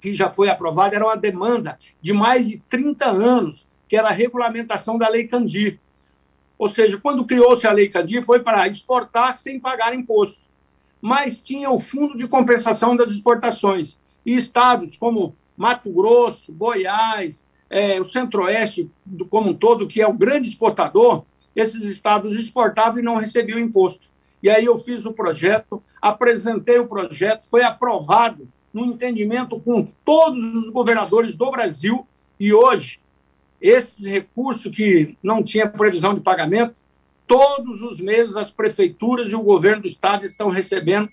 que 0.00 0.14
já 0.14 0.30
foi 0.30 0.48
aprovado, 0.48 0.94
era 0.94 1.04
uma 1.04 1.16
demanda 1.16 1.78
de 2.00 2.12
mais 2.12 2.48
de 2.48 2.58
30 2.68 3.06
anos, 3.06 3.68
que 3.88 3.96
era 3.96 4.08
a 4.08 4.12
regulamentação 4.12 4.96
da 4.96 5.08
Lei 5.08 5.26
Candir. 5.26 5.80
Ou 6.58 6.68
seja, 6.68 6.98
quando 6.98 7.24
criou-se 7.24 7.66
a 7.66 7.72
Lei 7.72 7.88
Candir, 7.88 8.24
foi 8.24 8.40
para 8.40 8.68
exportar 8.68 9.32
sem 9.32 9.58
pagar 9.58 9.94
imposto. 9.94 10.42
Mas 11.00 11.40
tinha 11.40 11.70
o 11.70 11.80
Fundo 11.80 12.16
de 12.16 12.28
Compensação 12.28 12.94
das 12.94 13.10
Exportações. 13.10 13.98
E 14.24 14.36
estados 14.36 14.96
como 14.96 15.34
Mato 15.56 15.90
Grosso, 15.90 16.52
Goiás, 16.52 17.44
é, 17.68 18.00
o 18.00 18.04
Centro-Oeste 18.04 18.90
como 19.28 19.50
um 19.50 19.54
todo, 19.54 19.88
que 19.88 20.00
é 20.00 20.06
o 20.06 20.12
grande 20.12 20.48
exportador, 20.48 21.24
esses 21.56 21.84
estados 21.84 22.38
exportavam 22.38 23.00
e 23.00 23.02
não 23.02 23.16
recebiam 23.16 23.58
imposto. 23.58 24.10
E 24.42 24.50
aí 24.50 24.64
eu 24.64 24.76
fiz 24.78 25.04
o 25.04 25.12
projeto, 25.12 25.82
apresentei 26.02 26.80
o 26.80 26.88
projeto, 26.88 27.48
foi 27.48 27.62
aprovado 27.62 28.48
no 28.74 28.84
entendimento 28.84 29.60
com 29.60 29.86
todos 30.04 30.44
os 30.56 30.70
governadores 30.70 31.36
do 31.36 31.50
Brasil 31.50 32.06
e 32.40 32.52
hoje 32.52 32.98
esse 33.60 34.10
recurso 34.10 34.72
que 34.72 35.16
não 35.22 35.40
tinha 35.40 35.68
previsão 35.68 36.14
de 36.14 36.20
pagamento, 36.20 36.82
todos 37.28 37.80
os 37.80 38.00
meses 38.00 38.36
as 38.36 38.50
prefeituras 38.50 39.28
e 39.28 39.36
o 39.36 39.42
governo 39.42 39.82
do 39.82 39.86
estado 39.86 40.24
estão 40.24 40.50
recebendo 40.50 41.08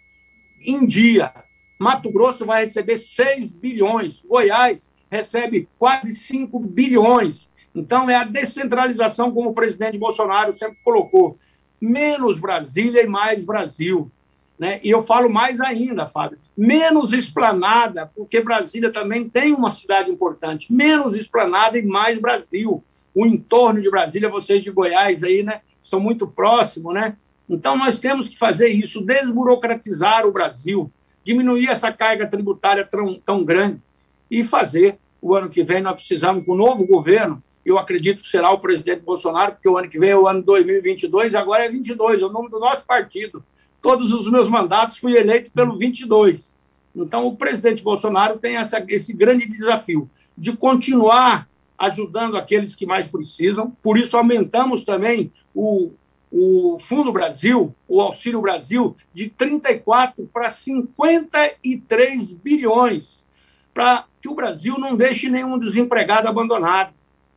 em 0.65 0.87
dia. 0.87 1.31
Mato 1.79 2.11
Grosso 2.11 2.45
vai 2.45 2.61
receber 2.61 2.97
6 2.97 3.53
bilhões, 3.53 4.21
Goiás 4.21 4.89
recebe 5.11 5.69
quase 5.77 6.13
5 6.15 6.59
bilhões. 6.59 7.49
Então, 7.73 8.09
é 8.09 8.15
a 8.15 8.23
descentralização, 8.23 9.31
como 9.31 9.49
o 9.49 9.53
presidente 9.53 9.97
Bolsonaro 9.97 10.51
sempre 10.53 10.77
colocou. 10.83 11.37
Menos 11.79 12.39
Brasília 12.39 13.03
e 13.03 13.07
mais 13.07 13.45
Brasil. 13.45 14.11
Né? 14.59 14.81
E 14.83 14.89
eu 14.89 15.01
falo 15.01 15.31
mais 15.31 15.61
ainda, 15.61 16.05
Fábio, 16.05 16.37
menos 16.55 17.13
esplanada, 17.13 18.11
porque 18.13 18.41
Brasília 18.41 18.91
também 18.91 19.29
tem 19.29 19.53
uma 19.53 19.69
cidade 19.69 20.11
importante, 20.11 20.71
menos 20.71 21.15
esplanada 21.15 21.79
e 21.79 21.85
mais 21.85 22.19
Brasil. 22.19 22.83
O 23.15 23.25
entorno 23.25 23.81
de 23.81 23.89
Brasília, 23.89 24.27
vocês 24.27 24.61
de 24.61 24.69
Goiás 24.69 25.23
aí, 25.23 25.43
né, 25.43 25.61
estão 25.81 26.01
muito 26.01 26.27
próximos, 26.27 26.93
né? 26.93 27.15
Então 27.49 27.77
nós 27.77 27.97
temos 27.97 28.27
que 28.27 28.37
fazer 28.37 28.67
isso, 28.67 29.03
desburocratizar 29.03 30.27
o 30.27 30.31
Brasil, 30.31 30.91
diminuir 31.23 31.69
essa 31.69 31.91
carga 31.91 32.27
tributária 32.27 32.85
tão, 32.85 33.17
tão 33.19 33.45
grande 33.45 33.81
e 34.29 34.43
fazer 34.43 34.99
o 35.21 35.33
ano 35.33 35.49
que 35.49 35.63
vem 35.63 35.81
nós 35.81 35.95
precisamos 35.95 36.45
com 36.45 36.51
o 36.51 36.57
novo 36.57 36.85
governo, 36.85 37.41
eu 37.65 37.77
acredito 37.77 38.23
que 38.23 38.29
será 38.29 38.51
o 38.51 38.59
presidente 38.59 39.01
Bolsonaro, 39.01 39.53
porque 39.53 39.67
o 39.67 39.77
ano 39.77 39.89
que 39.89 39.99
vem 39.99 40.11
é 40.11 40.17
o 40.17 40.27
ano 40.27 40.43
2022, 40.43 41.33
agora 41.33 41.65
é 41.65 41.69
22, 41.69 42.21
é 42.21 42.25
o 42.25 42.31
nome 42.31 42.49
do 42.49 42.59
nosso 42.59 42.85
partido 42.85 43.43
todos 43.81 44.13
os 44.13 44.29
meus 44.29 44.47
mandatos 44.47 44.97
fui 44.97 45.17
eleito 45.17 45.51
pelo 45.51 45.77
22. 45.77 46.53
Então, 46.95 47.25
o 47.25 47.35
presidente 47.35 47.83
Bolsonaro 47.83 48.37
tem 48.39 48.57
essa, 48.57 48.83
esse 48.87 49.13
grande 49.13 49.47
desafio 49.47 50.09
de 50.37 50.55
continuar 50.55 51.47
ajudando 51.77 52.37
aqueles 52.37 52.75
que 52.75 52.85
mais 52.85 53.07
precisam. 53.07 53.71
Por 53.81 53.97
isso, 53.97 54.17
aumentamos 54.17 54.83
também 54.83 55.31
o, 55.53 55.91
o 56.31 56.77
Fundo 56.79 57.11
Brasil, 57.11 57.73
o 57.87 58.01
Auxílio 58.01 58.41
Brasil, 58.41 58.95
de 59.13 59.29
34 59.29 60.29
para 60.31 60.49
53 60.49 62.33
bilhões, 62.33 63.25
para 63.73 64.05
que 64.21 64.27
o 64.27 64.35
Brasil 64.35 64.77
não 64.77 64.95
deixe 64.95 65.29
nenhum 65.29 65.57
desempregado 65.57 66.27
abandonado. 66.27 66.93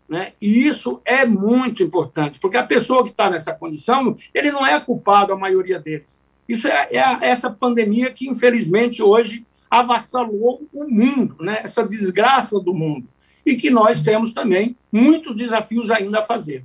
Né? 0.09 0.33
E 0.41 0.67
isso 0.67 1.01
é 1.05 1.25
muito 1.25 1.83
importante, 1.83 2.39
porque 2.39 2.57
a 2.57 2.67
pessoa 2.67 3.05
que 3.05 3.11
está 3.11 3.31
nessa 3.31 3.55
condição, 3.55 4.17
ele 4.35 4.51
não 4.51 4.67
é 4.67 4.79
culpado, 4.79 5.33
a 5.33 5.37
maioria 5.37 5.79
deles. 5.79 6.21
Isso 6.53 6.69
é, 6.69 6.87
é 6.91 7.29
essa 7.29 7.49
pandemia 7.49 8.13
que, 8.13 8.29
infelizmente, 8.29 9.03
hoje 9.03 9.47
avassalou 9.71 10.69
o 10.71 10.85
mundo, 10.85 11.35
né? 11.41 11.61
essa 11.65 11.83
desgraça 11.83 12.61
do 12.61 12.75
mundo. 12.75 13.09
E 13.45 13.57
que 13.57 13.71
nós 13.71 14.03
temos 14.03 14.35
também 14.35 14.77
muitos 14.93 15.35
desafios 15.35 15.91
ainda 15.91 16.19
a 16.19 16.23
fazer. 16.23 16.63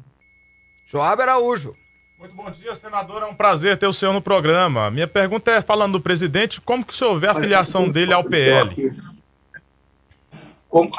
Joab 0.87 1.21
Araújo. 1.21 1.73
Muito 2.19 2.35
bom 2.35 2.51
dia, 2.51 2.75
senador. 2.75 3.23
É 3.23 3.25
um 3.27 3.33
prazer 3.33 3.77
ter 3.77 3.87
o 3.87 3.93
senhor 3.93 4.11
no 4.11 4.21
programa. 4.21 4.91
Minha 4.91 5.07
pergunta 5.07 5.51
é, 5.51 5.61
falando 5.61 5.93
do 5.93 6.01
presidente, 6.01 6.59
como 6.59 6.83
que 6.85 6.91
o 6.91 6.95
senhor 6.95 7.17
vê 7.17 7.27
a 7.27 7.35
filiação 7.35 7.87
dele 7.87 8.11
ao 8.11 8.25
PL? 8.25 8.93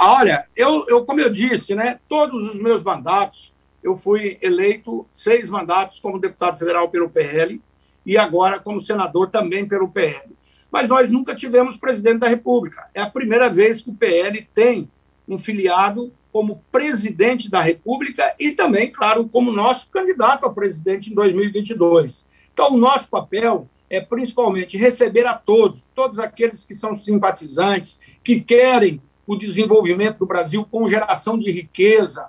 Olha, 0.01 0.47
eu, 0.57 0.86
eu, 0.89 1.05
como 1.05 1.20
eu 1.20 1.28
disse, 1.28 1.74
né, 1.74 2.01
todos 2.09 2.49
os 2.49 2.55
meus 2.55 2.82
mandatos, 2.82 3.53
eu 3.82 3.99
fui 3.99 4.39
eleito 4.41 5.07
seis 5.12 5.51
mandatos 5.51 6.01
como 6.01 6.18
deputado 6.18 6.59
federal 6.59 6.89
pelo 6.89 7.11
PL, 7.11 7.61
e 8.09 8.17
agora 8.17 8.59
como 8.59 8.81
senador 8.81 9.29
também 9.29 9.69
pelo 9.69 9.91
PL. 9.91 10.35
Mas 10.73 10.89
nós 10.89 11.11
nunca 11.11 11.35
tivemos 11.35 11.77
presidente 11.77 12.21
da 12.21 12.27
República. 12.27 12.89
É 12.95 13.03
a 13.03 13.11
primeira 13.11 13.51
vez 13.51 13.83
que 13.83 13.91
o 13.91 13.95
PL 13.95 14.49
tem 14.55 14.91
um 15.29 15.39
filiado 15.39 16.11
como 16.33 16.65
presidente 16.73 17.51
da 17.51 17.61
República 17.61 18.35
e 18.41 18.53
também, 18.53 18.91
claro, 18.91 19.29
como 19.29 19.53
nosso 19.53 19.91
candidato 19.91 20.47
a 20.47 20.51
presidente 20.51 21.11
em 21.11 21.15
2022. 21.15 22.25
Então, 22.55 22.73
o 22.73 22.79
nosso 22.79 23.09
papel 23.09 23.69
é 23.91 24.01
principalmente 24.01 24.79
receber 24.79 25.27
a 25.27 25.35
todos, 25.35 25.91
todos 25.95 26.19
aqueles 26.19 26.65
que 26.65 26.75
são 26.75 26.97
simpatizantes, 26.97 28.01
que 28.25 28.41
querem 28.41 29.03
o 29.27 29.37
desenvolvimento 29.37 30.19
do 30.19 30.27
Brasil 30.27 30.67
com 30.71 30.89
geração 30.89 31.39
de 31.39 31.51
riqueza, 31.51 32.29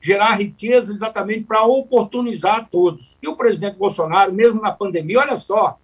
gerar 0.00 0.36
riqueza 0.36 0.92
exatamente 0.92 1.44
para 1.44 1.64
oportunizar 1.64 2.68
todos. 2.70 3.18
E 3.22 3.28
o 3.28 3.36
presidente 3.36 3.76
Bolsonaro, 3.76 4.32
mesmo 4.32 4.60
na 4.60 4.72
pandemia, 4.72 5.20
olha 5.20 5.38
só, 5.38 5.78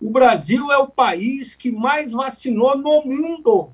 o 0.00 0.10
Brasil 0.10 0.70
é 0.70 0.78
o 0.78 0.88
país 0.88 1.54
que 1.54 1.70
mais 1.70 2.12
vacinou 2.12 2.76
no 2.76 3.02
mundo. 3.04 3.70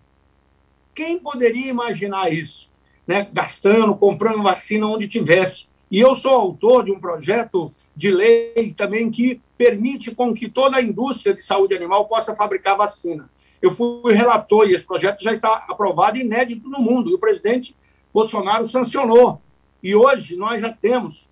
Quem 0.94 1.18
poderia 1.18 1.68
imaginar 1.68 2.32
isso? 2.32 2.70
Né? 3.06 3.26
Gastando, 3.32 3.94
comprando 3.94 4.42
vacina 4.42 4.86
onde 4.86 5.08
tivesse. 5.08 5.66
E 5.90 5.98
eu 5.98 6.14
sou 6.14 6.30
autor 6.30 6.84
de 6.84 6.92
um 6.92 6.98
projeto 6.98 7.70
de 7.94 8.10
lei 8.10 8.72
também 8.76 9.10
que 9.10 9.40
permite 9.58 10.14
com 10.14 10.32
que 10.32 10.48
toda 10.48 10.78
a 10.78 10.82
indústria 10.82 11.34
de 11.34 11.42
saúde 11.42 11.74
animal 11.74 12.06
possa 12.06 12.34
fabricar 12.34 12.76
vacina. 12.76 13.28
Eu 13.60 13.72
fui 13.72 14.12
relator 14.14 14.68
e 14.68 14.74
esse 14.74 14.86
projeto 14.86 15.22
já 15.22 15.32
está 15.32 15.64
aprovado 15.68 16.16
inédito 16.16 16.68
no 16.68 16.80
mundo. 16.80 17.10
E 17.10 17.14
o 17.14 17.18
presidente 17.18 17.76
Bolsonaro 18.12 18.66
sancionou. 18.66 19.40
E 19.82 19.94
hoje 19.94 20.36
nós 20.36 20.60
já 20.60 20.72
temos 20.72 21.28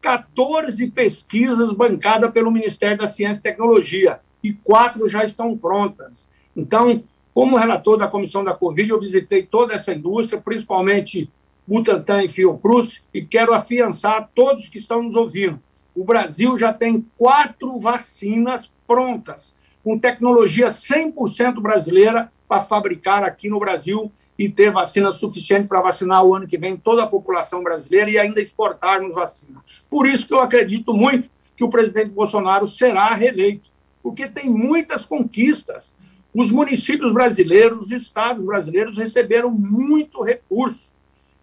14 0.00 0.90
pesquisas 0.90 1.72
bancadas 1.72 2.30
pelo 2.30 2.50
Ministério 2.50 2.98
da 2.98 3.06
Ciência 3.06 3.40
e 3.40 3.42
Tecnologia 3.42 4.20
e 4.42 4.52
quatro 4.52 5.08
já 5.08 5.24
estão 5.24 5.56
prontas. 5.56 6.26
Então, 6.56 7.02
como 7.34 7.56
relator 7.56 7.98
da 7.98 8.08
comissão 8.08 8.42
da 8.42 8.54
Covid, 8.54 8.90
eu 8.90 9.00
visitei 9.00 9.42
toda 9.42 9.74
essa 9.74 9.92
indústria, 9.92 10.40
principalmente 10.40 11.30
Butantan 11.66 12.24
e 12.24 12.28
Fiocruz, 12.28 13.02
e 13.12 13.22
quero 13.22 13.52
afiançar 13.52 14.30
todos 14.34 14.68
que 14.68 14.78
estão 14.78 15.02
nos 15.02 15.16
ouvindo. 15.16 15.60
O 15.94 16.04
Brasil 16.04 16.56
já 16.58 16.72
tem 16.72 17.06
quatro 17.16 17.78
vacinas 17.78 18.72
prontas, 18.86 19.54
com 19.82 19.98
tecnologia 19.98 20.68
100% 20.68 21.60
brasileira 21.60 22.30
para 22.48 22.62
fabricar 22.62 23.22
aqui 23.22 23.48
no 23.48 23.58
Brasil 23.58 24.10
e 24.40 24.48
ter 24.48 24.72
vacina 24.72 25.12
suficiente 25.12 25.68
para 25.68 25.82
vacinar 25.82 26.24
o 26.24 26.34
ano 26.34 26.48
que 26.48 26.56
vem 26.56 26.74
toda 26.74 27.02
a 27.02 27.06
população 27.06 27.62
brasileira 27.62 28.10
e 28.10 28.16
ainda 28.16 28.40
exportarmos 28.40 29.14
vacina. 29.14 29.62
Por 29.90 30.06
isso 30.06 30.26
que 30.26 30.32
eu 30.32 30.40
acredito 30.40 30.94
muito 30.94 31.28
que 31.54 31.62
o 31.62 31.68
presidente 31.68 32.10
Bolsonaro 32.10 32.66
será 32.66 33.12
reeleito, 33.12 33.68
porque 34.02 34.26
tem 34.26 34.48
muitas 34.48 35.04
conquistas. 35.04 35.92
Os 36.34 36.50
municípios 36.50 37.12
brasileiros, 37.12 37.80
os 37.80 37.90
estados 37.90 38.46
brasileiros 38.46 38.96
receberam 38.96 39.50
muito 39.50 40.22
recurso, 40.22 40.90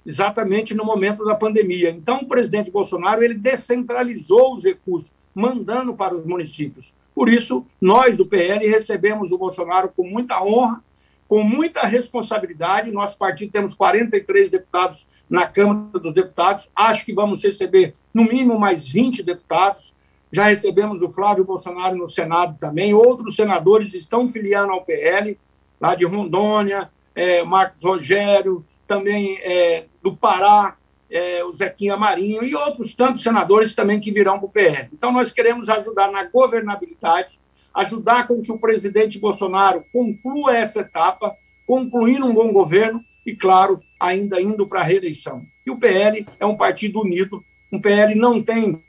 exatamente 0.03 0.73
no 0.73 0.83
momento 0.83 1.23
da 1.23 1.35
pandemia. 1.35 1.91
Então, 1.91 2.21
o 2.21 2.27
presidente 2.27 2.71
Bolsonaro 2.71 3.23
ele 3.23 3.35
descentralizou 3.35 4.55
os 4.55 4.63
recursos, 4.63 5.13
mandando 5.35 5.93
para 5.93 6.15
os 6.15 6.25
municípios. 6.25 6.95
Por 7.13 7.29
isso, 7.29 7.63
nós 7.79 8.17
do 8.17 8.25
PL 8.25 8.67
recebemos 8.67 9.31
o 9.31 9.37
Bolsonaro 9.37 9.91
com 9.95 10.03
muita 10.03 10.41
honra 10.43 10.81
com 11.28 11.43
muita 11.43 11.86
responsabilidade. 11.86 12.91
Nosso 12.91 13.17
partido 13.17 13.51
temos 13.51 13.73
43 13.73 14.49
deputados 14.49 15.07
na 15.30 15.45
Câmara 15.45 15.99
dos 15.99 16.13
Deputados. 16.13 16.69
Acho 16.75 17.05
que 17.05 17.13
vamos 17.13 17.43
receber 17.43 17.95
no 18.13 18.23
mínimo 18.23 18.59
mais 18.59 18.88
20 18.89 19.23
deputados. 19.23 19.93
Já 20.32 20.45
recebemos 20.45 21.01
o 21.01 21.09
Flávio 21.09 21.45
Bolsonaro 21.45 21.95
no 21.95 22.07
Senado 22.07 22.57
também. 22.59 22.93
Outros 22.93 23.36
senadores 23.36 23.93
estão 23.93 24.28
filiando 24.30 24.71
ao 24.71 24.84
PL, 24.84 25.38
lá 25.80 25.95
de 25.95 26.05
Rondônia, 26.05 26.89
é, 27.15 27.43
Marcos 27.43 27.84
Rogério, 27.84 28.65
também 28.88 29.38
é, 29.41 29.86
do 30.01 30.15
Pará, 30.15 30.75
é, 31.09 31.43
o 31.43 31.51
Zequinha 31.51 31.95
Marinho 31.97 32.43
e 32.43 32.55
outros 32.55 32.93
tantos 32.93 33.23
senadores 33.23 33.73
também 33.73 33.99
que 33.99 34.11
virão 34.11 34.38
para 34.38 34.45
o 34.45 34.49
PL. 34.49 34.89
Então, 34.93 35.11
nós 35.11 35.32
queremos 35.32 35.69
ajudar 35.69 36.11
na 36.11 36.23
governabilidade, 36.23 37.39
ajudar 37.78 38.28
com 38.28 38.41
que 38.41 38.51
o 38.51 38.57
presidente 38.57 39.19
Bolsonaro 39.19 39.86
conclua 39.93 40.57
essa 40.57 40.80
etapa, 40.80 41.36
concluindo 41.65 42.25
um 42.25 42.34
bom 42.34 42.51
governo 42.51 43.03
e, 43.23 43.36
claro, 43.36 43.80
ainda 43.99 44.41
indo 44.41 44.65
para 44.67 44.80
a 44.80 44.84
reeleição. 44.84 45.45
E 45.65 45.69
o 45.69 45.78
PL 45.78 46.25
é 46.39 46.45
um 46.45 46.57
partido 46.57 46.99
unido, 46.99 47.43
um 47.71 47.80
PL 47.80 48.15
não 48.15 48.41
tem 48.41 48.82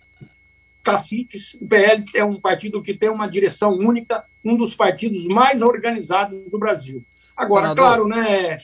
caciques, 0.82 1.55
o 1.61 1.68
PL 1.68 2.03
é 2.14 2.24
um 2.24 2.41
partido 2.41 2.80
que 2.80 2.95
tem 2.95 3.11
uma 3.11 3.28
direção 3.28 3.74
única, 3.74 4.24
um 4.43 4.57
dos 4.57 4.74
partidos 4.74 5.26
mais 5.26 5.61
organizados 5.61 6.51
do 6.51 6.59
Brasil. 6.59 7.05
Agora, 7.36 7.68
Senador. 7.68 7.84
claro, 7.84 8.09
né? 8.09 8.59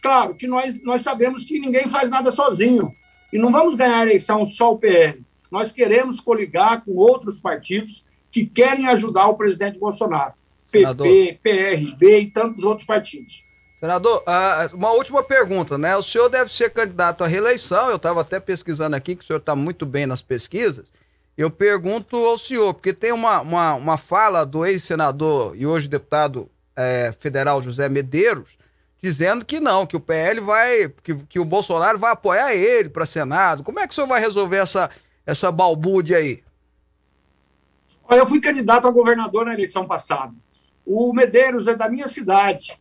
Claro 0.00 0.34
que 0.36 0.46
nós, 0.46 0.80
nós 0.82 1.02
sabemos 1.02 1.42
que 1.44 1.58
ninguém 1.58 1.88
faz 1.88 2.08
nada 2.08 2.30
sozinho. 2.30 2.94
E 3.32 3.38
não 3.38 3.50
vamos 3.50 3.74
ganhar 3.74 3.98
a 3.98 4.02
eleição 4.02 4.46
só 4.46 4.72
o 4.72 4.78
PL. 4.78 5.24
Nós 5.50 5.72
queremos 5.72 6.20
coligar 6.20 6.84
com 6.84 6.92
outros 6.92 7.40
partidos 7.40 8.05
que 8.36 8.44
querem 8.44 8.86
ajudar 8.88 9.28
o 9.28 9.34
presidente 9.34 9.78
Bolsonaro. 9.78 10.34
Senador. 10.66 11.06
PP, 11.06 11.40
PRB 11.42 12.18
e 12.18 12.26
tantos 12.26 12.64
outros 12.64 12.86
partidos. 12.86 13.42
Senador, 13.80 14.22
ah, 14.26 14.68
uma 14.74 14.90
última 14.90 15.22
pergunta, 15.22 15.78
né? 15.78 15.96
O 15.96 16.02
senhor 16.02 16.28
deve 16.28 16.52
ser 16.52 16.68
candidato 16.68 17.24
à 17.24 17.26
reeleição, 17.26 17.88
eu 17.88 17.96
estava 17.96 18.20
até 18.20 18.38
pesquisando 18.38 18.94
aqui 18.94 19.16
que 19.16 19.24
o 19.24 19.26
senhor 19.26 19.38
está 19.38 19.56
muito 19.56 19.86
bem 19.86 20.04
nas 20.04 20.20
pesquisas, 20.20 20.92
Eu 21.34 21.50
pergunto 21.50 22.14
ao 22.16 22.36
senhor, 22.36 22.74
porque 22.74 22.92
tem 22.92 23.10
uma, 23.10 23.40
uma, 23.40 23.74
uma 23.74 23.96
fala 23.96 24.44
do 24.44 24.66
ex-senador 24.66 25.56
e 25.56 25.66
hoje 25.66 25.88
deputado 25.88 26.46
é, 26.76 27.14
federal 27.18 27.62
José 27.62 27.88
Medeiros, 27.88 28.58
dizendo 29.02 29.46
que 29.46 29.60
não, 29.60 29.86
que 29.86 29.96
o 29.96 30.00
PL 30.00 30.40
vai, 30.40 30.92
que, 31.02 31.14
que 31.14 31.38
o 31.38 31.44
Bolsonaro 31.44 31.96
vai 31.96 32.12
apoiar 32.12 32.54
ele 32.54 32.90
para 32.90 33.06
Senado. 33.06 33.62
Como 33.62 33.80
é 33.80 33.86
que 33.86 33.92
o 33.92 33.94
senhor 33.94 34.06
vai 34.06 34.20
resolver 34.20 34.58
essa, 34.58 34.90
essa 35.24 35.50
balbúrdia 35.50 36.18
aí? 36.18 36.44
Eu 38.10 38.26
fui 38.26 38.40
candidato 38.40 38.86
a 38.86 38.90
governador 38.90 39.46
na 39.46 39.54
eleição 39.54 39.86
passada. 39.86 40.32
O 40.84 41.12
Medeiros 41.12 41.66
é 41.66 41.74
da 41.74 41.88
minha 41.88 42.06
cidade, 42.06 42.78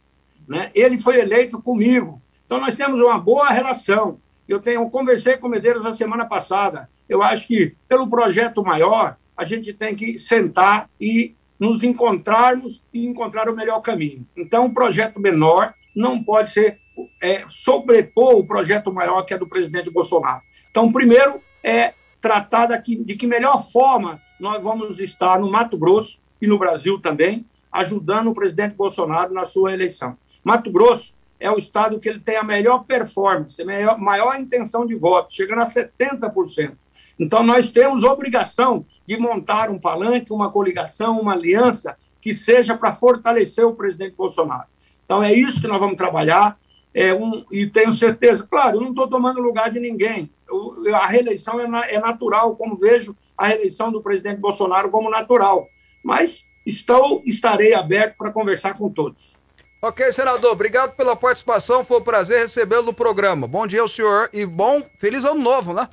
né? 0.47 0.69
Ele 0.75 0.99
foi 0.99 1.19
eleito 1.19 1.61
comigo. 1.61 2.21
Então 2.45 2.59
nós 2.59 2.75
temos 2.75 3.01
uma 3.01 3.17
boa 3.17 3.49
relação. 3.49 4.19
Eu 4.47 4.59
tenho 4.59 4.81
eu 4.81 4.89
conversei 4.89 5.37
com 5.37 5.47
o 5.47 5.49
Medeiros 5.49 5.83
na 5.83 5.93
semana 5.93 6.25
passada. 6.25 6.89
Eu 7.09 7.23
acho 7.23 7.47
que 7.47 7.75
pelo 7.87 8.07
projeto 8.07 8.63
maior 8.63 9.17
a 9.35 9.43
gente 9.43 9.73
tem 9.73 9.95
que 9.95 10.17
sentar 10.17 10.89
e 10.99 11.35
nos 11.59 11.83
encontrarmos 11.83 12.83
e 12.93 13.05
encontrar 13.05 13.49
o 13.49 13.55
melhor 13.55 13.79
caminho. 13.81 14.25
Então, 14.35 14.65
o 14.65 14.73
projeto 14.73 15.19
menor 15.19 15.73
não 15.95 16.21
pode 16.23 16.51
ser 16.51 16.77
é, 17.21 17.43
sobrepor 17.47 18.35
o 18.35 18.45
projeto 18.45 18.93
maior 18.93 19.23
que 19.23 19.33
é 19.33 19.37
do 19.37 19.47
presidente 19.47 19.91
Bolsonaro. 19.91 20.41
Então, 20.69 20.91
primeiro 20.91 21.41
é 21.63 21.93
tratar 22.19 22.67
daqui, 22.67 22.95
de 22.95 23.15
que 23.15 23.27
melhor 23.27 23.63
forma 23.71 24.21
nós 24.45 24.61
vamos 24.61 24.99
estar 24.99 25.39
no 25.39 25.49
Mato 25.49 25.75
Grosso 25.75 26.21
e 26.39 26.45
no 26.45 26.59
Brasil 26.59 26.99
também, 27.01 27.43
ajudando 27.71 28.27
o 28.27 28.33
presidente 28.33 28.75
Bolsonaro 28.75 29.33
na 29.33 29.43
sua 29.43 29.73
eleição. 29.73 30.15
Mato 30.43 30.71
Grosso 30.71 31.15
é 31.39 31.49
o 31.49 31.57
estado 31.57 31.99
que 31.99 32.07
ele 32.07 32.19
tem 32.19 32.37
a 32.37 32.43
melhor 32.43 32.83
performance, 32.83 33.59
a 33.59 33.65
maior, 33.65 33.97
maior 33.97 34.39
intenção 34.39 34.85
de 34.85 34.93
voto, 34.93 35.33
chegando 35.33 35.63
a 35.63 35.65
70%. 35.65 36.73
Então, 37.17 37.41
nós 37.41 37.71
temos 37.71 38.03
obrigação 38.03 38.85
de 39.07 39.17
montar 39.17 39.71
um 39.71 39.79
palanque, 39.79 40.31
uma 40.31 40.51
coligação, 40.51 41.19
uma 41.19 41.33
aliança 41.33 41.97
que 42.21 42.31
seja 42.31 42.77
para 42.77 42.93
fortalecer 42.93 43.65
o 43.65 43.73
presidente 43.73 44.15
Bolsonaro. 44.15 44.67
Então, 45.05 45.23
é 45.23 45.33
isso 45.33 45.59
que 45.59 45.67
nós 45.67 45.79
vamos 45.79 45.97
trabalhar. 45.97 46.55
É 46.93 47.15
um, 47.15 47.43
e 47.51 47.65
tenho 47.65 47.91
certeza, 47.91 48.45
claro, 48.47 48.77
eu 48.77 48.81
não 48.81 48.91
estou 48.91 49.07
tomando 49.07 49.41
lugar 49.41 49.71
de 49.71 49.79
ninguém. 49.79 50.29
Eu, 50.47 50.95
a 50.95 51.07
reeleição 51.07 51.59
é, 51.59 51.67
na, 51.67 51.83
é 51.89 51.99
natural, 51.99 52.55
como 52.55 52.77
vejo 52.77 53.15
a 53.37 53.47
reeleição 53.47 53.91
do 53.91 54.01
presidente 54.01 54.39
Bolsonaro 54.39 54.89
como 54.89 55.09
natural. 55.09 55.67
Mas 56.03 56.45
estou, 56.65 57.21
estarei 57.25 57.73
aberto 57.73 58.17
para 58.17 58.31
conversar 58.31 58.77
com 58.77 58.89
todos. 58.89 59.39
Ok, 59.81 60.11
senador, 60.11 60.51
obrigado 60.51 60.95
pela 60.95 61.15
participação. 61.15 61.83
Foi 61.83 61.99
um 61.99 62.03
prazer 62.03 62.39
recebê-lo 62.39 62.83
no 62.83 62.93
programa. 62.93 63.47
Bom 63.47 63.67
dia 63.67 63.81
ao 63.81 63.87
senhor 63.87 64.29
e 64.33 64.45
bom, 64.45 64.81
feliz 64.99 65.25
ano 65.25 65.41
novo, 65.41 65.73
né? 65.73 65.87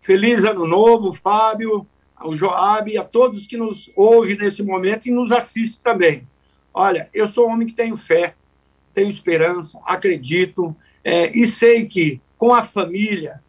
Feliz 0.00 0.44
ano 0.44 0.66
novo, 0.66 1.12
Fábio, 1.12 1.86
ao 2.14 2.32
Joab 2.32 2.90
e 2.90 2.98
a 2.98 3.04
todos 3.04 3.46
que 3.46 3.56
nos 3.56 3.90
ouvem 3.96 4.36
nesse 4.36 4.62
momento 4.62 5.06
e 5.06 5.10
nos 5.10 5.32
assistem 5.32 5.82
também. 5.82 6.28
Olha, 6.72 7.08
eu 7.14 7.26
sou 7.26 7.48
um 7.48 7.52
homem 7.52 7.66
que 7.66 7.72
tenho 7.72 7.96
fé, 7.96 8.34
tenho 8.92 9.08
esperança, 9.08 9.80
acredito 9.84 10.76
é, 11.02 11.30
e 11.36 11.46
sei 11.46 11.86
que 11.86 12.20
com 12.36 12.52
a 12.52 12.62
família, 12.62 13.42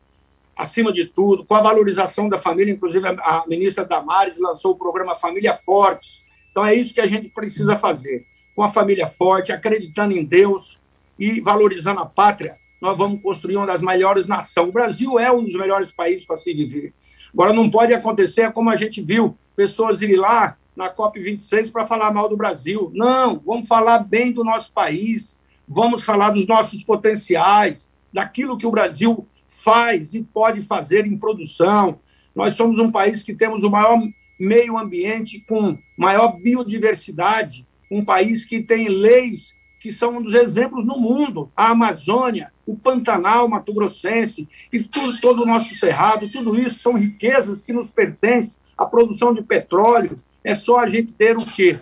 acima 0.58 0.92
de 0.92 1.06
tudo, 1.06 1.46
com 1.46 1.54
a 1.54 1.62
valorização 1.62 2.28
da 2.28 2.40
família, 2.40 2.74
inclusive 2.74 3.08
a, 3.08 3.44
ministra 3.48 3.86
Damares 3.86 4.40
lançou 4.40 4.72
o 4.72 4.78
programa 4.78 5.14
Família 5.14 5.54
Fortes. 5.54 6.26
Então 6.52 6.66
é 6.66 6.74
isso 6.74 6.94
que 6.94 7.02
a 7.02 7.06
gente 7.06 7.30
precisa 7.30 7.78
fazer. 7.78 8.26
Com 8.56 8.64
a 8.64 8.70
família 8.70 9.06
forte, 9.06 9.52
acreditando 9.52 10.18
em 10.18 10.26
Deus 10.26 10.80
e 11.20 11.40
valorizando 11.40 12.00
a 12.00 12.06
pátria, 12.08 12.56
nós 12.82 12.98
vamos 12.98 13.22
construir 13.22 13.58
uma 13.58 13.68
das 13.68 13.84
melhores 13.84 14.26
nações. 14.26 14.68
O 14.68 14.72
Brasil 14.72 15.20
é 15.20 15.32
um 15.32 15.44
dos 15.44 15.54
melhores 15.54 15.92
países 15.92 16.26
para 16.26 16.38
se 16.38 16.52
viver. 16.54 16.92
Agora, 17.32 17.54
não 17.54 17.70
pode 17.70 17.94
acontecer 17.94 18.52
como 18.52 18.72
a 18.72 18.76
gente 18.76 19.00
viu, 19.00 19.38
pessoas 19.56 20.02
irem 20.02 20.16
lá 20.16 20.58
na 20.76 20.90
COP26 20.90 21.72
para 21.72 21.86
falar 21.86 22.12
mal 22.12 22.28
do 22.28 22.38
Brasil. 22.38 22.92
Não, 22.96 23.40
vamos 23.46 23.68
falar 23.68 24.00
bem 24.00 24.32
do 24.32 24.44
nosso 24.44 24.72
país, 24.74 25.40
vamos 25.68 26.04
falar 26.04 26.32
dos 26.32 26.48
nossos 26.48 26.84
potenciais, 26.84 27.90
daquilo 28.12 28.58
que 28.58 28.66
o 28.66 28.72
Brasil 28.72 29.28
faz 29.48 30.14
e 30.14 30.24
pode 30.24 30.62
fazer 30.62 31.06
em 31.06 31.18
produção. 31.18 32.00
Nós 32.36 32.54
somos 32.54 32.80
um 32.80 32.92
país 32.92 33.24
que 33.24 33.34
temos 33.34 33.64
o 33.64 33.70
maior 33.70 34.00
meio 34.40 34.78
ambiente 34.78 35.44
com 35.48 35.78
maior 35.98 36.38
biodiversidade, 36.38 37.66
um 37.90 38.04
país 38.04 38.46
que 38.46 38.62
tem 38.62 38.88
leis 38.88 39.56
que 39.80 39.92
são 39.92 40.18
um 40.18 40.22
dos 40.22 40.34
exemplos 40.34 40.86
no 40.86 40.98
mundo. 40.98 41.52
A 41.56 41.70
Amazônia, 41.70 42.52
o 42.66 42.76
Pantanal 42.76 43.48
Mato 43.48 43.74
Grossense 43.74 44.48
e 44.72 44.84
tudo, 44.84 45.20
todo 45.22 45.44
o 45.44 45.46
nosso 45.46 45.74
cerrado, 45.76 46.30
tudo 46.32 46.60
isso 46.60 46.80
são 46.80 46.94
riquezas 46.94 47.62
que 47.62 47.72
nos 47.72 47.90
pertencem. 47.90 48.60
A 48.78 48.86
produção 48.86 49.34
de 49.34 49.42
petróleo 49.42 50.20
é 50.44 50.54
só 50.54 50.80
a 50.80 50.88
gente 50.88 51.14
ter 51.14 51.38
o 51.38 51.46
quê? 51.46 51.80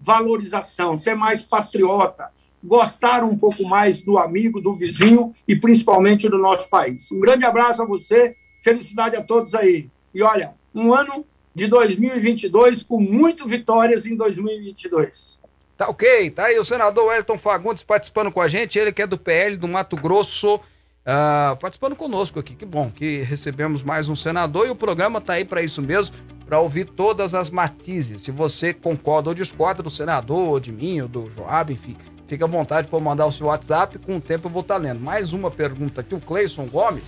Valorização, 0.00 0.96
ser 0.96 1.14
mais 1.14 1.42
patriota, 1.42 2.30
gostar 2.68 3.24
um 3.24 3.36
pouco 3.36 3.64
mais 3.64 4.00
do 4.00 4.18
amigo, 4.18 4.60
do 4.60 4.76
vizinho 4.76 5.32
e 5.48 5.56
principalmente 5.56 6.28
do 6.28 6.38
nosso 6.38 6.68
país. 6.68 7.10
Um 7.10 7.18
grande 7.18 7.44
abraço 7.44 7.82
a 7.82 7.86
você, 7.86 8.36
felicidade 8.62 9.16
a 9.16 9.22
todos 9.22 9.54
aí. 9.54 9.88
E 10.14 10.22
olha, 10.22 10.52
um 10.74 10.92
ano 10.92 11.24
de 11.54 11.66
2022 11.66 12.82
com 12.82 13.00
muito 13.00 13.48
vitórias 13.48 14.06
em 14.06 14.14
2022. 14.14 15.40
Tá 15.76 15.88
ok, 15.88 16.30
tá 16.30 16.46
aí 16.46 16.58
o 16.58 16.64
senador 16.64 17.06
Wellington 17.06 17.38
Fagundes 17.38 17.82
participando 17.82 18.30
com 18.30 18.40
a 18.40 18.48
gente, 18.48 18.78
ele 18.78 18.92
que 18.92 19.00
é 19.00 19.06
do 19.06 19.16
PL 19.16 19.56
do 19.56 19.68
Mato 19.68 19.96
Grosso, 19.96 20.56
uh, 20.56 21.56
participando 21.60 21.96
conosco 21.96 22.38
aqui. 22.38 22.54
Que 22.54 22.66
bom 22.66 22.90
que 22.90 23.18
recebemos 23.18 23.82
mais 23.82 24.08
um 24.08 24.16
senador 24.16 24.66
e 24.66 24.70
o 24.70 24.76
programa 24.76 25.20
tá 25.20 25.34
aí 25.34 25.44
para 25.44 25.62
isso 25.62 25.80
mesmo, 25.80 26.16
para 26.44 26.58
ouvir 26.58 26.84
todas 26.84 27.32
as 27.32 27.50
matizes. 27.50 28.22
Se 28.22 28.30
você 28.30 28.74
concorda 28.74 29.30
ou 29.30 29.34
discorda 29.34 29.82
do 29.82 29.90
senador, 29.90 30.60
de 30.60 30.72
mim, 30.72 31.00
ou 31.00 31.08
do 31.08 31.30
Joab, 31.30 31.72
enfim, 31.72 31.96
fica 32.28 32.44
à 32.44 32.48
vontade 32.48 32.86
para 32.86 33.00
mandar 33.00 33.26
o 33.26 33.32
seu 33.32 33.46
WhatsApp, 33.46 33.98
com 33.98 34.18
o 34.18 34.20
tempo 34.20 34.46
eu 34.46 34.52
vou 34.52 34.60
estar 34.60 34.74
tá 34.74 34.80
lendo. 34.80 35.00
Mais 35.00 35.32
uma 35.32 35.50
pergunta 35.50 36.02
aqui, 36.02 36.14
o 36.14 36.20
Cleison 36.20 36.66
Gomes. 36.66 37.02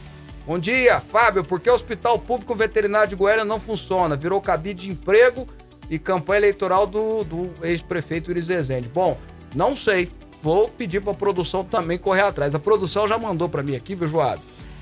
Bom 0.46 0.58
dia, 0.58 0.98
Fábio, 0.98 1.44
por 1.44 1.60
que 1.60 1.70
o 1.70 1.74
Hospital 1.74 2.18
Público 2.18 2.54
Veterinário 2.54 3.10
de 3.10 3.14
Goiânia 3.14 3.44
não 3.44 3.60
funciona? 3.60 4.16
Virou 4.16 4.40
cabide 4.40 4.86
de 4.86 4.90
emprego 4.90 5.46
e 5.90 5.98
campanha 5.98 6.38
eleitoral 6.38 6.86
do, 6.86 7.22
do 7.22 7.50
ex-prefeito 7.62 8.30
Iris 8.30 8.48
Rezende. 8.48 8.88
Bom, 8.88 9.16
não 9.54 9.76
sei. 9.76 10.10
Vou 10.42 10.68
pedir 10.68 11.02
para 11.02 11.12
a 11.12 11.14
produção 11.14 11.62
também 11.62 11.98
correr 11.98 12.22
atrás. 12.22 12.54
A 12.54 12.58
produção 12.58 13.06
já 13.06 13.18
mandou 13.18 13.48
para 13.48 13.62
mim 13.62 13.76
aqui, 13.76 13.94
viu, 13.94 14.08
Joab? 14.08 14.40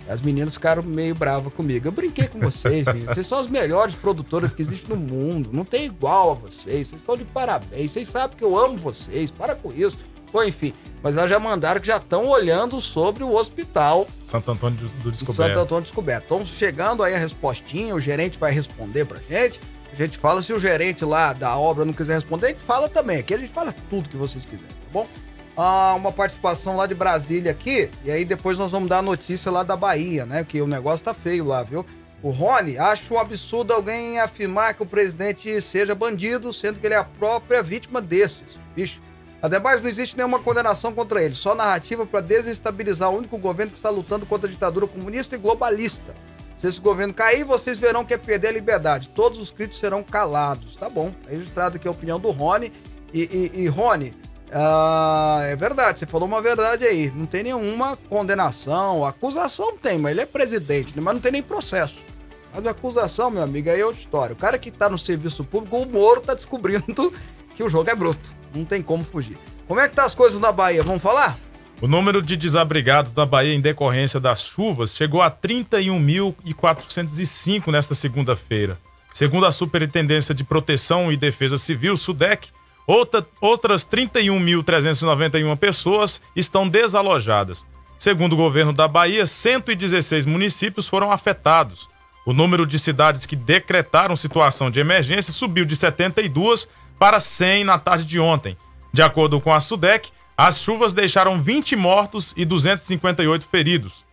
As 0.09 0.23
meninas 0.23 0.55
ficaram 0.55 0.83
meio 0.83 1.15
bravas 1.15 1.53
comigo. 1.53 1.89
Eu 1.89 1.93
brinquei 1.93 2.29
com 2.29 2.39
vocês, 2.39 2.87
meninas. 2.89 3.15
Vocês 3.15 3.27
são 3.27 3.39
as 3.39 3.49
melhores 3.49 3.95
produtoras 3.95 4.53
que 4.53 4.63
existem 4.63 4.97
no 4.97 4.97
mundo. 4.97 5.51
Não 5.53 5.65
tem 5.65 5.85
igual 5.85 6.31
a 6.31 6.35
vocês. 6.35 6.89
Vocês 6.89 7.03
estão 7.03 7.17
de 7.17 7.25
parabéns. 7.25 7.91
Vocês 7.91 8.07
sabem 8.07 8.37
que 8.37 8.45
eu 8.45 8.57
amo 8.57 8.77
vocês. 8.77 9.31
Para 9.33 9.57
com 9.57 9.73
isso. 9.73 9.99
Bom, 10.33 10.43
enfim. 10.43 10.75
Mas 11.03 11.17
elas 11.17 11.31
já 11.31 11.39
mandaram 11.39 11.81
que 11.81 11.87
já 11.87 11.99
estão 11.99 12.27
olhando 12.27 12.81
sobre 12.81 13.23
o 13.23 13.35
hospital. 13.35 14.07
Santo 14.27 14.51
Antônio 14.51 14.77
do 14.77 15.11
Descoberto. 15.11 15.49
Santo 15.49 15.61
Antônio 15.61 15.83
Descoberto. 15.85 16.23
Estão 16.25 16.45
chegando 16.45 17.03
aí 17.03 17.15
a 17.15 17.19
respostinha. 17.19 17.95
O 17.95 18.01
gerente 18.01 18.39
vai 18.39 18.53
responder 18.53 19.05
pra 19.05 19.19
gente. 19.21 19.61
A 19.93 19.97
gente 19.97 20.19
fala, 20.19 20.43
se 20.43 20.53
o 20.53 20.59
gerente 20.59 21.05
lá 21.05 21.33
da 21.33 21.57
obra 21.59 21.85
não 21.85 21.93
quiser 21.93 22.15
responder, 22.15 22.47
a 22.47 22.49
gente 22.51 22.63
fala 22.63 22.89
também. 22.89 23.19
Aqui 23.19 23.35
a 23.35 23.39
gente 23.39 23.53
fala 23.53 23.75
tudo 23.89 24.09
que 24.09 24.17
vocês 24.17 24.45
quiserem, 24.45 24.69
tá 24.69 24.91
bom? 24.93 25.09
Ah, 25.57 25.95
uma 25.97 26.13
participação 26.13 26.77
lá 26.77 26.87
de 26.87 26.95
Brasília 26.95 27.51
aqui, 27.51 27.91
e 28.05 28.11
aí 28.13 28.25
depois 28.25 28.57
nós 28.59 28.71
vamos 28.71 28.89
dar 28.89 28.99
a 28.99 29.03
notícia 29.03 29.51
lá 29.51 29.65
da 29.65 29.75
Bahia, 29.75 30.25
né? 30.25 30.45
Que 30.45 30.61
o 30.61 30.69
negócio 30.69 31.05
tá 31.05 31.13
feio 31.13 31.45
lá, 31.45 31.65
viu? 31.65 31.85
O 32.23 32.31
Rony, 32.31 32.79
acho 32.79 33.15
um 33.15 33.19
absurdo 33.19 33.73
alguém 33.73 34.21
afirmar 34.21 34.75
que 34.75 34.83
o 34.83 34.87
presidente 34.87 35.61
seja 35.61 35.95
bandido, 35.95 36.53
sendo 36.53 36.79
que 36.79 36.87
ele 36.87 36.95
é 36.95 36.99
a 36.99 37.05
própria 37.05 37.63
vítima 37.63 38.01
desses. 38.01 38.57
Bicho. 38.77 39.01
Ademais, 39.41 39.81
não 39.81 39.89
existe 39.89 40.17
nenhuma 40.17 40.41
condenação 40.41 40.93
contra 40.93 41.23
ele, 41.23 41.35
só 41.35 41.55
narrativa 41.55 42.05
para 42.05 42.21
desestabilizar 42.21 43.11
o 43.11 43.17
único 43.17 43.39
governo 43.39 43.71
que 43.71 43.79
está 43.79 43.89
lutando 43.89 44.27
contra 44.27 44.49
a 44.49 44.51
ditadura 44.51 44.87
comunista 44.87 45.37
e 45.37 45.39
globalista. 45.39 46.15
Se 46.59 46.67
esse 46.67 46.81
governo 46.81 47.15
cair, 47.15 47.45
vocês 47.45 47.79
verão 47.79 48.05
que 48.05 48.13
é 48.13 48.19
perder 48.19 48.49
a 48.49 48.53
liberdade. 48.53 49.09
Todos 49.11 49.39
os 49.39 49.51
críticos 49.51 49.79
serão 49.79 50.03
calados. 50.03 50.75
Tá 50.75 50.91
bom. 50.91 51.13
Tá 51.25 51.31
registrado 51.31 51.77
aqui 51.77 51.87
a 51.87 51.91
opinião 51.91 52.19
do 52.19 52.31
Rony. 52.31 52.73
E, 53.15 53.23
e, 53.55 53.63
e 53.63 53.69
Rony, 53.69 54.13
uh, 54.49 55.43
é 55.43 55.55
verdade, 55.55 56.01
você 56.01 56.07
falou 56.07 56.27
uma 56.27 56.43
verdade 56.43 56.85
aí. 56.85 57.13
Não 57.15 57.27
tem 57.27 57.45
nenhuma 57.45 57.97
condenação. 57.97 59.05
Acusação 59.05 59.77
tem, 59.77 59.99
mas 59.99 60.11
ele 60.11 60.23
é 60.23 60.27
presidente, 60.27 60.97
né? 60.97 61.01
mas 61.01 61.15
não 61.15 61.21
tem 61.21 61.31
nem 61.31 61.43
processo. 61.45 62.05
Mas 62.53 62.67
acusação, 62.67 63.31
meu 63.31 63.43
amigo, 63.43 63.71
aí 63.71 63.81
é 63.81 63.87
outra 63.87 64.01
história. 64.01 64.33
O 64.33 64.37
cara 64.37 64.59
que 64.59 64.73
tá 64.73 64.89
no 64.89 64.99
serviço 64.99 65.45
público, 65.45 65.77
o 65.77 65.87
Moro 65.87 66.21
tá 66.23 66.35
descobrindo 66.35 67.13
que 67.55 67.63
o 67.63 67.69
jogo 67.69 67.89
é 67.89 67.95
bruto. 67.95 68.38
Não 68.55 68.65
tem 68.65 68.83
como 68.83 69.05
fugir. 69.05 69.39
Como 69.67 69.81
é 69.81 69.89
que 69.89 69.95
tá 69.95 70.05
as 70.05 70.15
coisas 70.15 70.41
na 70.41 70.51
Bahia? 70.51 70.83
Vamos 70.83 71.03
falar? 71.03 71.39
O 71.81 71.87
número 71.87 72.21
de 72.21 72.37
desabrigados 72.37 73.13
da 73.13 73.25
Bahia 73.25 73.55
em 73.55 73.61
decorrência 73.61 74.19
das 74.19 74.43
chuvas 74.43 74.97
chegou 74.97 75.23
a 75.23 75.31
31.405 75.31 77.71
nesta 77.71 77.95
segunda-feira. 77.95 78.77
Segundo 79.13 79.47
a 79.47 79.53
Superintendência 79.53 80.35
de 80.35 80.43
Proteção 80.43 81.13
e 81.13 81.17
Defesa 81.17 81.57
Civil, 81.57 81.97
SUDEC, 81.97 82.49
outra, 82.87 83.25
outras 83.41 83.87
31.391 83.87 85.57
pessoas 85.57 86.21
estão 86.35 86.69
desalojadas. 86.69 87.65
Segundo 87.99 88.33
o 88.33 88.37
governo 88.37 88.73
da 88.73 88.89
Bahia, 88.89 89.27
116 89.27 90.27
municípios 90.27 90.89
foram 90.89 91.13
afetados. 91.13 91.89
O 92.25 92.33
número 92.33 92.67
de 92.67 92.77
cidades 92.79 93.25
que 93.25 93.37
decretaram 93.37 94.17
situação 94.17 94.69
de 94.71 94.81
emergência 94.81 95.33
subiu 95.33 95.65
de 95.65 95.77
72 95.77 96.69
para 96.99 97.21
100 97.21 97.65
na 97.65 97.79
tarde 97.79 98.05
de 98.05 98.19
ontem. 98.19 98.57
De 98.93 99.03
acordo 99.03 99.41
com 99.41 99.53
a 99.53 99.61
SUDEC, 99.61 100.11
as 100.37 100.61
chuvas 100.61 100.93
deixaram 100.93 101.41
20 101.41 101.77
mortos 101.77 102.33
e 102.37 102.45
258 102.45 103.47
feridos. 103.47 104.05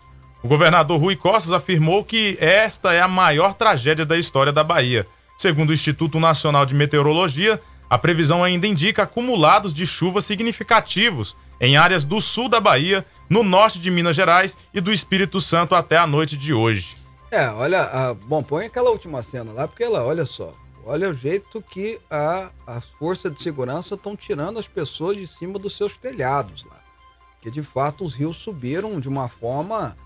O 0.44 0.48
governador 0.48 1.00
Rui 1.00 1.16
Costas 1.16 1.52
afirmou 1.52 2.04
que 2.04 2.38
esta 2.40 2.94
é 2.94 3.02
a 3.02 3.08
maior 3.08 3.54
tragédia 3.54 4.06
da 4.06 4.18
história 4.18 4.54
da 4.54 4.64
Bahia. 4.64 5.08
Segundo 5.38 5.70
o 5.70 5.74
Instituto 5.74 6.20
Nacional 6.20 6.66
de 6.66 6.76
Meteorologia, 6.76 7.60
a 7.90 7.98
previsão 7.98 8.44
ainda 8.44 8.68
indica 8.68 9.04
acumulados 9.04 9.74
de 9.74 9.86
chuvas 9.86 10.26
significativos 10.26 11.36
em 11.60 11.78
áreas 11.78 12.04
do 12.04 12.20
sul 12.20 12.50
da 12.50 12.60
Bahia, 12.60 13.06
no 13.30 13.44
norte 13.44 13.80
de 13.80 13.90
Minas 13.90 14.16
Gerais 14.16 14.58
e 14.74 14.82
do 14.82 14.92
Espírito 14.92 15.40
Santo 15.40 15.74
até 15.74 15.98
a 15.98 16.06
noite 16.06 16.36
de 16.38 16.54
hoje. 16.54 16.98
É, 17.32 17.50
olha, 17.50 17.82
a, 17.82 18.14
bom, 18.14 18.44
põe 18.44 18.66
aquela 18.66 18.90
última 18.90 19.24
cena 19.24 19.52
lá, 19.52 19.68
porque 19.68 19.84
ela, 19.84 20.04
olha 20.04 20.26
só, 20.26 20.54
olha 20.86 21.10
o 21.10 21.14
jeito 21.14 21.62
que 21.62 22.00
a, 22.10 22.52
as 22.68 22.90
forças 22.92 23.34
de 23.34 23.42
segurança 23.42 23.96
estão 23.96 24.16
tirando 24.16 24.60
as 24.60 24.68
pessoas 24.68 25.18
de 25.18 25.26
cima 25.26 25.58
dos 25.58 25.76
seus 25.76 25.98
telhados 25.98 26.64
lá. 26.66 26.80
Que 27.42 27.50
de 27.50 27.64
fato 27.64 28.06
os 28.06 28.14
rios 28.14 28.38
subiram 28.38 29.00
de 29.00 29.10
uma 29.10 29.28
forma 29.28 29.98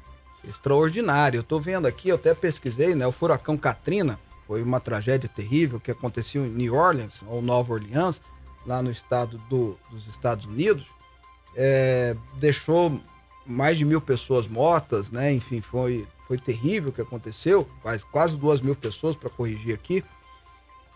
extraordinária. 0.43 1.37
Eu 1.37 1.43
tô 1.43 1.59
vendo 1.59 1.85
aqui, 1.85 2.09
eu 2.09 2.15
até 2.15 2.33
pesquisei, 2.33 2.95
né? 2.95 3.05
O 3.05 3.11
furacão 3.11 3.57
Katrina 3.57 4.19
foi 4.47 4.63
uma 4.63 4.79
tragédia 4.79 5.29
terrível 5.29 5.79
que 5.79 5.91
aconteceu 5.91 6.45
em 6.45 6.49
New 6.49 6.73
Orleans, 6.73 7.23
ou 7.27 7.41
Nova 7.41 7.73
Orleans, 7.73 8.21
lá 8.65 8.81
no 8.81 8.89
estado 8.89 9.37
do, 9.49 9.77
dos 9.91 10.07
Estados 10.07 10.45
Unidos. 10.45 10.85
É, 11.55 12.15
deixou 12.35 12.99
mais 13.45 13.77
de 13.77 13.85
mil 13.85 13.99
pessoas 14.01 14.47
mortas, 14.47 15.11
né? 15.11 15.31
Enfim, 15.31 15.61
foi, 15.61 16.07
foi 16.27 16.37
terrível 16.37 16.89
o 16.89 16.93
que 16.93 17.01
aconteceu. 17.01 17.67
Quase, 17.81 18.05
quase 18.05 18.37
duas 18.37 18.61
mil 18.61 18.75
pessoas, 18.75 19.15
para 19.15 19.29
corrigir 19.29 19.73
aqui. 19.73 20.03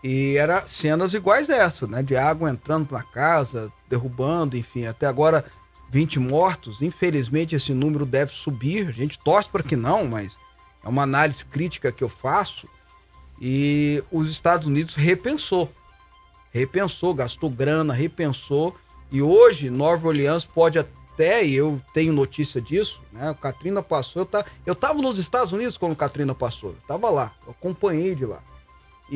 E 0.04 0.36
era 0.36 0.68
cenas 0.68 1.14
iguais 1.14 1.48
essa, 1.48 1.86
né? 1.86 2.02
De 2.02 2.14
água 2.14 2.50
entrando 2.50 2.92
na 2.92 3.02
casa, 3.02 3.72
derrubando, 3.88 4.54
enfim. 4.54 4.84
Até 4.84 5.06
agora, 5.06 5.46
20 5.88 6.20
mortos. 6.20 6.82
Infelizmente, 6.82 7.54
esse 7.54 7.72
número 7.72 8.04
deve 8.04 8.30
subir. 8.30 8.86
A 8.86 8.92
gente 8.92 9.18
torce 9.18 9.48
para 9.48 9.62
que 9.62 9.74
não, 9.74 10.06
mas 10.06 10.38
é 10.84 10.88
uma 10.90 11.04
análise 11.04 11.42
crítica 11.42 11.90
que 11.90 12.04
eu 12.04 12.10
faço. 12.10 12.68
E 13.40 14.04
os 14.12 14.30
Estados 14.30 14.68
Unidos 14.68 14.94
repensou. 14.94 15.72
Repensou, 16.52 17.14
gastou 17.14 17.48
grana, 17.48 17.94
repensou. 17.94 18.76
E 19.10 19.22
hoje, 19.22 19.70
Nova 19.70 20.06
Orleans 20.06 20.44
pode 20.44 20.78
até, 20.78 21.46
e 21.46 21.54
eu 21.54 21.80
tenho 21.94 22.12
notícia 22.12 22.60
disso, 22.60 23.00
né? 23.10 23.30
O 23.30 23.34
Katrina 23.34 23.82
passou, 23.82 24.20
eu, 24.20 24.26
tá, 24.26 24.44
eu 24.66 24.74
tava 24.74 25.00
nos 25.00 25.16
Estados 25.16 25.52
Unidos 25.52 25.78
quando 25.78 25.92
o 25.92 25.96
Katrina 25.96 26.34
passou. 26.34 26.72
Eu 26.72 26.78
tava 26.86 27.08
lá, 27.08 27.32
eu 27.46 27.52
acompanhei 27.52 28.14
de 28.14 28.26
lá. 28.26 28.42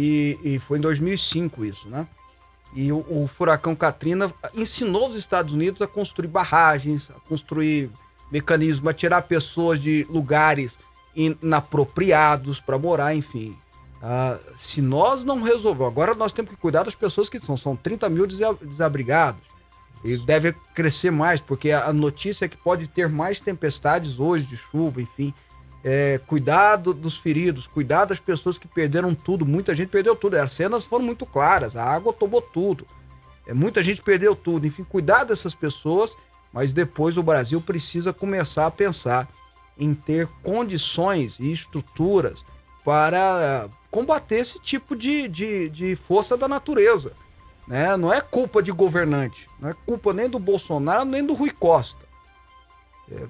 E, 0.00 0.38
e 0.44 0.58
foi 0.60 0.78
em 0.78 0.80
2005 0.80 1.64
isso, 1.64 1.88
né? 1.88 2.06
E 2.72 2.92
o, 2.92 2.98
o, 2.98 3.26
furacão 3.26 3.74
Katrina 3.74 4.32
ensinou 4.54 5.08
os 5.08 5.16
Estados 5.16 5.52
Unidos 5.52 5.82
a 5.82 5.88
construir 5.88 6.28
barragens, 6.28 7.10
a 7.10 7.14
construir 7.28 7.90
mecanismos, 8.30 8.88
a 8.88 8.94
tirar 8.94 9.22
pessoas 9.22 9.82
de 9.82 10.06
lugares 10.08 10.78
inapropriados 11.16 12.60
para 12.60 12.78
morar, 12.78 13.12
enfim. 13.16 13.56
Ah, 14.00 14.38
se 14.56 14.80
nós 14.80 15.24
não 15.24 15.42
resolver, 15.42 15.86
agora 15.86 16.14
nós 16.14 16.32
temos 16.32 16.52
que 16.52 16.56
cuidar 16.56 16.84
das 16.84 16.94
pessoas 16.94 17.28
que 17.28 17.44
são, 17.44 17.56
são 17.56 17.74
30 17.74 18.08
mil 18.08 18.24
desabrigados. 18.24 19.42
E 20.04 20.16
deve 20.16 20.52
crescer 20.76 21.10
mais, 21.10 21.40
porque 21.40 21.72
a 21.72 21.92
notícia 21.92 22.44
é 22.44 22.48
que 22.48 22.56
pode 22.56 22.86
ter 22.86 23.08
mais 23.08 23.40
tempestades 23.40 24.20
hoje 24.20 24.46
de 24.46 24.56
chuva, 24.56 25.02
enfim 25.02 25.34
é, 25.84 26.20
cuidado 26.26 26.92
dos 26.92 27.18
feridos, 27.18 27.66
cuidar 27.66 28.04
das 28.04 28.20
pessoas 28.20 28.58
que 28.58 28.66
perderam 28.66 29.14
tudo. 29.14 29.46
Muita 29.46 29.74
gente 29.74 29.88
perdeu 29.88 30.16
tudo. 30.16 30.36
As 30.36 30.52
cenas 30.52 30.86
foram 30.86 31.04
muito 31.04 31.24
claras, 31.24 31.76
a 31.76 31.84
água 31.84 32.12
tomou 32.12 32.42
tudo. 32.42 32.86
É, 33.46 33.54
muita 33.54 33.82
gente 33.82 34.02
perdeu 34.02 34.34
tudo. 34.34 34.66
Enfim, 34.66 34.84
cuidar 34.84 35.24
dessas 35.24 35.54
pessoas, 35.54 36.14
mas 36.52 36.72
depois 36.72 37.16
o 37.16 37.22
Brasil 37.22 37.60
precisa 37.60 38.12
começar 38.12 38.66
a 38.66 38.70
pensar 38.70 39.28
em 39.78 39.94
ter 39.94 40.28
condições 40.42 41.38
e 41.38 41.52
estruturas 41.52 42.44
para 42.84 43.68
combater 43.90 44.36
esse 44.36 44.58
tipo 44.58 44.96
de, 44.96 45.28
de, 45.28 45.68
de 45.68 45.94
força 45.94 46.36
da 46.36 46.48
natureza. 46.48 47.12
Né? 47.66 47.96
Não 47.96 48.12
é 48.12 48.20
culpa 48.20 48.62
de 48.62 48.72
governante, 48.72 49.48
não 49.60 49.70
é 49.70 49.74
culpa 49.86 50.12
nem 50.12 50.28
do 50.28 50.38
Bolsonaro 50.38 51.04
nem 51.04 51.24
do 51.24 51.34
Rui 51.34 51.50
Costa 51.50 52.07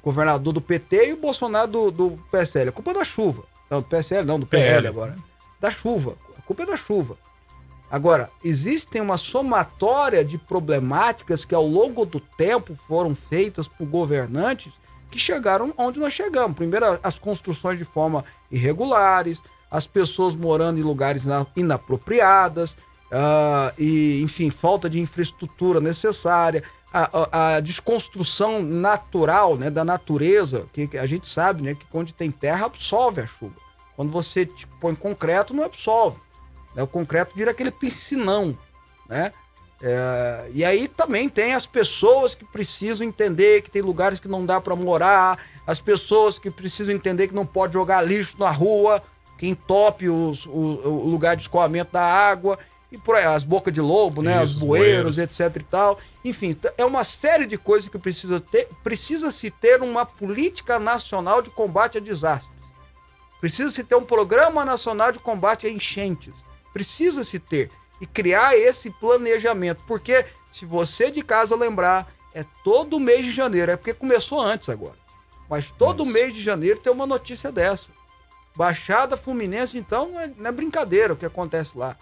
governador 0.02 0.52
do 0.52 0.60
PT 0.60 1.08
e 1.08 1.12
o 1.12 1.16
Bolsonaro 1.16 1.68
do, 1.68 1.90
do 1.90 2.10
PSL. 2.30 2.70
A 2.70 2.72
culpa 2.72 2.90
é 2.90 2.94
da 2.94 3.04
chuva. 3.04 3.44
Não, 3.70 3.80
do 3.80 3.86
PSL 3.86 4.26
não, 4.26 4.40
do 4.40 4.46
PL, 4.46 4.64
PL 4.64 4.88
agora. 4.88 5.16
Da 5.60 5.70
chuva. 5.70 6.16
A 6.38 6.42
culpa 6.42 6.62
é 6.62 6.66
da 6.66 6.76
chuva. 6.76 7.16
Agora, 7.90 8.30
existem 8.44 9.00
uma 9.00 9.16
somatória 9.16 10.24
de 10.24 10.36
problemáticas 10.36 11.44
que 11.44 11.54
ao 11.54 11.66
longo 11.66 12.04
do 12.04 12.20
tempo 12.20 12.76
foram 12.86 13.14
feitas 13.14 13.66
por 13.66 13.86
governantes 13.86 14.72
que 15.10 15.18
chegaram 15.18 15.72
onde 15.76 15.98
nós 15.98 16.12
chegamos. 16.12 16.56
Primeiro, 16.56 16.98
as 17.02 17.18
construções 17.18 17.78
de 17.78 17.84
forma 17.84 18.24
irregulares, 18.50 19.42
as 19.70 19.86
pessoas 19.86 20.34
morando 20.34 20.78
em 20.78 20.82
lugares 20.82 21.24
inapropriadas, 21.56 22.72
uh, 22.72 23.72
e, 23.78 24.20
enfim, 24.22 24.50
falta 24.50 24.88
de 24.88 25.00
infraestrutura 25.00 25.80
necessária, 25.80 26.62
a, 26.92 27.56
a, 27.56 27.60
desconstrução 27.60 28.62
natural 28.62 29.56
né, 29.56 29.70
da 29.70 29.84
natureza, 29.84 30.66
que 30.72 30.96
a 30.96 31.06
gente 31.06 31.28
sabe 31.28 31.62
né, 31.62 31.74
que 31.74 31.84
onde 31.92 32.14
tem 32.14 32.30
terra 32.30 32.66
absorve 32.66 33.20
a 33.20 33.26
chuva. 33.26 33.54
Quando 33.94 34.10
você 34.10 34.46
tipo, 34.46 34.74
põe 34.80 34.94
concreto, 34.94 35.52
não 35.52 35.64
absorve. 35.64 36.18
Né? 36.74 36.82
O 36.82 36.86
concreto 36.86 37.34
vira 37.36 37.50
aquele 37.50 37.70
piscinão. 37.70 38.56
Né? 39.08 39.32
É, 39.82 40.48
e 40.54 40.64
aí 40.64 40.88
também 40.88 41.28
tem 41.28 41.54
as 41.54 41.66
pessoas 41.66 42.34
que 42.34 42.44
precisam 42.44 43.06
entender 43.06 43.62
que 43.62 43.70
tem 43.70 43.82
lugares 43.82 44.18
que 44.18 44.28
não 44.28 44.44
dá 44.44 44.60
para 44.60 44.74
morar, 44.74 45.38
as 45.66 45.80
pessoas 45.80 46.38
que 46.38 46.50
precisam 46.50 46.94
entender 46.94 47.28
que 47.28 47.34
não 47.34 47.46
pode 47.46 47.74
jogar 47.74 48.02
lixo 48.02 48.36
na 48.38 48.50
rua, 48.50 49.02
que 49.36 49.46
entope 49.46 50.08
os, 50.08 50.46
o, 50.46 50.50
o 50.50 51.08
lugar 51.08 51.36
de 51.36 51.42
escoamento 51.42 51.92
da 51.92 52.02
água 52.02 52.58
e 52.90 52.96
por 52.96 53.16
aí, 53.16 53.24
as 53.24 53.44
bocas 53.44 53.72
de 53.72 53.80
lobo, 53.80 54.22
né? 54.22 54.42
Isso, 54.42 54.54
os 54.54 54.60
bueiros, 54.60 55.16
bueiros, 55.16 55.18
etc 55.18 55.56
e 55.56 55.64
tal. 55.64 55.98
Enfim, 56.24 56.56
é 56.76 56.84
uma 56.84 57.04
série 57.04 57.46
de 57.46 57.58
coisas 57.58 57.88
que 57.88 57.98
precisa 57.98 58.40
ter, 58.40 58.68
precisa 58.82 59.30
se 59.30 59.50
ter 59.50 59.82
uma 59.82 60.06
política 60.06 60.78
nacional 60.78 61.42
de 61.42 61.50
combate 61.50 61.98
a 61.98 62.00
desastres. 62.00 62.56
Precisa 63.40 63.70
se 63.70 63.84
ter 63.84 63.94
um 63.94 64.04
programa 64.04 64.64
nacional 64.64 65.12
de 65.12 65.18
combate 65.18 65.66
a 65.66 65.70
enchentes. 65.70 66.42
Precisa 66.72 67.22
se 67.22 67.38
ter 67.38 67.70
e 68.00 68.06
criar 68.06 68.56
esse 68.56 68.90
planejamento, 68.90 69.82
porque 69.86 70.24
se 70.50 70.64
você 70.64 71.10
de 71.10 71.22
casa 71.22 71.54
lembrar, 71.54 72.10
é 72.34 72.44
todo 72.64 72.98
mês 72.98 73.24
de 73.24 73.32
janeiro, 73.32 73.72
é 73.72 73.76
porque 73.76 73.92
começou 73.92 74.40
antes 74.40 74.68
agora. 74.68 74.96
Mas 75.48 75.70
todo 75.70 76.04
Isso. 76.04 76.12
mês 76.12 76.34
de 76.34 76.42
janeiro 76.42 76.78
tem 76.78 76.92
uma 76.92 77.06
notícia 77.06 77.50
dessa. 77.52 77.90
Baixada 78.56 79.16
Fluminense, 79.16 79.78
então, 79.78 80.08
não 80.10 80.20
é, 80.20 80.30
não 80.36 80.46
é 80.46 80.52
brincadeira 80.52 81.12
o 81.12 81.16
que 81.16 81.26
acontece 81.26 81.76
lá. 81.76 81.96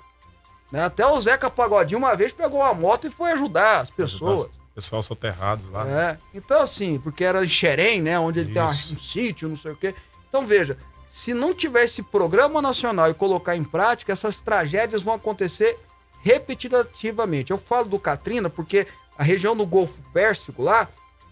Né? 0.70 0.84
Até 0.84 1.06
o 1.06 1.20
Zeca 1.20 1.50
Pagodinho 1.50 1.98
uma 1.98 2.14
vez 2.14 2.32
pegou 2.32 2.60
uma 2.60 2.74
moto 2.74 3.06
e 3.06 3.10
foi 3.10 3.32
ajudar 3.32 3.80
as 3.80 3.90
pessoas. 3.90 4.40
Ajudar 4.40 4.50
os 4.50 4.74
pessoal 4.74 5.02
soterrados 5.02 5.70
lá. 5.70 5.88
É. 5.88 6.18
Então, 6.34 6.60
assim, 6.60 6.98
porque 6.98 7.24
era 7.24 7.44
em 7.44 7.48
Xerém, 7.48 8.02
né? 8.02 8.18
Onde 8.18 8.40
ele 8.40 8.50
Isso. 8.50 8.88
tem 8.88 8.96
um 8.96 9.00
sítio, 9.00 9.48
não 9.48 9.56
sei 9.56 9.72
o 9.72 9.76
quê. 9.76 9.94
Então, 10.28 10.46
veja, 10.46 10.76
se 11.08 11.32
não 11.32 11.54
tiver 11.54 11.84
esse 11.84 12.02
programa 12.02 12.60
nacional 12.60 13.08
e 13.08 13.14
colocar 13.14 13.56
em 13.56 13.64
prática, 13.64 14.12
essas 14.12 14.42
tragédias 14.42 15.02
vão 15.02 15.14
acontecer 15.14 15.78
repetitivamente. 16.22 17.52
Eu 17.52 17.58
falo 17.58 17.88
do 17.88 17.98
Katrina 17.98 18.50
porque 18.50 18.86
a 19.16 19.22
região 19.22 19.56
do 19.56 19.64
Golfo 19.64 19.98
Pérsico 20.12 20.62
lá, 20.62 20.88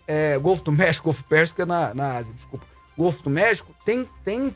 é, 0.06 0.38
Golfo 0.38 0.62
do 0.64 0.72
México, 0.72 1.04
Golfo 1.04 1.24
Pérsico 1.24 1.60
é 1.62 1.66
na, 1.66 1.92
na 1.92 2.16
Ásia, 2.16 2.32
desculpa. 2.32 2.64
Golfo 2.96 3.22
do 3.24 3.30
México 3.30 3.74
tem, 3.84 4.08
tem 4.24 4.54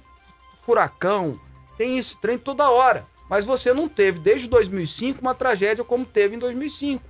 furacão, 0.64 1.38
tem 1.76 1.98
isso, 1.98 2.16
trem 2.18 2.38
toda 2.38 2.70
hora. 2.70 3.04
Mas 3.28 3.44
você 3.44 3.74
não 3.74 3.88
teve, 3.88 4.18
desde 4.18 4.48
2005, 4.48 5.20
uma 5.20 5.34
tragédia 5.34 5.84
como 5.84 6.04
teve 6.04 6.36
em 6.36 6.38
2005. 6.38 7.02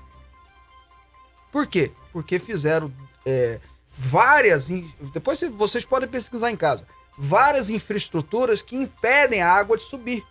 Por 1.53 1.67
quê? 1.67 1.93
Porque 2.13 2.39
fizeram 2.39 2.93
é, 3.25 3.61
várias. 3.97 4.69
Depois 5.13 5.41
vocês 5.57 5.85
podem 5.85 6.09
pesquisar 6.09 6.51
em 6.51 6.57
casa. 6.57 6.87
Várias 7.17 7.71
infraestruturas 7.71 8.63
que 8.63 8.77
impedem 8.77 9.43
a 9.43 9.53
água 9.53 9.77
de 9.77 9.85
subir. 9.85 10.25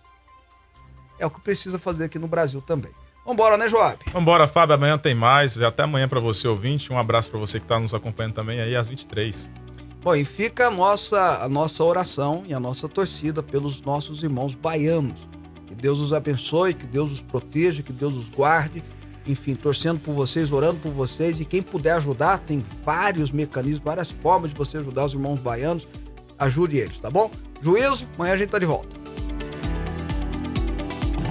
É 1.20 1.26
o 1.26 1.30
que 1.30 1.42
precisa 1.42 1.80
fazer 1.80 2.06
aqui 2.06 2.20
no 2.20 2.28
Brasil 2.28 2.62
também. 2.62 2.92
Vambora, 3.26 3.58
né, 3.58 3.68
Joab? 3.68 3.98
Vambora, 4.12 4.48
Fábio. 4.48 4.76
Amanhã 4.76 4.98
tem 4.98 5.16
mais. 5.16 5.60
Até 5.60 5.84
amanhã 5.84 6.08
para 6.08 6.20
você, 6.20 6.48
ouvinte. 6.48 6.94
Um 6.94 6.98
abraço 6.98 7.30
para 7.30 7.40
você 7.40 7.60
que 7.60 7.66
está 7.66 7.80
nos 7.80 7.94
acompanhando 7.94 8.34
também 8.34 8.62
aí 8.62 8.76
às 8.76 8.88
23 8.88 9.50
Bom, 10.02 10.16
e 10.16 10.24
fica 10.24 10.68
a 10.68 10.72
nossa, 10.72 11.44
a 11.44 11.50
nossa 11.50 11.84
oração 11.84 12.46
e 12.48 12.54
a 12.54 12.60
nossa 12.60 12.88
torcida 12.88 13.44
pelos 13.44 13.82
nossos 13.82 14.24
irmãos 14.24 14.56
baianos 14.56 15.28
que 15.68 15.76
Deus 15.76 16.00
os 16.00 16.14
abençoe, 16.14 16.74
que 16.74 16.88
Deus 16.88 17.12
os 17.12 17.22
proteja, 17.22 17.84
que 17.84 17.94
Deus 17.94 18.16
os 18.16 18.30
guarde. 18.30 18.84
Enfim, 19.28 19.56
torcendo 19.56 20.00
por 20.00 20.14
vocês, 20.14 20.52
orando 20.52 20.80
por 20.80 20.92
vocês. 20.92 21.40
E 21.40 21.46
quem 21.46 21.62
puder 21.62 21.92
ajudar, 21.94 22.40
tem 22.40 22.64
vários 22.86 23.30
mecanismos, 23.30 23.84
várias 23.84 24.10
formas 24.10 24.52
de 24.52 24.58
você 24.58 24.78
ajudar 24.78 25.06
os 25.06 25.14
irmãos 25.14 25.40
baianos. 25.40 25.86
Ajude 26.40 26.78
eles, 26.78 26.98
tá 26.98 27.10
bom? 27.10 27.30
Juízo, 27.62 28.08
amanhã 28.16 28.34
a 28.34 28.38
gente 28.38 28.50
tá 28.50 28.60
de 28.60 28.66
volta. 28.66 28.96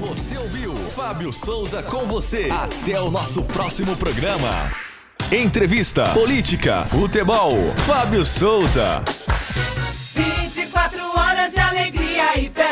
Você 0.01 0.37
ouviu 0.37 0.75
Fábio 0.91 1.33
Souza 1.33 1.83
com 1.83 2.07
você. 2.07 2.49
Até 2.51 3.01
o 3.01 3.11
nosso 3.11 3.43
próximo 3.45 3.97
programa. 3.97 4.71
Entrevista, 5.33 6.13
política, 6.13 6.85
futebol. 6.85 7.55
Fábio 7.87 8.25
Souza. 8.25 9.03
24 10.15 11.01
horas 11.19 11.53
de 11.53 11.61
alegria 11.61 12.39
e 12.39 12.51
felicidade. 12.51 12.66